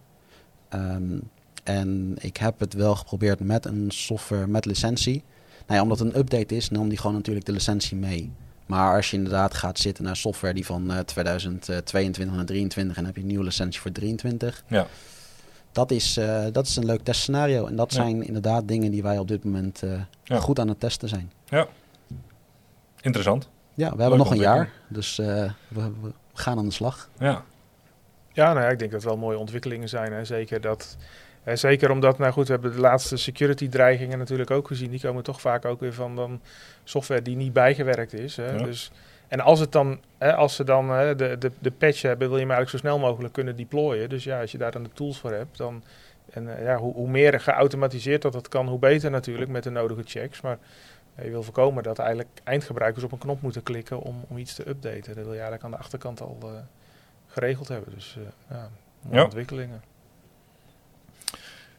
Um, 0.73 1.29
en 1.63 2.15
ik 2.19 2.37
heb 2.37 2.59
het 2.59 2.73
wel 2.73 2.95
geprobeerd 2.95 3.39
met 3.39 3.65
een 3.65 3.91
software 3.91 4.47
met 4.47 4.65
licentie. 4.65 5.23
Nou 5.67 5.73
ja, 5.73 5.81
omdat 5.81 5.99
het 5.99 6.13
een 6.13 6.19
update 6.19 6.55
is, 6.55 6.69
nam 6.69 6.89
die 6.89 6.97
gewoon 6.97 7.15
natuurlijk 7.15 7.45
de 7.45 7.51
licentie 7.51 7.97
mee. 7.97 8.31
Maar 8.65 8.95
als 8.95 9.11
je 9.11 9.17
inderdaad 9.17 9.53
gaat 9.53 9.79
zitten 9.79 10.03
naar 10.03 10.15
software 10.15 10.53
die 10.53 10.65
van 10.65 11.03
2022 11.05 12.35
naar 12.35 12.45
2023 12.45 12.97
en 12.97 13.05
heb 13.05 13.15
je 13.15 13.21
een 13.21 13.27
nieuwe 13.27 13.43
licentie 13.43 13.81
voor 13.81 13.91
23. 13.91 14.63
Ja. 14.67 14.87
Dat 15.71 15.91
is, 15.91 16.17
uh, 16.17 16.45
dat 16.51 16.67
is 16.67 16.75
een 16.75 16.85
leuk 16.85 17.03
testscenario. 17.03 17.65
En 17.65 17.75
dat 17.75 17.93
zijn 17.93 18.23
inderdaad 18.23 18.67
dingen 18.67 18.91
die 18.91 19.03
wij 19.03 19.17
op 19.17 19.27
dit 19.27 19.43
moment 19.43 19.83
uh, 19.83 20.41
goed 20.41 20.59
aan 20.59 20.67
het 20.67 20.79
testen 20.79 21.09
zijn. 21.09 21.31
Ja, 21.45 21.67
interessant. 23.01 23.49
Ja, 23.73 23.95
we 23.95 24.01
hebben 24.01 24.19
nog 24.19 24.31
een 24.31 24.37
jaar, 24.37 24.71
dus 24.87 25.19
uh, 25.19 25.25
we, 25.67 25.91
we, 26.01 26.11
gaan 26.33 26.57
aan 26.57 26.65
de 26.65 26.71
slag. 26.71 27.09
Ja, 27.19 27.43
ja, 28.31 28.53
nou 28.53 28.65
ja, 28.65 28.71
ik 28.71 28.79
denk 28.79 28.91
dat 28.91 29.01
het 29.01 29.09
wel 29.09 29.19
mooie 29.19 29.37
ontwikkelingen 29.37 29.89
zijn. 29.89 30.13
Hè. 30.13 30.25
Zeker 30.25 30.61
dat 30.61 30.97
en 31.43 31.57
zeker 31.57 31.91
omdat, 31.91 32.17
nou 32.17 32.31
goed, 32.31 32.47
we 32.47 32.53
hebben 32.53 32.71
de 32.71 32.79
laatste 32.79 33.17
security 33.17 33.69
dreigingen 33.69 34.17
natuurlijk 34.17 34.51
ook 34.51 34.67
gezien. 34.67 34.91
Die 34.91 34.99
komen 34.99 35.23
toch 35.23 35.41
vaak 35.41 35.65
ook 35.65 35.79
weer 35.79 35.93
van 35.93 36.15
dan 36.15 36.41
software 36.83 37.21
die 37.21 37.35
niet 37.35 37.53
bijgewerkt 37.53 38.13
is. 38.13 38.35
Hè. 38.35 38.63
Dus, 38.63 38.91
en 39.29 39.39
als, 39.39 39.59
het 39.59 39.71
dan, 39.71 39.99
hè, 40.17 40.35
als 40.35 40.55
ze 40.55 40.63
dan 40.63 40.89
hè, 40.89 41.15
de, 41.15 41.37
de, 41.37 41.51
de 41.59 41.71
patch 41.71 42.01
hebben, 42.01 42.27
wil 42.27 42.37
je 42.37 42.45
hem 42.45 42.51
eigenlijk 42.51 42.83
zo 42.83 42.89
snel 42.89 42.99
mogelijk 42.99 43.33
kunnen 43.33 43.55
deployen. 43.55 44.09
Dus 44.09 44.23
ja, 44.23 44.41
als 44.41 44.51
je 44.51 44.57
daar 44.57 44.71
dan 44.71 44.83
de 44.83 44.93
tools 44.93 45.19
voor 45.19 45.31
hebt, 45.31 45.57
dan... 45.57 45.83
En 46.29 46.43
uh, 46.43 46.63
ja, 46.63 46.77
hoe, 46.77 46.93
hoe, 46.93 47.09
meer 47.09 47.39
geautomatiseerd 47.39 48.21
dat 48.21 48.33
dat 48.33 48.47
kan, 48.47 48.67
hoe 48.67 48.79
beter 48.79 49.11
natuurlijk 49.11 49.49
met 49.49 49.63
de 49.63 49.69
nodige 49.69 50.01
checks. 50.05 50.41
Maar 50.41 50.57
uh, 51.19 51.25
je 51.25 51.31
wil 51.31 51.43
voorkomen 51.43 51.83
dat 51.83 51.99
eigenlijk 51.99 52.29
eindgebruikers 52.43 53.03
op 53.03 53.11
een 53.11 53.17
knop 53.17 53.41
moeten 53.41 53.63
klikken 53.63 53.99
om, 53.99 54.25
om 54.27 54.37
iets 54.37 54.55
te 54.55 54.69
updaten. 54.69 55.15
Dat 55.15 55.23
wil 55.23 55.33
je 55.33 55.39
eigenlijk 55.39 55.63
aan 55.63 55.71
de 55.71 55.77
achterkant 55.77 56.21
al 56.21 56.37
uh, 56.43 56.49
geregeld 57.27 57.67
hebben. 57.67 57.93
Dus 57.93 58.17
ja, 58.49 58.69
mooie 59.01 59.23
ontwikkelingen. 59.23 59.81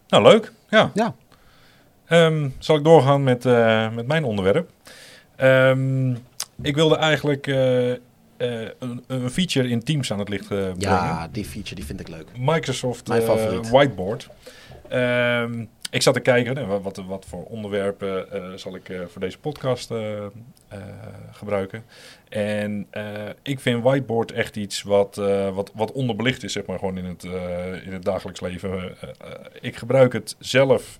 Nou, 0.09 0.23
leuk. 0.23 0.53
Ja. 0.69 0.91
ja. 0.95 1.15
Um, 2.09 2.55
zal 2.59 2.77
ik 2.77 2.85
doorgaan 2.85 3.23
met, 3.23 3.45
uh, 3.45 3.91
met 3.91 4.07
mijn 4.07 4.25
onderwerp? 4.25 4.71
Um, 5.37 6.19
ik 6.63 6.75
wilde 6.75 6.97
eigenlijk 6.97 7.47
uh, 7.47 7.89
uh, 7.91 7.97
een, 8.39 9.05
een, 9.07 9.31
feature 9.31 9.69
in 9.69 9.83
Teams 9.83 10.13
aan 10.13 10.19
het 10.19 10.29
licht 10.29 10.47
brengen. 10.47 10.75
Ja, 10.79 11.29
die 11.33 11.45
feature 11.45 11.75
die 11.75 11.85
vind 11.85 12.01
ik 12.01 12.09
leuk. 12.09 12.27
Microsoft 12.39 13.09
Whiteboard. 13.71 14.29
Um, 14.93 15.69
ik 15.91 16.03
zat 16.03 16.15
te 16.15 16.21
kijken, 16.21 16.83
wat, 16.83 17.03
wat 17.07 17.27
voor 17.29 17.45
onderwerpen 17.45 18.27
zal 18.59 18.75
ik 18.75 18.93
voor 19.09 19.21
deze 19.21 19.39
podcast 19.39 19.93
gebruiken. 21.33 21.85
En 22.29 22.87
ik 23.43 23.61
vind 23.61 23.83
whiteboard 23.83 24.33
echt 24.33 24.57
iets 24.57 24.83
wat, 24.83 25.17
wat, 25.55 25.71
wat 25.75 25.93
onderbelicht 25.93 26.43
is, 26.43 26.53
zeg 26.53 26.67
maar, 26.67 26.79
gewoon 26.79 26.99
in 26.99 27.05
het, 27.05 27.25
in 27.85 27.93
het 27.93 28.05
dagelijks 28.05 28.41
leven. 28.41 28.97
ik 29.61 29.77
gebruik 29.77 30.13
het 30.13 30.37
zelf 30.39 30.99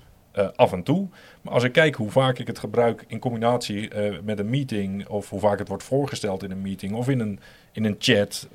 af 0.57 0.73
en 0.73 0.83
toe. 0.83 1.09
Maar 1.43 1.53
als 1.53 1.65
ik 1.65 1.73
kijk 1.73 1.95
hoe 1.95 2.11
vaak 2.11 2.39
ik 2.39 2.47
het 2.47 2.59
gebruik 2.59 3.05
in 3.07 3.19
combinatie 3.19 3.91
met 4.23 4.39
een 4.39 4.51
meeting, 4.51 5.09
of 5.09 5.31
hoe 5.31 5.41
vaak 5.41 5.59
het 5.59 5.69
wordt 5.69 5.83
voorgesteld 5.83 6.43
in 6.43 6.51
een 6.51 6.63
meeting 6.63 6.93
of 6.93 7.09
in 7.09 7.21
een, 7.21 7.41
in 7.73 7.85
een 7.85 7.97
chat, 7.99 8.49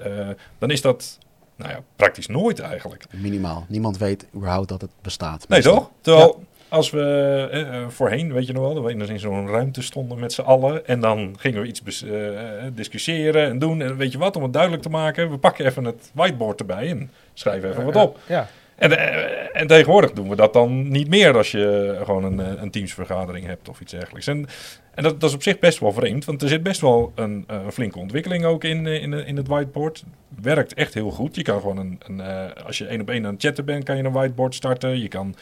dan 0.57 0.71
is 0.71 0.81
dat 0.81 1.17
nou 1.55 1.71
ja, 1.71 1.79
praktisch 1.95 2.27
nooit 2.27 2.59
eigenlijk. 2.59 3.05
Minimaal. 3.11 3.65
Niemand 3.67 3.97
weet 3.97 4.27
überhaupt 4.35 4.69
dat 4.69 4.81
het 4.81 4.91
bestaat. 5.01 5.47
Nee, 5.47 5.61
toch? 5.61 5.91
Terwijl 6.01 6.43
als 6.67 6.89
we 6.89 7.47
eh, 7.51 7.87
voorheen, 7.87 8.33
weet 8.33 8.47
je 8.47 8.53
nog 8.53 8.63
wel, 8.63 8.73
dat 8.73 8.83
we 8.83 9.07
in 9.13 9.19
zo'n 9.19 9.47
ruimte 9.47 9.81
stonden 9.81 10.19
met 10.19 10.33
z'n 10.33 10.41
allen. 10.41 10.87
En 10.87 10.99
dan 10.99 11.35
gingen 11.39 11.61
we 11.61 11.67
iets 11.67 12.03
uh, 12.03 12.39
discussiëren 12.73 13.47
en 13.49 13.59
doen. 13.59 13.81
En 13.81 13.97
weet 13.97 14.11
je 14.11 14.17
wat, 14.17 14.35
om 14.35 14.43
het 14.43 14.53
duidelijk 14.53 14.83
te 14.83 14.89
maken, 14.89 15.29
we 15.29 15.37
pakken 15.37 15.65
even 15.65 15.83
het 15.83 16.11
whiteboard 16.13 16.59
erbij 16.59 16.89
en 16.89 17.11
schrijven 17.33 17.69
even 17.69 17.85
wat 17.85 17.95
op. 17.95 18.19
Ja. 18.27 18.47
En, 18.75 19.53
en, 19.53 19.67
tegenwoordig 19.67 20.11
doen 20.11 20.29
we 20.29 20.35
dat 20.35 20.53
dan 20.53 20.87
niet 20.87 21.07
meer 21.09 21.37
als 21.37 21.51
je 21.51 21.95
gewoon 22.03 22.23
een, 22.23 22.61
een 22.61 22.71
teamsvergadering 22.71 23.45
hebt 23.45 23.69
of 23.69 23.79
iets 23.79 23.91
dergelijks. 23.91 24.27
En, 24.27 24.45
en 24.93 25.03
dat, 25.03 25.19
dat, 25.19 25.29
is 25.29 25.35
op 25.35 25.43
zich 25.43 25.59
best 25.59 25.79
wel 25.79 25.91
vreemd, 25.91 26.25
want 26.25 26.41
er 26.41 26.47
zit 26.47 26.63
best 26.63 26.81
wel 26.81 27.11
een, 27.15 27.43
een 27.47 27.71
flinke 27.71 27.99
ontwikkeling 27.99 28.45
ook 28.45 28.63
in, 28.63 28.87
in, 28.87 29.13
in 29.13 29.37
het 29.37 29.47
whiteboard. 29.47 30.03
Werkt 30.41 30.73
echt 30.73 30.93
heel 30.93 31.11
goed. 31.11 31.35
Je 31.35 31.41
kan 31.41 31.59
gewoon 31.59 31.77
een, 31.77 31.99
een 32.05 32.53
als 32.65 32.77
je 32.77 32.85
één 32.85 33.01
op 33.01 33.09
één 33.09 33.25
aan 33.25 33.33
het 33.33 33.43
chatten 33.43 33.65
bent, 33.65 33.83
kan 33.83 33.97
je 33.97 34.03
een 34.03 34.11
whiteboard 34.11 34.55
starten. 34.55 34.99
Je 34.99 35.07
kan 35.07 35.35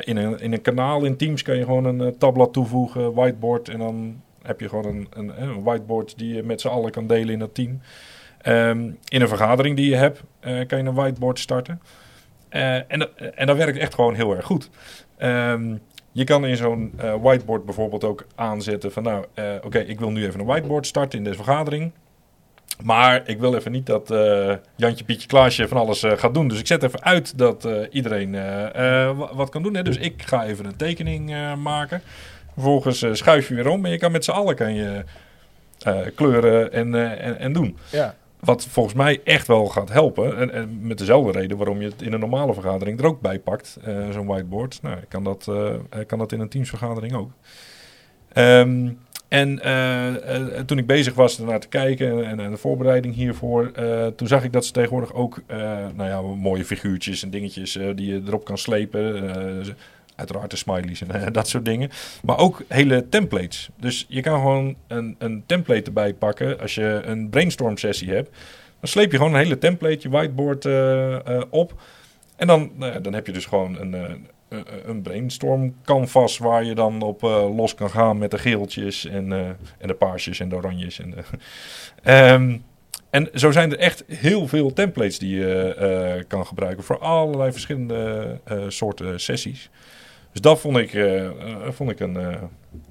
in, 0.00 0.16
een, 0.16 0.40
in 0.40 0.52
een 0.52 0.62
kanaal 0.62 1.04
in 1.04 1.16
Teams 1.16 1.42
kan 1.42 1.56
je 1.56 1.64
gewoon 1.64 1.84
een 1.84 2.18
tabblad 2.18 2.52
toevoegen, 2.52 3.14
whiteboard. 3.14 3.68
En 3.68 3.78
dan 3.78 4.22
heb 4.42 4.60
je 4.60 4.68
gewoon 4.68 4.86
een, 4.86 5.06
een, 5.10 5.42
een 5.42 5.62
whiteboard 5.62 6.18
die 6.18 6.34
je 6.34 6.42
met 6.42 6.60
z'n 6.60 6.68
allen 6.68 6.90
kan 6.90 7.06
delen 7.06 7.32
in 7.32 7.38
dat 7.38 7.54
team. 7.54 7.80
Um, 8.46 8.98
in 9.08 9.20
een 9.20 9.28
vergadering 9.28 9.76
die 9.76 9.90
je 9.90 9.96
hebt, 9.96 10.22
kan 10.40 10.78
je 10.78 10.84
een 10.84 10.94
whiteboard 10.94 11.38
starten. 11.38 11.80
En, 12.54 13.34
en 13.36 13.46
dat 13.46 13.56
werkt 13.56 13.78
echt 13.78 13.94
gewoon 13.94 14.14
heel 14.14 14.36
erg 14.36 14.44
goed. 14.44 14.70
Um, 15.18 15.80
je 16.12 16.24
kan 16.24 16.46
in 16.46 16.56
zo'n 16.56 16.92
whiteboard 17.20 17.64
bijvoorbeeld 17.64 18.04
ook 18.04 18.26
aanzetten 18.34 18.92
van 18.92 19.02
nou, 19.02 19.24
oké, 19.62 19.78
ik 19.78 19.98
wil 19.98 20.10
nu 20.10 20.26
even 20.26 20.40
een 20.40 20.46
whiteboard 20.46 20.86
starten 20.86 21.18
in 21.18 21.24
deze 21.24 21.36
vergadering. 21.36 21.92
Maar 22.82 23.22
ik 23.28 23.38
wil 23.38 23.54
even 23.54 23.72
niet 23.72 23.86
dat 23.86 24.08
Jantje, 24.76 25.04
Pietje, 25.04 25.28
Klaasje 25.28 25.68
van 25.68 25.76
alles 25.76 26.02
gaat 26.06 26.34
doen. 26.34 26.48
Dus 26.48 26.58
ik 26.58 26.66
zet 26.66 26.82
even 26.82 27.02
uit 27.02 27.38
dat 27.38 27.68
iedereen 27.90 28.36
wat 29.32 29.48
kan 29.50 29.62
doen. 29.62 29.74
Hè. 29.74 29.82
Dus 29.82 29.96
ik 29.96 30.22
ga 30.22 30.44
even 30.44 30.64
een 30.64 30.76
tekening 30.76 31.54
maken. 31.62 32.02
Vervolgens 32.52 33.06
schuif 33.12 33.48
je 33.48 33.54
weer 33.54 33.68
om 33.68 33.84
en 33.84 33.90
je 33.90 33.98
kan 33.98 34.12
met 34.12 34.24
z'n 34.24 34.30
allen 34.30 34.54
kan 34.54 34.74
je, 34.74 35.04
kleuren 36.14 36.72
en, 36.72 36.94
en, 37.18 37.38
en, 37.38 37.52
doen. 37.52 37.78
Ja. 37.90 38.14
Wat 38.44 38.66
volgens 38.66 38.94
mij 38.94 39.20
echt 39.24 39.46
wel 39.46 39.66
gaat 39.66 39.92
helpen. 39.92 40.38
En, 40.38 40.52
en, 40.52 40.86
met 40.86 40.98
dezelfde 40.98 41.38
reden 41.38 41.56
waarom 41.56 41.80
je 41.80 41.88
het 41.88 42.02
in 42.02 42.12
een 42.12 42.20
normale 42.20 42.54
vergadering 42.54 42.98
er 42.98 43.06
ook 43.06 43.20
bij 43.20 43.38
pakt. 43.38 43.78
Zo'n 44.10 44.26
whiteboard. 44.26 44.78
Nou, 44.82 44.98
kan 45.08 45.24
dat, 45.24 45.50
kan 46.06 46.18
dat 46.18 46.32
in 46.32 46.40
een 46.40 46.48
teamsvergadering 46.48 47.14
ook. 47.14 47.30
Um, 48.36 48.98
en 49.28 49.60
uh, 49.64 50.60
toen 50.66 50.78
ik 50.78 50.86
bezig 50.86 51.14
was 51.14 51.38
ernaar 51.38 51.60
te 51.60 51.68
kijken 51.68 52.26
en, 52.26 52.40
en 52.40 52.50
de 52.50 52.56
voorbereiding 52.56 53.14
hiervoor, 53.14 53.72
toen 54.16 54.28
zag 54.28 54.44
ik 54.44 54.52
dat 54.52 54.64
ze 54.64 54.72
tegenwoordig 54.72 55.14
ook 55.14 55.42
nou 55.94 56.04
ja, 56.08 56.20
mooie 56.20 56.64
figuurtjes 56.64 57.22
en 57.22 57.30
dingetjes 57.30 57.78
die 57.94 58.06
je 58.06 58.22
erop 58.26 58.44
kan 58.44 58.58
slepen. 58.58 59.32
Uiteraard 60.14 60.50
de 60.50 60.56
smileys 60.56 61.02
en 61.02 61.32
dat 61.32 61.48
soort 61.48 61.64
dingen. 61.64 61.90
Maar 62.22 62.38
ook 62.38 62.62
hele 62.68 63.08
templates. 63.08 63.68
Dus 63.76 64.06
je 64.08 64.20
kan 64.20 64.38
gewoon 64.38 64.76
een, 64.86 65.16
een 65.18 65.42
template 65.46 65.82
erbij 65.82 66.14
pakken 66.14 66.60
als 66.60 66.74
je 66.74 67.00
een 67.04 67.28
brainstorm 67.28 67.76
sessie 67.76 68.10
hebt. 68.10 68.30
Dan 68.80 68.88
sleep 68.88 69.10
je 69.10 69.16
gewoon 69.16 69.32
een 69.32 69.42
hele 69.42 69.58
template, 69.58 69.98
je 70.00 70.08
whiteboard 70.08 70.66
op. 71.50 71.74
En 72.36 72.46
dan, 72.46 72.72
dan 73.02 73.14
heb 73.14 73.26
je 73.26 73.32
dus 73.32 73.46
gewoon 73.46 73.80
een, 73.80 73.94
eh, 74.48 74.58
een 74.84 75.02
brainstorm 75.02 75.74
canvas 75.84 76.38
waar 76.38 76.64
je 76.64 76.74
dan 76.74 77.02
op 77.02 77.22
los 77.56 77.74
kan 77.74 77.90
gaan 77.90 78.18
met 78.18 78.30
de 78.30 78.38
geeltjes 78.38 79.06
en, 79.06 79.32
en 79.78 79.88
de 79.88 79.94
paarsjes 79.94 80.40
en 80.40 80.48
de 80.48 80.56
oranjes. 80.56 81.00
En, 81.00 81.10
de 81.10 82.12
um, 82.32 82.64
en 83.10 83.28
zo 83.34 83.50
zijn 83.50 83.72
er 83.72 83.78
echt 83.78 84.04
heel 84.06 84.48
veel 84.48 84.72
templates 84.72 85.18
die 85.18 85.36
je 85.36 86.24
kan 86.28 86.46
gebruiken 86.46 86.84
voor 86.84 86.98
allerlei 86.98 87.52
verschillende 87.52 88.40
soorten 88.68 89.20
sessies. 89.20 89.70
Dus 90.34 90.42
dat 90.42 90.60
vond 90.60 90.76
ik, 90.76 90.90
vond 91.68 91.90
ik 91.90 92.00
een, 92.00 92.14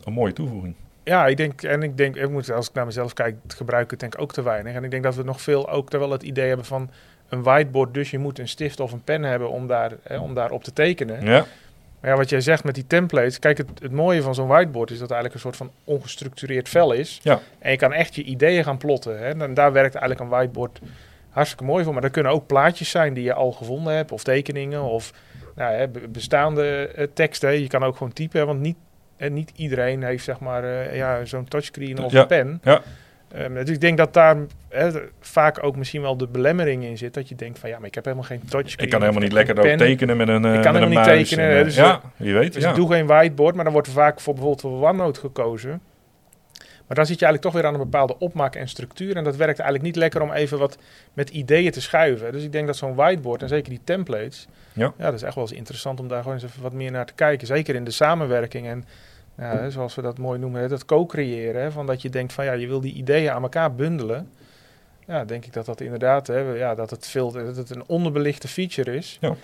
een 0.03 0.13
mooie 0.13 0.33
toevoeging. 0.33 0.75
Ja, 1.03 1.27
ik 1.27 1.37
denk, 1.37 1.61
en 1.61 1.83
ik 1.83 1.97
denk, 1.97 2.15
ik 2.15 2.29
moet, 2.29 2.51
als 2.51 2.67
ik 2.67 2.73
naar 2.73 2.85
mezelf 2.85 3.13
kijk, 3.13 3.35
gebruik 3.47 3.91
ik 3.91 3.99
denk 3.99 4.13
ik 4.13 4.21
ook 4.21 4.33
te 4.33 4.43
weinig. 4.43 4.73
En 4.73 4.83
ik 4.83 4.91
denk 4.91 5.03
dat 5.03 5.15
we 5.15 5.23
nog 5.23 5.41
veel 5.41 5.69
ook 5.69 5.93
er 5.93 5.99
wel 5.99 6.11
het 6.11 6.23
idee 6.23 6.47
hebben 6.47 6.65
van 6.65 6.89
een 7.29 7.43
whiteboard, 7.43 7.93
dus 7.93 8.11
je 8.11 8.19
moet 8.19 8.39
een 8.39 8.47
stift 8.47 8.79
of 8.79 8.91
een 8.91 9.03
pen 9.03 9.23
hebben 9.23 9.49
om 9.49 9.67
daar, 9.67 9.91
hè, 10.03 10.19
om 10.19 10.33
daar 10.33 10.51
op 10.51 10.63
te 10.63 10.73
tekenen. 10.73 11.25
Ja. 11.25 11.45
Maar 11.99 12.11
ja, 12.11 12.17
wat 12.17 12.29
jij 12.29 12.41
zegt 12.41 12.63
met 12.63 12.75
die 12.75 12.87
templates, 12.87 13.39
kijk, 13.39 13.57
het, 13.57 13.69
het 13.81 13.91
mooie 13.91 14.21
van 14.21 14.35
zo'n 14.35 14.47
whiteboard 14.47 14.91
is 14.91 14.97
dat 14.99 15.09
het 15.09 15.17
eigenlijk 15.17 15.33
een 15.33 15.51
soort 15.51 15.69
van 15.69 15.95
ongestructureerd 15.95 16.69
vel 16.69 16.91
is. 16.91 17.19
Ja. 17.23 17.39
En 17.59 17.71
je 17.71 17.77
kan 17.77 17.93
echt 17.93 18.15
je 18.15 18.23
ideeën 18.23 18.63
gaan 18.63 18.77
plotten. 18.77 19.19
Hè. 19.19 19.43
En 19.43 19.53
daar 19.53 19.71
werkt 19.71 19.95
eigenlijk 19.95 20.19
een 20.19 20.37
whiteboard 20.37 20.79
hartstikke 21.29 21.63
mooi 21.63 21.83
voor. 21.83 21.93
Maar 21.93 22.01
dat 22.01 22.11
kunnen 22.11 22.31
ook 22.31 22.47
plaatjes 22.47 22.89
zijn 22.89 23.13
die 23.13 23.23
je 23.23 23.33
al 23.33 23.51
gevonden 23.51 23.95
hebt, 23.95 24.11
of 24.11 24.23
tekeningen, 24.23 24.81
of 24.81 25.13
nou, 25.55 25.73
hè, 25.73 25.87
bestaande 26.09 26.89
uh, 26.97 27.07
teksten. 27.13 27.61
Je 27.61 27.67
kan 27.67 27.83
ook 27.83 27.97
gewoon 27.97 28.13
typen, 28.13 28.45
want 28.45 28.59
niet, 28.59 28.77
uh, 29.17 29.29
niet 29.29 29.51
iedereen 29.55 30.03
heeft 30.03 30.23
zeg 30.23 30.39
maar 30.39 30.63
uh, 30.63 30.95
ja, 30.95 31.25
zo'n 31.25 31.47
touchscreen 31.47 32.03
of 32.03 32.11
ja. 32.11 32.21
een 32.21 32.27
pen. 32.27 32.59
Ja. 32.63 32.81
Um, 33.37 33.53
dus 33.53 33.69
ik 33.69 33.81
denk 33.81 33.97
dat 33.97 34.13
daar 34.13 34.37
hè, 34.69 34.91
vaak 35.19 35.63
ook 35.63 35.75
misschien 35.75 36.01
wel 36.01 36.17
de 36.17 36.27
belemmering 36.27 36.83
in 36.83 36.97
zit. 36.97 37.13
Dat 37.13 37.29
je 37.29 37.35
denkt 37.35 37.59
van 37.59 37.69
ja, 37.69 37.77
maar 37.77 37.87
ik 37.87 37.95
heb 37.95 38.03
helemaal 38.03 38.25
geen 38.25 38.41
touchscreen. 38.49 38.85
Ik 38.85 38.91
kan 38.91 39.01
helemaal 39.01 39.21
niet 39.21 39.31
lekker 39.31 39.77
tekenen 39.77 40.17
met 40.17 40.27
een 40.27 40.45
Ik 40.45 40.61
kan 40.61 40.75
helemaal 40.75 41.03
niet 41.03 41.27
tekenen. 41.27 41.49
En, 41.49 41.63
dus 41.63 41.75
ja, 41.75 42.01
je 42.15 42.33
weet. 42.33 42.53
Dus 42.53 42.63
ja. 42.63 42.69
ik 42.69 42.75
doe 42.75 42.91
geen 42.91 43.05
whiteboard, 43.05 43.55
maar 43.55 43.63
dan 43.63 43.73
wordt 43.73 43.87
er 43.87 43.93
vaak 43.93 44.19
voor 44.19 44.33
bijvoorbeeld 44.33 44.61
voor 44.61 44.89
OneNote 44.89 45.19
gekozen. 45.19 45.81
Maar 46.87 46.97
dan 46.97 47.05
zit 47.05 47.19
je 47.19 47.25
eigenlijk 47.25 47.41
toch 47.41 47.61
weer 47.61 47.71
aan 47.71 47.79
een 47.79 47.89
bepaalde 47.89 48.17
opmaak 48.19 48.55
en 48.55 48.67
structuur. 48.67 49.15
En 49.15 49.23
dat 49.23 49.35
werkt 49.35 49.59
eigenlijk 49.59 49.87
niet 49.87 49.95
lekker 49.95 50.21
om 50.21 50.31
even 50.31 50.57
wat 50.59 50.77
met 51.13 51.29
ideeën 51.29 51.71
te 51.71 51.81
schuiven. 51.81 52.31
Dus 52.31 52.43
ik 52.43 52.51
denk 52.51 52.67
dat 52.67 52.77
zo'n 52.77 52.95
whiteboard 52.95 53.41
en 53.41 53.47
zeker 53.47 53.69
die 53.69 53.81
templates. 53.83 54.47
Ja. 54.73 54.93
ja, 54.97 55.05
dat 55.05 55.13
is 55.13 55.21
echt 55.21 55.35
wel 55.35 55.43
eens 55.43 55.53
interessant 55.53 55.99
om 55.99 56.07
daar 56.07 56.21
gewoon 56.21 56.33
eens 56.33 56.43
even 56.45 56.61
wat 56.61 56.73
meer 56.73 56.91
naar 56.91 57.05
te 57.05 57.13
kijken. 57.13 57.47
Zeker 57.47 57.75
in 57.75 57.83
de 57.83 57.91
samenwerking 57.91 58.67
en 58.67 58.85
ja, 59.37 59.69
zoals 59.69 59.95
we 59.95 60.01
dat 60.01 60.17
mooi 60.17 60.39
noemen, 60.39 60.69
dat 60.69 60.85
co-creëren. 60.85 61.71
Van 61.71 61.85
dat 61.85 62.01
je 62.01 62.09
denkt 62.09 62.33
van 62.33 62.45
ja, 62.45 62.51
je 62.51 62.67
wil 62.67 62.81
die 62.81 62.93
ideeën 62.93 63.31
aan 63.31 63.43
elkaar 63.43 63.75
bundelen. 63.75 64.29
Ja, 65.07 65.25
denk 65.25 65.45
ik 65.45 65.53
dat 65.53 65.65
dat 65.65 65.81
inderdaad, 65.81 66.27
hè, 66.27 66.39
ja, 66.39 66.75
dat, 66.75 66.89
het 66.89 67.07
veel, 67.07 67.31
dat 67.31 67.55
het 67.55 67.69
een 67.69 67.83
onderbelichte 67.87 68.47
feature 68.47 68.95
is. 68.95 69.17
Ja. 69.21 69.35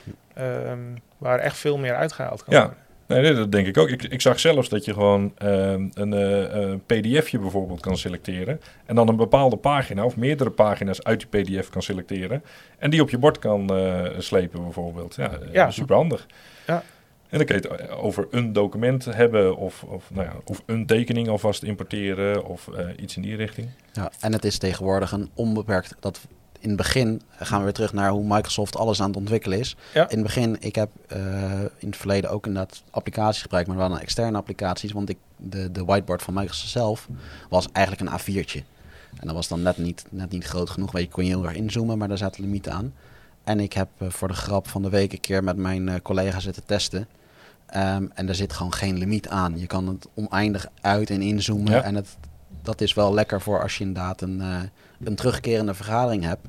Um, 0.71 0.97
waar 1.17 1.39
echt 1.39 1.57
veel 1.57 1.77
meer 1.77 1.95
uitgehaald 1.95 2.43
kan 2.43 2.53
ja. 2.53 2.61
worden. 2.61 2.77
Nee, 3.17 3.33
dat 3.33 3.51
denk 3.51 3.67
ik 3.67 3.77
ook. 3.77 3.89
Ik, 3.89 4.03
ik 4.03 4.21
zag 4.21 4.39
zelfs 4.39 4.69
dat 4.69 4.85
je 4.85 4.93
gewoon 4.93 5.33
uh, 5.43 5.71
een 5.93 6.11
uh, 6.11 6.75
pdfje 6.85 7.39
bijvoorbeeld 7.39 7.79
kan 7.79 7.97
selecteren. 7.97 8.61
En 8.85 8.95
dan 8.95 9.07
een 9.07 9.15
bepaalde 9.15 9.55
pagina 9.55 10.05
of 10.05 10.15
meerdere 10.15 10.49
pagina's 10.49 11.03
uit 11.03 11.27
die 11.29 11.41
pdf 11.41 11.69
kan 11.69 11.81
selecteren. 11.81 12.43
En 12.77 12.89
die 12.89 13.01
op 13.01 13.09
je 13.09 13.17
bord 13.17 13.39
kan 13.39 13.77
uh, 13.77 14.05
slepen 14.17 14.63
bijvoorbeeld. 14.63 15.15
Ja, 15.15 15.31
ja. 15.51 15.71
super 15.71 15.95
handig. 15.95 16.27
Ja. 16.67 16.83
En 17.29 17.37
dan 17.37 17.45
kun 17.45 17.61
je 17.61 17.67
het 17.67 17.89
over 17.89 18.27
een 18.31 18.53
document 18.53 19.05
hebben 19.05 19.57
of, 19.57 19.83
of, 19.83 20.11
nou 20.11 20.25
ja, 20.25 20.33
of 20.45 20.63
een 20.65 20.85
tekening 20.85 21.27
alvast 21.27 21.63
importeren 21.63 22.45
of 22.45 22.69
uh, 22.73 22.85
iets 22.97 23.15
in 23.15 23.21
die 23.21 23.35
richting. 23.35 23.69
Ja, 23.93 24.11
en 24.19 24.33
het 24.33 24.45
is 24.45 24.57
tegenwoordig 24.57 25.11
een 25.11 25.29
onbeperkt, 25.33 25.95
dat 25.99 26.27
in 26.59 26.67
het 26.67 26.77
begin 26.77 27.21
gaan 27.37 27.57
we 27.57 27.63
weer 27.63 27.73
terug 27.73 27.93
naar 27.93 28.09
hoe 28.09 28.23
Microsoft 28.23 28.75
alles 28.75 29.01
aan 29.01 29.07
het 29.07 29.17
ontwikkelen 29.17 29.59
is. 29.59 29.75
Ja. 29.93 30.09
In 30.09 30.17
het 30.17 30.25
begin, 30.25 30.57
ik 30.59 30.75
heb 30.75 30.89
uh, 31.13 31.19
in 31.77 31.87
het 31.87 31.97
verleden 31.97 32.29
ook 32.29 32.45
inderdaad 32.45 32.83
applicaties 32.89 33.41
gebruikt, 33.41 33.67
maar 33.67 33.77
wel 33.77 33.99
externe 33.99 34.37
applicaties. 34.37 34.91
Want 34.91 35.09
ik, 35.09 35.17
de, 35.37 35.71
de 35.71 35.85
whiteboard 35.85 36.21
van 36.21 36.33
Microsoft 36.33 36.71
zelf 36.71 37.07
was 37.49 37.67
eigenlijk 37.71 38.11
een 38.11 38.19
A4'tje. 38.19 38.63
En 39.19 39.27
dat 39.27 39.35
was 39.35 39.47
dan 39.47 39.61
net 39.61 39.77
niet, 39.77 40.05
net 40.09 40.31
niet 40.31 40.45
groot 40.45 40.69
genoeg. 40.69 40.91
Weet 40.91 41.03
je, 41.03 41.09
kon 41.09 41.25
je 41.25 41.29
heel 41.29 41.45
erg 41.45 41.55
inzoomen, 41.55 41.97
maar 41.97 42.07
daar 42.07 42.17
zaten 42.17 42.43
limieten 42.43 42.71
aan. 42.73 42.93
En 43.43 43.59
ik 43.59 43.73
heb 43.73 43.89
uh, 43.99 44.09
voor 44.09 44.27
de 44.27 44.33
grap 44.33 44.67
van 44.67 44.81
de 44.81 44.89
week 44.89 45.11
een 45.11 45.19
keer 45.19 45.43
met 45.43 45.57
mijn 45.57 45.87
uh, 45.87 45.95
collega 46.03 46.39
zitten 46.39 46.65
testen. 46.65 47.07
Um, 47.75 48.11
en 48.13 48.25
daar 48.25 48.35
zit 48.35 48.53
gewoon 48.53 48.73
geen 48.73 48.97
limiet 48.97 49.27
aan. 49.27 49.59
Je 49.59 49.67
kan 49.67 49.87
het 49.87 50.07
oneindig 50.13 50.67
uit 50.81 51.09
en 51.09 51.21
inzoomen. 51.21 51.71
Ja. 51.71 51.81
En 51.83 51.95
het, 51.95 52.17
dat 52.61 52.81
is 52.81 52.93
wel 52.93 53.13
lekker 53.13 53.41
voor 53.41 53.61
als 53.61 53.77
je 53.77 53.83
inderdaad 53.83 54.21
een, 54.21 54.41
een 55.03 55.15
terugkerende 55.15 55.73
vergadering 55.73 56.23
hebt. 56.23 56.47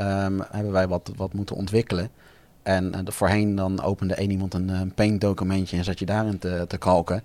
Um, 0.00 0.42
hebben 0.50 0.72
wij 0.72 0.88
wat, 0.88 1.10
wat 1.16 1.32
moeten 1.32 1.56
ontwikkelen. 1.56 2.10
En 2.62 2.92
uh, 2.94 3.00
voorheen 3.04 3.54
dan 3.54 3.82
opende 3.82 4.14
één 4.14 4.30
iemand 4.30 4.54
een, 4.54 4.68
een 4.68 4.94
paint 4.94 5.20
documentje 5.20 5.76
en 5.76 5.84
zat 5.84 5.98
je 5.98 6.06
daarin 6.06 6.38
te, 6.38 6.64
te 6.68 6.78
kalken. 6.78 7.22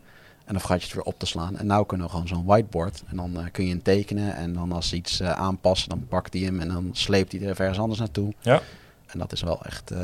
En 0.48 0.54
dan 0.54 0.62
vergat 0.62 0.80
je 0.80 0.86
het 0.86 0.96
weer 0.96 1.06
op 1.06 1.20
te 1.20 1.26
slaan. 1.26 1.58
En 1.58 1.68
nu 1.68 1.86
kunnen 1.86 2.06
we 2.06 2.12
gewoon 2.12 2.28
zo'n 2.28 2.46
whiteboard. 2.46 3.04
En 3.08 3.16
dan 3.16 3.32
uh, 3.40 3.44
kun 3.52 3.64
je 3.64 3.70
hem 3.70 3.84
tekenen. 3.84 4.36
En 4.36 4.54
dan 4.54 4.72
als 4.72 4.90
ze 4.90 4.96
iets 4.96 5.22
uh, 5.22 5.32
aanpassen, 5.32 5.90
dan 5.90 6.08
pakt 6.08 6.34
hij 6.34 6.42
hem. 6.42 6.60
En 6.60 6.68
dan 6.68 6.90
sleept 6.92 7.32
hij 7.32 7.42
er 7.42 7.60
ergens 7.60 7.80
anders 7.80 8.00
naartoe. 8.00 8.34
Ja. 8.40 8.62
En 9.08 9.20
dat 9.20 9.32
is 9.32 9.42
wel 9.42 9.64
echt... 9.64 9.92
Uh, 9.92 10.00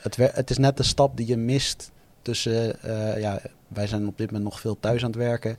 het, 0.00 0.16
het 0.16 0.50
is 0.50 0.58
net 0.58 0.76
de 0.76 0.82
stap 0.82 1.16
die 1.16 1.26
je 1.26 1.36
mist 1.36 1.90
tussen... 2.22 2.76
ja, 3.20 3.40
wij 3.68 3.86
zijn 3.86 4.06
op 4.06 4.18
dit 4.18 4.26
moment 4.26 4.50
nog 4.50 4.60
veel 4.60 4.76
thuis 4.80 5.02
aan 5.02 5.10
het 5.10 5.18
werken. 5.18 5.56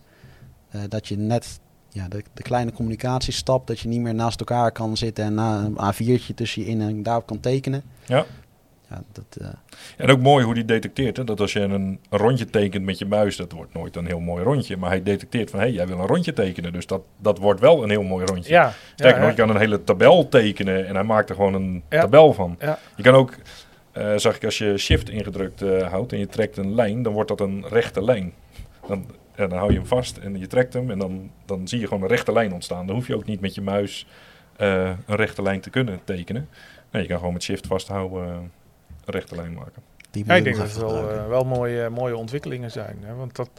dat 0.90 1.08
je 1.08 1.18
net 1.18 1.60
ja, 1.92 2.08
de, 2.08 2.24
de, 2.34 2.42
kleine 2.42 2.72
communicatiestap, 2.72 3.68
dat 3.68 3.80
je 3.80 3.88
niet 3.88 4.02
meer 4.02 4.16
naast 4.16 4.40
elkaar 4.40 4.72
kan 4.72 4.98
zitten 4.98 5.24
en 5.24 5.34
na 5.34 5.64
een 5.64 5.94
A4'tje 5.94 6.34
tussen 6.36 6.62
je 6.62 6.68
in 6.68 6.82
en 6.82 7.04
daarop 7.04 7.26
kan 7.26 7.40
tekenen. 7.40 7.84
Ja. 8.06 8.26
Ja, 8.90 9.04
dat, 9.12 9.38
uh... 9.42 9.48
En 9.98 10.10
ook 10.10 10.20
mooi 10.20 10.46
hoe 10.46 10.54
die 10.54 10.66
detecteert. 10.66 11.18
Hè? 11.18 11.24
Dat 11.24 11.40
als 11.40 11.54
je 11.54 11.60
een, 11.60 12.00
rondje 12.10 12.46
tekent 12.46 12.86
met 12.86 12.98
je 12.98 13.06
muis, 13.06 13.36
dat 13.36 13.52
wordt 13.52 13.74
nooit 13.74 13.96
een 13.96 14.06
heel 14.06 14.20
mooi 14.20 14.44
rondje. 14.44 14.78
Maar 14.78 14.90
hij 14.90 15.04
detecteert 15.04 15.50
van, 15.50 15.60
hé, 15.60 15.66
hey, 15.66 15.74
jij 15.74 15.88
wil 15.88 16.00
een 16.00 16.08
rondje 16.08 16.34
tekenen. 16.34 16.74
Dus 16.74 16.86
dat, 16.86 17.02
dat 17.18 17.38
wordt 17.38 17.60
wel 17.60 17.84
een 17.84 17.90
heel 17.90 18.04
mooi 18.04 18.26
rondje. 18.26 18.52
Ja, 18.52 18.74
Sterker 18.94 19.22
nog, 19.22 19.30
je 19.30 19.36
kan 19.36 19.50
een 19.50 19.58
hele 19.58 19.84
tabel 19.84 20.30
tekenen 20.30 20.88
en 20.88 20.96
hij 20.96 21.04
maakt 21.04 21.30
er 21.30 21.36
gewoon 21.36 21.54
een 21.54 21.84
tabel 21.90 22.34
van. 22.34 22.58
Je 22.96 23.04
kan 23.04 23.14
ook, 23.14 23.36
uh, 23.98 24.18
zag 24.18 24.36
ik, 24.36 24.46
als 24.46 24.58
je 24.58 24.78
shift 24.78 25.10
ingedrukt 25.10 25.62
uh, 25.62 25.90
houdt 25.90 26.12
en 26.12 26.20
je 26.20 26.28
trekt 26.28 26.58
een 26.58 26.76
lijn, 26.76 27.04
dan 27.04 27.14
wordt 27.14 27.30
dat 27.30 27.40
een 27.40 27.66
rechte 27.70 28.04
lijn. 28.04 28.34
Dan, 28.88 29.06
ja, 29.36 29.48
dan 29.48 29.58
hou 29.58 29.72
je 29.72 29.78
hem 29.78 29.88
vast 29.88 30.18
en 30.18 30.40
je 30.40 30.48
trekt 30.48 30.74
hem 30.74 30.92
en 30.92 31.00
dan, 31.00 31.32
dan 31.46 31.68
zie 31.68 31.80
je 31.80 31.88
gewoon 31.88 32.04
een 32.04 32.10
rechte 32.10 32.32
lijn 32.32 32.54
ontstaan. 32.54 32.86
Dan 32.86 32.96
hoef 32.96 33.08
je 33.08 33.16
ook 33.16 33.26
niet 33.26 33.42
met 33.42 33.56
je 33.56 33.62
muis 33.62 34.08
een 34.58 34.98
rechte 35.06 35.42
lijn 35.42 35.62
te 35.62 35.70
kunnen 35.70 36.00
tekenen. 36.04 36.50
Nee, 36.92 37.02
je 37.02 37.08
kan 37.08 37.18
gewoon 37.18 37.34
met 37.34 37.44
shift 37.44 37.68
vasthouden 37.68 38.52
rechte 39.06 39.36
lijn 39.36 39.54
maken. 39.54 39.82
Die 40.12 40.26
ja, 40.28 40.36
ik 40.36 40.44
denk 40.44 40.56
dat 40.56 40.68
het 40.68 40.78
wel, 40.78 41.12
uh, 41.12 41.28
wel 41.28 41.44
mooie, 41.44 41.90
mooie 41.90 42.18
ontwikkelingen 42.18 42.72
zijn. 42.72 42.98
Hè? 43.02 43.16
Want 43.16 43.36
dat, 43.36 43.50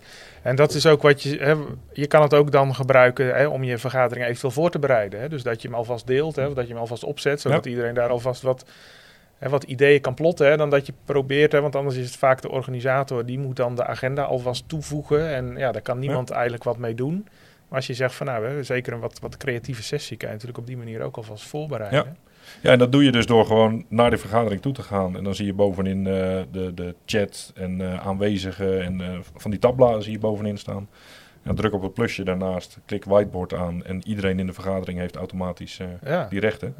en 0.42 0.56
dat 0.56 0.74
is 0.74 0.86
ook 0.86 1.02
wat 1.02 1.22
je... 1.22 1.36
Hè, 1.38 1.54
je 1.92 2.06
kan 2.06 2.22
het 2.22 2.34
ook 2.34 2.52
dan 2.52 2.74
gebruiken 2.74 3.34
hè, 3.34 3.46
om 3.46 3.64
je 3.64 3.78
vergadering 3.78 4.26
eventueel 4.26 4.52
voor 4.52 4.70
te 4.70 4.78
bereiden. 4.78 5.20
Hè? 5.20 5.28
Dus 5.28 5.42
dat 5.42 5.62
je 5.62 5.68
hem 5.68 5.76
alvast 5.76 6.06
deelt, 6.06 6.36
hè, 6.36 6.46
of 6.46 6.54
dat 6.54 6.64
je 6.64 6.70
hem 6.72 6.80
alvast 6.80 7.04
opzet, 7.04 7.40
zodat 7.40 7.64
ja. 7.64 7.70
iedereen 7.70 7.94
daar 7.94 8.08
alvast 8.08 8.42
wat, 8.42 8.64
hè, 9.42 9.48
wat 9.48 9.62
ideeën 9.62 10.00
kan 10.00 10.14
plotten. 10.14 10.46
Hè, 10.46 10.56
dan 10.56 10.70
dat 10.70 10.86
je 10.86 10.92
probeert, 11.04 11.52
hè, 11.52 11.60
want 11.60 11.76
anders 11.76 11.96
is 11.96 12.06
het 12.06 12.16
vaak 12.16 12.42
de 12.42 12.50
organisator... 12.50 13.26
die 13.26 13.38
moet 13.38 13.56
dan 13.56 13.74
de 13.74 13.86
agenda 13.86 14.22
alvast 14.22 14.68
toevoegen. 14.68 15.28
En 15.34 15.56
ja, 15.56 15.72
daar 15.72 15.82
kan 15.82 15.98
niemand 15.98 16.28
ja. 16.28 16.34
eigenlijk 16.34 16.64
wat 16.64 16.78
mee 16.78 16.94
doen. 16.94 17.26
Maar 17.68 17.78
als 17.78 17.86
je 17.86 17.94
zegt 17.94 18.14
van 18.14 18.26
nou, 18.26 18.46
hè, 18.46 18.62
zeker 18.62 18.92
een 18.92 19.00
wat, 19.00 19.18
wat 19.20 19.36
creatieve 19.36 19.82
sessie... 19.82 20.16
kan 20.16 20.28
je 20.28 20.34
natuurlijk 20.34 20.60
op 20.60 20.66
die 20.66 20.76
manier 20.76 21.02
ook 21.02 21.16
alvast 21.16 21.44
voorbereiden. 21.44 22.04
Ja. 22.04 22.14
Ja, 22.60 22.70
en 22.70 22.78
dat 22.78 22.92
doe 22.92 23.04
je 23.04 23.12
dus 23.12 23.26
door 23.26 23.46
gewoon 23.46 23.84
naar 23.88 24.10
de 24.10 24.18
vergadering 24.18 24.62
toe 24.62 24.72
te 24.72 24.82
gaan. 24.82 25.16
En 25.16 25.24
dan 25.24 25.34
zie 25.34 25.46
je 25.46 25.52
bovenin 25.52 25.98
uh, 25.98 26.04
de, 26.50 26.74
de 26.74 26.94
chat 27.06 27.52
en 27.54 27.80
uh, 27.80 28.06
aanwezigen 28.06 28.82
en 28.82 29.00
uh, 29.00 29.18
van 29.36 29.50
die 29.50 29.60
tabbladen 29.60 30.02
zie 30.02 30.12
je 30.12 30.18
bovenin 30.18 30.58
staan. 30.58 30.88
En 31.42 31.54
druk 31.54 31.72
op 31.72 31.82
het 31.82 31.94
plusje 31.94 32.24
daarnaast, 32.24 32.78
klik 32.84 33.04
whiteboard 33.04 33.54
aan 33.54 33.84
en 33.84 34.06
iedereen 34.06 34.38
in 34.38 34.46
de 34.46 34.52
vergadering 34.52 34.98
heeft 34.98 35.16
automatisch 35.16 35.80
ja. 36.04 36.26
die 36.30 36.40
rechten. 36.40 36.74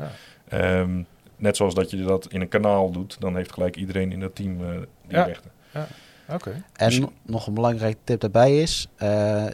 Ja. 0.48 0.80
Um, 0.80 1.06
net 1.42 1.56
zoals 1.56 1.74
dat 1.74 1.90
je 1.90 1.96
dat 1.96 2.26
in 2.28 2.40
een 2.40 2.48
kanaal 2.48 2.90
doet, 2.90 3.16
dan 3.20 3.36
heeft 3.36 3.52
gelijk 3.52 3.76
iedereen 3.76 4.12
in 4.12 4.20
dat 4.20 4.34
team 4.34 4.58
die 4.58 5.16
ja. 5.16 5.24
rechten. 5.24 5.50
Ja. 5.72 5.86
Okay. 6.28 6.62
En 6.72 6.88
dus... 6.88 7.00
nog 7.22 7.46
een 7.46 7.54
belangrijke 7.54 7.98
tip 8.04 8.20
daarbij 8.20 8.60
is, 8.60 8.88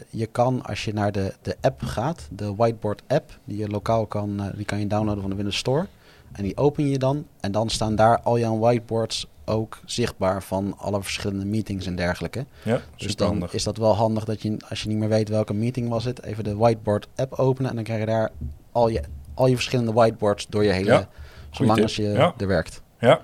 je 0.09 0.27
kan 0.31 0.63
als 0.65 0.85
je 0.85 0.93
naar 0.93 1.11
de, 1.11 1.33
de 1.41 1.55
app 1.61 1.81
gaat, 1.81 2.27
de 2.31 2.55
whiteboard 2.55 3.01
app, 3.07 3.39
die 3.43 3.57
je 3.57 3.67
lokaal 3.67 4.05
kan, 4.05 4.51
die 4.55 4.65
kan 4.65 4.79
je 4.79 4.87
downloaden 4.87 5.21
van 5.21 5.29
de 5.29 5.35
Windows 5.35 5.57
Store. 5.57 5.87
En 6.31 6.43
die 6.43 6.57
open 6.57 6.89
je 6.89 6.97
dan. 6.97 7.25
En 7.39 7.51
dan 7.51 7.69
staan 7.69 7.95
daar 7.95 8.19
al 8.19 8.39
jouw 8.39 8.57
whiteboards 8.57 9.27
ook 9.45 9.79
zichtbaar 9.85 10.43
van 10.43 10.73
alle 10.77 11.01
verschillende 11.01 11.45
meetings 11.45 11.85
en 11.85 11.95
dergelijke. 11.95 12.45
Ja, 12.63 12.81
dus 12.95 13.15
dan 13.15 13.27
handig. 13.27 13.53
is 13.53 13.63
dat 13.63 13.77
wel 13.77 13.95
handig 13.95 14.25
dat 14.25 14.41
je, 14.41 14.57
als 14.69 14.81
je 14.81 14.89
niet 14.89 14.97
meer 14.97 15.09
weet 15.09 15.29
welke 15.29 15.53
meeting 15.53 15.89
was 15.89 16.05
het, 16.05 16.23
even 16.23 16.43
de 16.43 16.55
whiteboard 16.55 17.07
app 17.15 17.33
openen. 17.33 17.69
En 17.69 17.75
dan 17.75 17.83
krijg 17.83 17.99
je 17.99 18.05
daar 18.05 18.31
al 18.71 18.87
je, 18.87 19.01
al 19.33 19.47
je 19.47 19.55
verschillende 19.55 19.93
whiteboards 19.93 20.47
door 20.49 20.63
je 20.63 20.71
hele, 20.71 20.91
ja, 20.91 21.09
zolang 21.51 21.81
als 21.81 21.95
je 21.95 22.03
ja. 22.03 22.33
er 22.37 22.47
werkt. 22.47 22.81
Ja. 22.99 23.21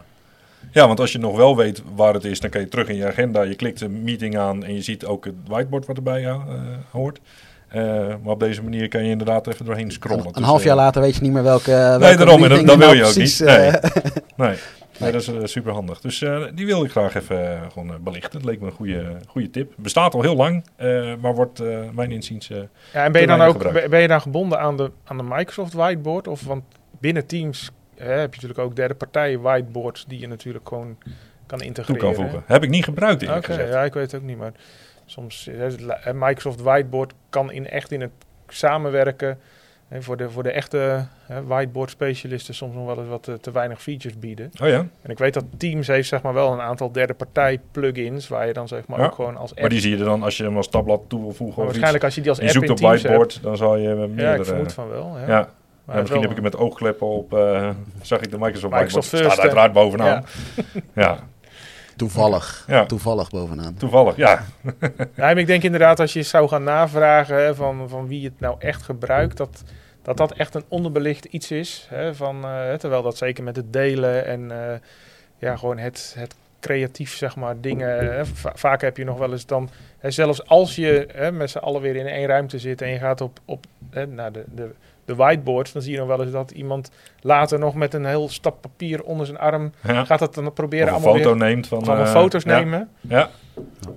Ja, 0.71 0.87
want 0.87 0.99
als 0.99 1.11
je 1.11 1.17
nog 1.17 1.37
wel 1.37 1.55
weet 1.55 1.81
waar 1.95 2.13
het 2.13 2.23
is, 2.23 2.39
dan 2.39 2.49
kan 2.49 2.61
je 2.61 2.67
terug 2.67 2.87
in 2.87 2.95
je 2.95 3.07
agenda. 3.07 3.41
Je 3.41 3.55
klikt 3.55 3.81
een 3.81 4.03
meeting 4.03 4.37
aan 4.37 4.63
en 4.63 4.73
je 4.73 4.81
ziet 4.81 5.05
ook 5.05 5.25
het 5.25 5.35
whiteboard 5.47 5.85
wat 5.85 5.97
erbij 5.97 6.23
uh, 6.23 6.41
hoort. 6.91 7.19
Uh, 7.75 7.81
maar 8.23 8.33
op 8.33 8.39
deze 8.39 8.63
manier 8.63 8.87
kan 8.87 9.03
je 9.03 9.09
inderdaad 9.09 9.47
even 9.47 9.65
doorheen 9.65 9.91
scrollen. 9.91 10.25
Een, 10.25 10.31
een 10.37 10.43
half 10.43 10.63
jaar 10.63 10.75
uh, 10.75 10.81
later 10.81 11.01
weet 11.01 11.15
je 11.15 11.21
niet 11.21 11.31
meer 11.31 11.43
welke. 11.43 11.71
welke 11.71 12.05
nee, 12.05 12.17
daarom. 12.17 12.43
En 12.43 12.49
dat, 12.49 12.65
dat 12.65 12.77
wil 12.77 12.93
je 12.93 13.05
ook 13.05 13.15
niet. 13.15 13.39
Nee. 13.45 13.71
nee. 14.35 14.57
nee. 14.99 15.11
dat 15.11 15.21
is 15.21 15.29
uh, 15.29 15.35
super 15.43 15.73
handig. 15.73 16.01
Dus 16.01 16.25
die 16.53 16.65
wil 16.65 16.83
ik 16.83 16.91
graag 16.91 17.15
even 17.15 17.59
gewoon 17.71 17.91
belichten. 18.03 18.37
Het 18.37 18.45
leek 18.45 18.59
me 18.59 18.65
een 18.65 18.71
goede, 18.71 19.17
goede 19.27 19.49
tip. 19.49 19.73
Bestaat 19.75 20.13
al 20.13 20.21
heel 20.21 20.35
lang, 20.35 20.65
maar 21.21 21.35
wordt 21.35 21.61
mijn 21.93 22.11
inziens. 22.11 22.47
ja, 22.47 23.03
en 23.03 23.11
ben 23.11 23.21
je 23.21 23.27
dan 23.27 23.41
ook 23.41 23.89
ben 23.89 24.01
je 24.01 24.07
dan 24.07 24.21
gebonden 24.21 24.59
aan 24.59 24.77
de, 24.77 24.91
aan 25.03 25.17
de 25.17 25.23
Microsoft 25.23 25.73
Whiteboard? 25.73 26.27
Of 26.27 26.43
want 26.43 26.63
binnen 26.99 27.25
Teams 27.25 27.71
heb 27.97 28.33
je 28.33 28.41
natuurlijk 28.41 28.59
ook 28.59 28.75
derde 28.75 28.95
partijen 28.95 29.41
whiteboards 29.41 30.05
die 30.07 30.19
je 30.19 30.27
natuurlijk 30.27 30.67
gewoon 30.67 30.97
kan 31.45 31.61
integreren. 31.61 31.99
Toe 31.99 32.13
kan 32.13 32.23
voegen. 32.23 32.43
Heb 32.45 32.63
ik 32.63 32.69
niet 32.69 32.83
gebruikt 32.83 33.21
in 33.21 33.33
okay, 33.33 33.67
Ja, 33.67 33.83
ik 33.83 33.93
weet 33.93 34.11
het 34.11 34.21
ook 34.21 34.27
niet, 34.27 34.37
maar 34.37 34.51
soms 35.05 35.49
Microsoft 36.13 36.61
Whiteboard 36.61 37.13
kan 37.29 37.51
in 37.51 37.69
echt 37.69 37.91
in 37.91 38.01
het 38.01 38.11
samenwerken 38.47 39.39
hè, 39.87 40.01
voor, 40.01 40.17
de, 40.17 40.29
voor 40.29 40.43
de 40.43 40.51
echte 40.51 41.05
hè, 41.25 41.43
whiteboard 41.43 41.89
specialisten 41.89 42.53
soms 42.53 42.75
nog 42.75 42.85
wel 42.85 42.97
eens 42.97 43.07
wat 43.07 43.23
te, 43.23 43.39
te, 43.39 43.51
weinig 43.51 43.81
features 43.81 44.19
bieden. 44.19 44.51
Oh 44.61 44.67
ja. 44.67 44.87
En 45.01 45.09
ik 45.09 45.17
weet 45.17 45.33
dat 45.33 45.43
Teams 45.57 45.87
heeft 45.87 46.07
zeg 46.07 46.21
maar 46.21 46.33
wel 46.33 46.53
een 46.53 46.61
aantal 46.61 46.91
derde 46.91 47.13
partij 47.13 47.59
plugins 47.71 48.27
waar 48.27 48.47
je 48.47 48.53
dan 48.53 48.67
zeg 48.67 48.87
maar 48.87 48.99
ja. 48.99 49.05
ook 49.05 49.15
gewoon 49.15 49.37
als 49.37 49.51
app. 49.51 49.59
Maar 49.59 49.69
die 49.69 49.79
zie 49.79 49.97
je 49.97 50.03
dan 50.03 50.23
als 50.23 50.37
je 50.37 50.43
hem 50.43 50.57
als 50.57 50.69
tabblad 50.69 51.01
toe 51.07 51.21
wil 51.21 51.31
voegen. 51.31 51.55
Maar 51.57 51.65
waarschijnlijk 51.65 52.03
iets, 52.03 52.05
als 52.05 52.15
je 52.15 52.21
die 52.21 52.29
als 52.29 52.39
je 52.39 52.45
app 52.45 52.53
zoekt 52.53 52.65
in 52.65 52.71
op 52.71 52.77
Teams 52.77 53.01
whiteboard, 53.01 53.33
hebt. 53.33 53.45
dan 53.45 53.57
zal 53.57 53.75
je 53.75 53.87
meerdere. 53.95 54.21
Ja, 54.21 54.35
ik 54.35 54.45
vermoed 54.45 54.73
van 54.73 54.89
wel. 54.89 55.17
Ja. 55.17 55.27
ja. 55.27 55.49
Maar 55.85 55.99
misschien 55.99 56.21
heb 56.21 56.29
ik 56.29 56.35
het 56.35 56.45
met 56.45 56.57
oogkleppen 56.57 57.07
op, 57.07 57.33
uh, 57.33 57.69
zag 58.01 58.21
ik 58.21 58.31
de 58.31 58.37
Microsoft, 58.37 58.73
Microsoft. 58.73 59.07
Staat 59.07 59.39
uiteraard 59.39 59.73
bovenaan. 59.73 60.25
Ja. 60.55 60.63
ja. 61.03 61.19
Toevallig. 61.95 62.65
Ja. 62.67 62.85
Toevallig 62.85 63.29
bovenaan. 63.29 63.73
Toevallig, 63.73 64.15
ja. 64.15 64.45
ja 65.15 65.29
ik 65.29 65.47
denk 65.47 65.63
inderdaad 65.63 65.99
als 65.99 66.13
je 66.13 66.23
zou 66.23 66.47
gaan 66.47 66.63
navragen 66.63 67.35
hè, 67.35 67.55
van, 67.55 67.89
van 67.89 68.07
wie 68.07 68.25
het 68.25 68.39
nou 68.39 68.55
echt 68.59 68.81
gebruikt, 68.81 69.37
dat 69.37 69.63
dat, 70.05 70.17
dat 70.17 70.31
echt 70.31 70.55
een 70.55 70.63
onderbelicht 70.67 71.25
iets 71.25 71.51
is. 71.51 71.87
Hè, 71.89 72.15
van, 72.15 72.45
uh, 72.45 72.73
terwijl 72.73 73.01
dat 73.01 73.17
zeker 73.17 73.43
met 73.43 73.55
het 73.55 73.73
delen 73.73 74.25
en 74.25 74.41
uh, 74.41 74.73
ja, 75.37 75.55
gewoon 75.55 75.77
het, 75.77 76.15
het 76.17 76.35
creatief, 76.59 77.15
zeg 77.15 77.35
maar, 77.35 77.61
dingen. 77.61 78.25
vaak 78.53 78.81
heb 78.81 78.97
je 78.97 79.03
nog 79.03 79.17
wel 79.17 79.31
eens 79.31 79.45
dan, 79.45 79.69
hè, 79.97 80.11
zelfs 80.11 80.47
als 80.47 80.75
je 80.75 81.07
hè, 81.13 81.31
met 81.31 81.49
z'n 81.49 81.57
allen 81.57 81.81
weer 81.81 81.95
in 81.95 82.07
één 82.07 82.27
ruimte 82.27 82.59
zit 82.59 82.81
en 82.81 82.89
je 82.89 82.97
gaat 82.97 83.21
op, 83.21 83.39
op 83.45 83.65
hè, 83.89 84.07
naar 84.07 84.31
de, 84.31 84.43
de, 84.55 84.69
de 85.05 85.15
whiteboard, 85.15 85.73
dan 85.73 85.81
zie 85.81 85.91
je 85.91 85.97
nog 85.97 86.07
wel 86.07 86.21
eens 86.21 86.31
dat 86.31 86.51
iemand 86.51 86.91
later 87.21 87.59
nog 87.59 87.75
met 87.75 87.93
een 87.93 88.05
heel 88.05 88.29
stap 88.29 88.61
papier 88.61 89.03
onder 89.03 89.25
zijn 89.25 89.37
arm 89.37 89.71
gaat 89.83 90.19
dat 90.19 90.33
dan 90.33 90.53
proberen 90.53 90.87
of 90.87 90.89
een 90.89 91.03
allemaal 91.03 91.23
foto 91.23 91.35
neemt 91.35 91.67
van, 91.67 91.85
van 91.85 91.99
uh, 91.99 92.11
foto's 92.11 92.43
nemen. 92.43 92.89
Ja. 93.01 93.29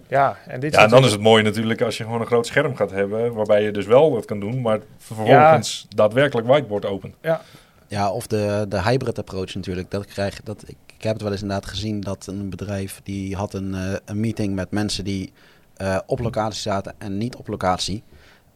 Ja, 0.09 0.37
en, 0.47 0.61
dit 0.61 0.75
ja, 0.75 0.83
en 0.83 0.89
dan 0.89 1.05
is 1.05 1.13
het 1.13 1.21
mooi 1.21 1.43
natuurlijk 1.43 1.83
als 1.83 1.97
je 1.97 2.05
gewoon 2.05 2.21
een 2.21 2.27
groot 2.27 2.47
scherm 2.47 2.77
gaat 2.77 2.91
hebben, 2.91 3.33
waarbij 3.33 3.63
je 3.63 3.71
dus 3.71 3.87
wel 3.87 4.13
wat 4.13 4.25
kan 4.25 4.41
doen, 4.41 4.61
maar 4.61 4.81
vervolgens 4.99 5.87
daadwerkelijk 5.89 6.47
whiteboard 6.47 6.87
opent. 6.87 7.15
Ja, 7.21 7.41
ja, 7.87 8.11
of 8.11 8.27
de, 8.27 8.67
de 8.69 8.83
hybrid 8.83 9.19
approach 9.19 9.55
natuurlijk. 9.55 9.91
Dat 9.91 10.07
krijg, 10.07 10.41
dat, 10.43 10.63
ik, 10.67 10.77
ik 10.97 11.03
heb 11.03 11.13
het 11.13 11.23
wel 11.23 11.33
eens 11.33 11.43
inderdaad 11.43 11.67
gezien 11.67 12.01
dat 12.01 12.27
een 12.27 12.51
bedrijf 12.51 13.01
die 13.03 13.37
had 13.37 13.55
een, 13.55 13.75
uh, 13.75 13.93
een 14.05 14.21
meeting 14.21 14.55
met 14.55 14.71
mensen 14.71 15.05
die 15.05 15.33
uh, 15.83 15.99
op 16.07 16.19
locatie 16.19 16.61
zaten 16.61 16.95
en 16.99 17.19
niet 17.19 17.37
op 17.37 17.49
locatie. 17.49 18.03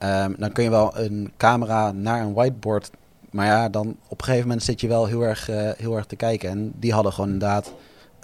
Um, 0.05 0.35
dan 0.39 0.53
kun 0.53 0.65
je 0.65 0.71
wel 0.71 0.99
een 0.99 1.33
camera 1.37 1.93
naar 1.93 2.21
een 2.21 2.33
whiteboard. 2.33 2.91
Maar 3.31 3.47
ja, 3.47 3.69
dan 3.69 3.97
op 4.09 4.19
een 4.19 4.25
gegeven 4.25 4.47
moment 4.47 4.65
zit 4.65 4.81
je 4.81 4.89
wel 4.89 5.07
heel 5.07 5.23
erg, 5.23 5.51
uh, 5.51 5.71
heel 5.77 5.97
erg 5.97 6.07
te 6.07 6.17
kijken. 6.17 6.51
En 6.51 6.73
die 6.77 6.93
hadden 6.93 7.13
gewoon 7.13 7.31
inderdaad 7.31 7.73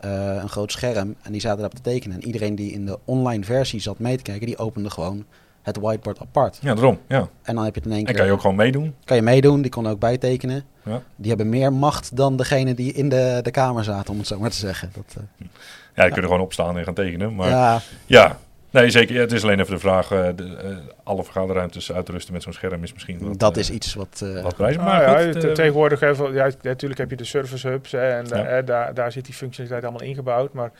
een 0.00 0.48
groot 0.48 0.72
scherm 0.72 1.14
en 1.22 1.32
die 1.32 1.40
zaten 1.40 1.58
daarop 1.58 1.76
te 1.76 1.90
tekenen. 1.90 2.16
En 2.16 2.26
iedereen 2.26 2.54
die 2.54 2.72
in 2.72 2.86
de 2.86 2.98
online 3.04 3.44
versie 3.44 3.80
zat 3.80 3.98
mee 3.98 4.16
te 4.16 4.22
kijken, 4.22 4.46
die 4.46 4.58
opende 4.58 4.90
gewoon 4.90 5.24
het 5.62 5.78
whiteboard 5.78 6.20
apart. 6.20 6.58
Ja, 6.60 6.74
daarom. 6.74 6.98
Ja. 7.08 7.28
En 7.42 7.54
dan 7.54 7.64
heb 7.64 7.74
je 7.74 7.80
het 7.80 7.88
in 7.88 7.94
één 7.96 8.04
keer. 8.04 8.12
En 8.12 8.18
kan 8.18 8.26
je 8.26 8.32
ook 8.32 8.40
gewoon 8.40 8.56
meedoen? 8.56 8.94
Kan 9.04 9.16
je 9.16 9.22
meedoen, 9.22 9.62
die 9.62 9.70
kon 9.70 9.88
ook 9.88 9.98
bijtekenen. 9.98 10.64
Ja. 10.82 11.02
Die 11.16 11.28
hebben 11.28 11.48
meer 11.48 11.72
macht 11.72 12.16
dan 12.16 12.36
degene 12.36 12.74
die 12.74 12.92
in 12.92 13.08
de, 13.08 13.40
de 13.42 13.50
kamer 13.50 13.84
zaten, 13.84 14.12
om 14.12 14.18
het 14.18 14.26
zo 14.26 14.38
maar 14.38 14.50
te 14.50 14.56
zeggen. 14.56 14.90
Dat, 14.94 15.14
uh, 15.18 15.24
ja, 15.36 15.46
die 15.94 16.04
ja. 16.04 16.08
kunnen 16.08 16.30
gewoon 16.30 16.40
opstaan 16.40 16.78
en 16.78 16.84
gaan 16.84 16.94
tekenen. 16.94 17.34
Maar 17.34 17.48
ja, 17.48 17.80
ja 18.06 18.38
Nee, 18.70 18.90
zeker. 18.90 19.20
Het 19.20 19.32
is 19.32 19.42
alleen 19.42 19.60
even 19.60 19.72
de 19.72 19.78
vraag. 19.78 20.10
Uh, 20.10 20.28
de, 20.36 20.44
uh, 20.44 20.76
alle 21.02 21.24
vergaderruimtes 21.24 21.92
uitrusten 21.92 22.32
met 22.32 22.42
zo'n 22.42 22.52
scherm 22.52 22.82
is 22.82 22.92
misschien 22.92 23.18
wat... 23.18 23.38
Dat 23.38 23.56
is 23.56 23.70
iets 23.70 23.94
wat... 23.94 24.20
Uh, 24.24 24.42
wat 24.42 24.56
prijs. 24.56 24.76
Maar 24.76 25.06
ah, 25.06 25.24
ja, 25.24 25.32
goed, 25.32 25.54
tegenwoordig... 25.54 26.00
Even, 26.00 26.32
ja, 26.32 26.50
natuurlijk 26.62 27.00
heb 27.00 27.10
je 27.10 27.16
de 27.16 27.24
service 27.24 27.68
hubs. 27.68 27.92
Hè, 27.92 28.08
en 28.08 28.26
ja. 28.26 28.62
daar, 28.62 28.94
daar 28.94 29.12
zit 29.12 29.24
die 29.24 29.34
functionaliteit 29.34 29.84
allemaal 29.90 30.08
ingebouwd. 30.08 30.52
Maar 30.52 30.70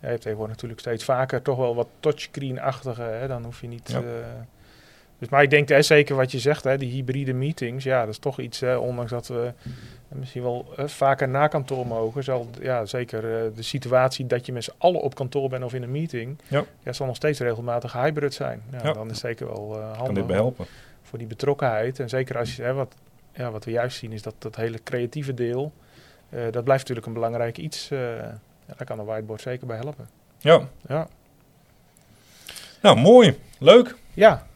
je 0.00 0.06
hebt 0.06 0.20
tegenwoordig 0.20 0.54
natuurlijk 0.54 0.80
steeds 0.80 1.04
vaker 1.04 1.42
toch 1.42 1.56
wel 1.56 1.74
wat 1.74 1.88
touchscreen-achtige. 2.00 3.24
Dan 3.28 3.44
hoef 3.44 3.60
je 3.60 3.68
niet... 3.68 3.96
Dus, 5.20 5.28
maar 5.28 5.42
ik 5.42 5.50
denk 5.50 5.68
hè, 5.68 5.82
zeker 5.82 6.16
wat 6.16 6.32
je 6.32 6.38
zegt, 6.38 6.64
hè, 6.64 6.78
die 6.78 6.90
hybride 6.90 7.32
meetings, 7.32 7.84
ja, 7.84 8.00
dat 8.00 8.08
is 8.08 8.18
toch 8.18 8.40
iets, 8.40 8.60
hè, 8.60 8.76
ondanks 8.76 9.10
dat 9.10 9.26
we 9.28 9.52
misschien 10.08 10.42
wel 10.42 10.72
vaker 10.76 11.28
na 11.28 11.48
kantoor 11.48 11.86
mogen, 11.86 12.24
zal 12.24 12.48
ja, 12.60 12.84
zeker 12.84 13.24
uh, 13.24 13.56
de 13.56 13.62
situatie 13.62 14.26
dat 14.26 14.46
je 14.46 14.52
met 14.52 14.64
z'n 14.64 14.72
allen 14.78 15.00
op 15.00 15.14
kantoor 15.14 15.48
bent 15.48 15.64
of 15.64 15.74
in 15.74 15.82
een 15.82 15.90
meeting, 15.90 16.38
ja. 16.48 16.64
Ja, 16.82 16.92
zal 16.92 17.06
nog 17.06 17.16
steeds 17.16 17.40
regelmatig 17.40 17.92
hybrid 17.92 18.34
zijn. 18.34 18.62
Ja, 18.70 18.78
ja. 18.82 18.92
Dan 18.92 19.10
is 19.10 19.18
zeker 19.18 19.46
wel 19.46 19.76
uh, 19.76 19.82
handig. 19.82 20.04
Kan 20.04 20.14
dit 20.14 20.26
behelpen? 20.26 20.66
Voor 21.02 21.18
die 21.18 21.26
betrokkenheid. 21.26 22.00
En 22.00 22.08
zeker 22.08 22.38
als 22.38 22.56
je, 22.56 22.62
hè, 22.62 22.72
wat, 22.72 22.94
ja, 23.32 23.50
wat 23.50 23.64
we 23.64 23.70
juist 23.70 23.98
zien, 23.98 24.12
is 24.12 24.22
dat 24.22 24.34
dat 24.38 24.56
hele 24.56 24.82
creatieve 24.82 25.34
deel, 25.34 25.72
uh, 26.30 26.40
dat 26.50 26.64
blijft 26.64 26.80
natuurlijk 26.80 27.06
een 27.06 27.12
belangrijk 27.12 27.58
iets. 27.58 27.88
daar 27.88 28.84
kan 28.84 28.98
een 28.98 29.04
whiteboard 29.04 29.40
zeker 29.40 29.66
bij 29.66 29.76
helpen. 29.76 30.08
Ja. 30.38 30.68
ja. 30.88 31.08
Nou, 32.82 32.98
mooi. 32.98 33.38
Leuk. 33.58 33.96
Ja, 34.14 34.46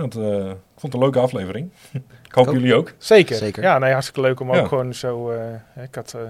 want, 0.00 0.16
uh, 0.16 0.48
ik 0.48 0.56
vond 0.76 0.92
het 0.92 0.94
een 0.94 1.00
leuke 1.00 1.18
aflevering. 1.18 1.70
ik 2.28 2.34
hoop 2.34 2.52
jullie 2.52 2.74
ook. 2.74 2.92
Zeker. 2.98 3.36
Zeker. 3.36 3.62
Ja, 3.62 3.78
nee, 3.78 3.92
hartstikke 3.92 4.20
leuk 4.20 4.40
om 4.40 4.52
ook 4.52 4.68
gewoon 4.68 4.94
zo... 4.94 5.32
Uh, 5.32 5.84
ik 5.84 5.94
had 5.94 6.14
uh, 6.16 6.22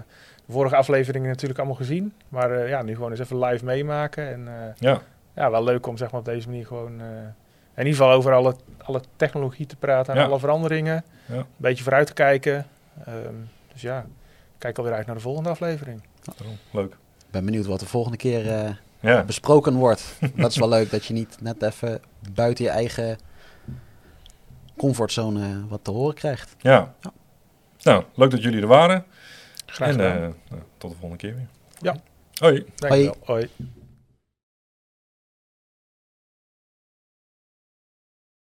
de 0.46 0.52
vorige 0.52 0.76
afleveringen 0.76 1.28
natuurlijk 1.28 1.58
allemaal 1.58 1.76
gezien. 1.76 2.12
Maar 2.28 2.68
ja, 2.68 2.82
nu 2.82 2.94
gewoon 2.94 3.10
eens 3.10 3.20
even 3.20 3.38
live 3.38 3.64
meemaken. 3.64 4.32
En 4.32 4.74
ja. 4.78 5.00
ja, 5.34 5.50
wel 5.50 5.64
leuk 5.64 5.86
om 5.86 5.96
zeg 5.96 6.10
maar 6.10 6.20
op 6.20 6.26
deze 6.26 6.48
manier 6.48 6.66
gewoon... 6.66 6.92
in 7.74 7.86
ieder 7.86 7.92
geval 7.92 8.12
over 8.12 8.32
alle, 8.32 8.54
alle 8.82 9.00
technologie 9.16 9.66
te 9.66 9.76
praten 9.76 10.14
en 10.14 10.24
alle 10.24 10.38
veranderingen. 10.38 11.04
Ja. 11.26 11.36
Een 11.36 11.44
beetje 11.56 11.82
vooruit 11.82 12.06
te 12.06 12.12
kijken. 12.12 12.66
Um, 13.08 13.48
dus 13.72 13.82
ja, 13.82 14.06
kijk 14.58 14.78
alweer 14.78 14.92
uit 14.92 15.06
naar 15.06 15.14
de 15.14 15.20
volgende 15.20 15.48
aflevering. 15.48 16.02
Leuk. 16.70 16.92
Ik 16.92 17.30
ben 17.30 17.44
benieuwd 17.44 17.66
wat 17.66 17.80
de 17.80 17.86
volgende 17.86 18.16
keer 18.16 18.76
ja. 19.00 19.24
besproken 19.24 19.74
wordt. 19.74 20.18
dat 20.36 20.50
is 20.50 20.56
wel 20.56 20.68
leuk 20.68 20.90
dat 20.90 21.04
je 21.04 21.14
niet 21.14 21.36
net 21.40 21.62
even 21.62 22.00
buiten 22.34 22.64
je 22.64 22.70
eigen 22.70 23.18
comfortzone 24.80 25.66
wat 25.68 25.84
te 25.84 25.90
horen 25.90 26.14
krijgt. 26.14 26.56
Ja. 26.58 26.94
ja. 27.00 27.12
Nou, 27.82 28.04
leuk 28.14 28.30
dat 28.30 28.42
jullie 28.42 28.60
er 28.60 28.66
waren. 28.66 29.04
Graag 29.66 29.90
gedaan. 29.90 30.16
En 30.16 30.34
uh, 30.52 30.58
tot 30.78 30.90
de 30.90 30.96
volgende 30.96 31.16
keer 31.16 31.34
weer. 31.34 31.48
Ja. 31.80 31.96
Hoi. 32.34 32.64
Hoi. 32.88 33.10
Hoi. 33.24 33.48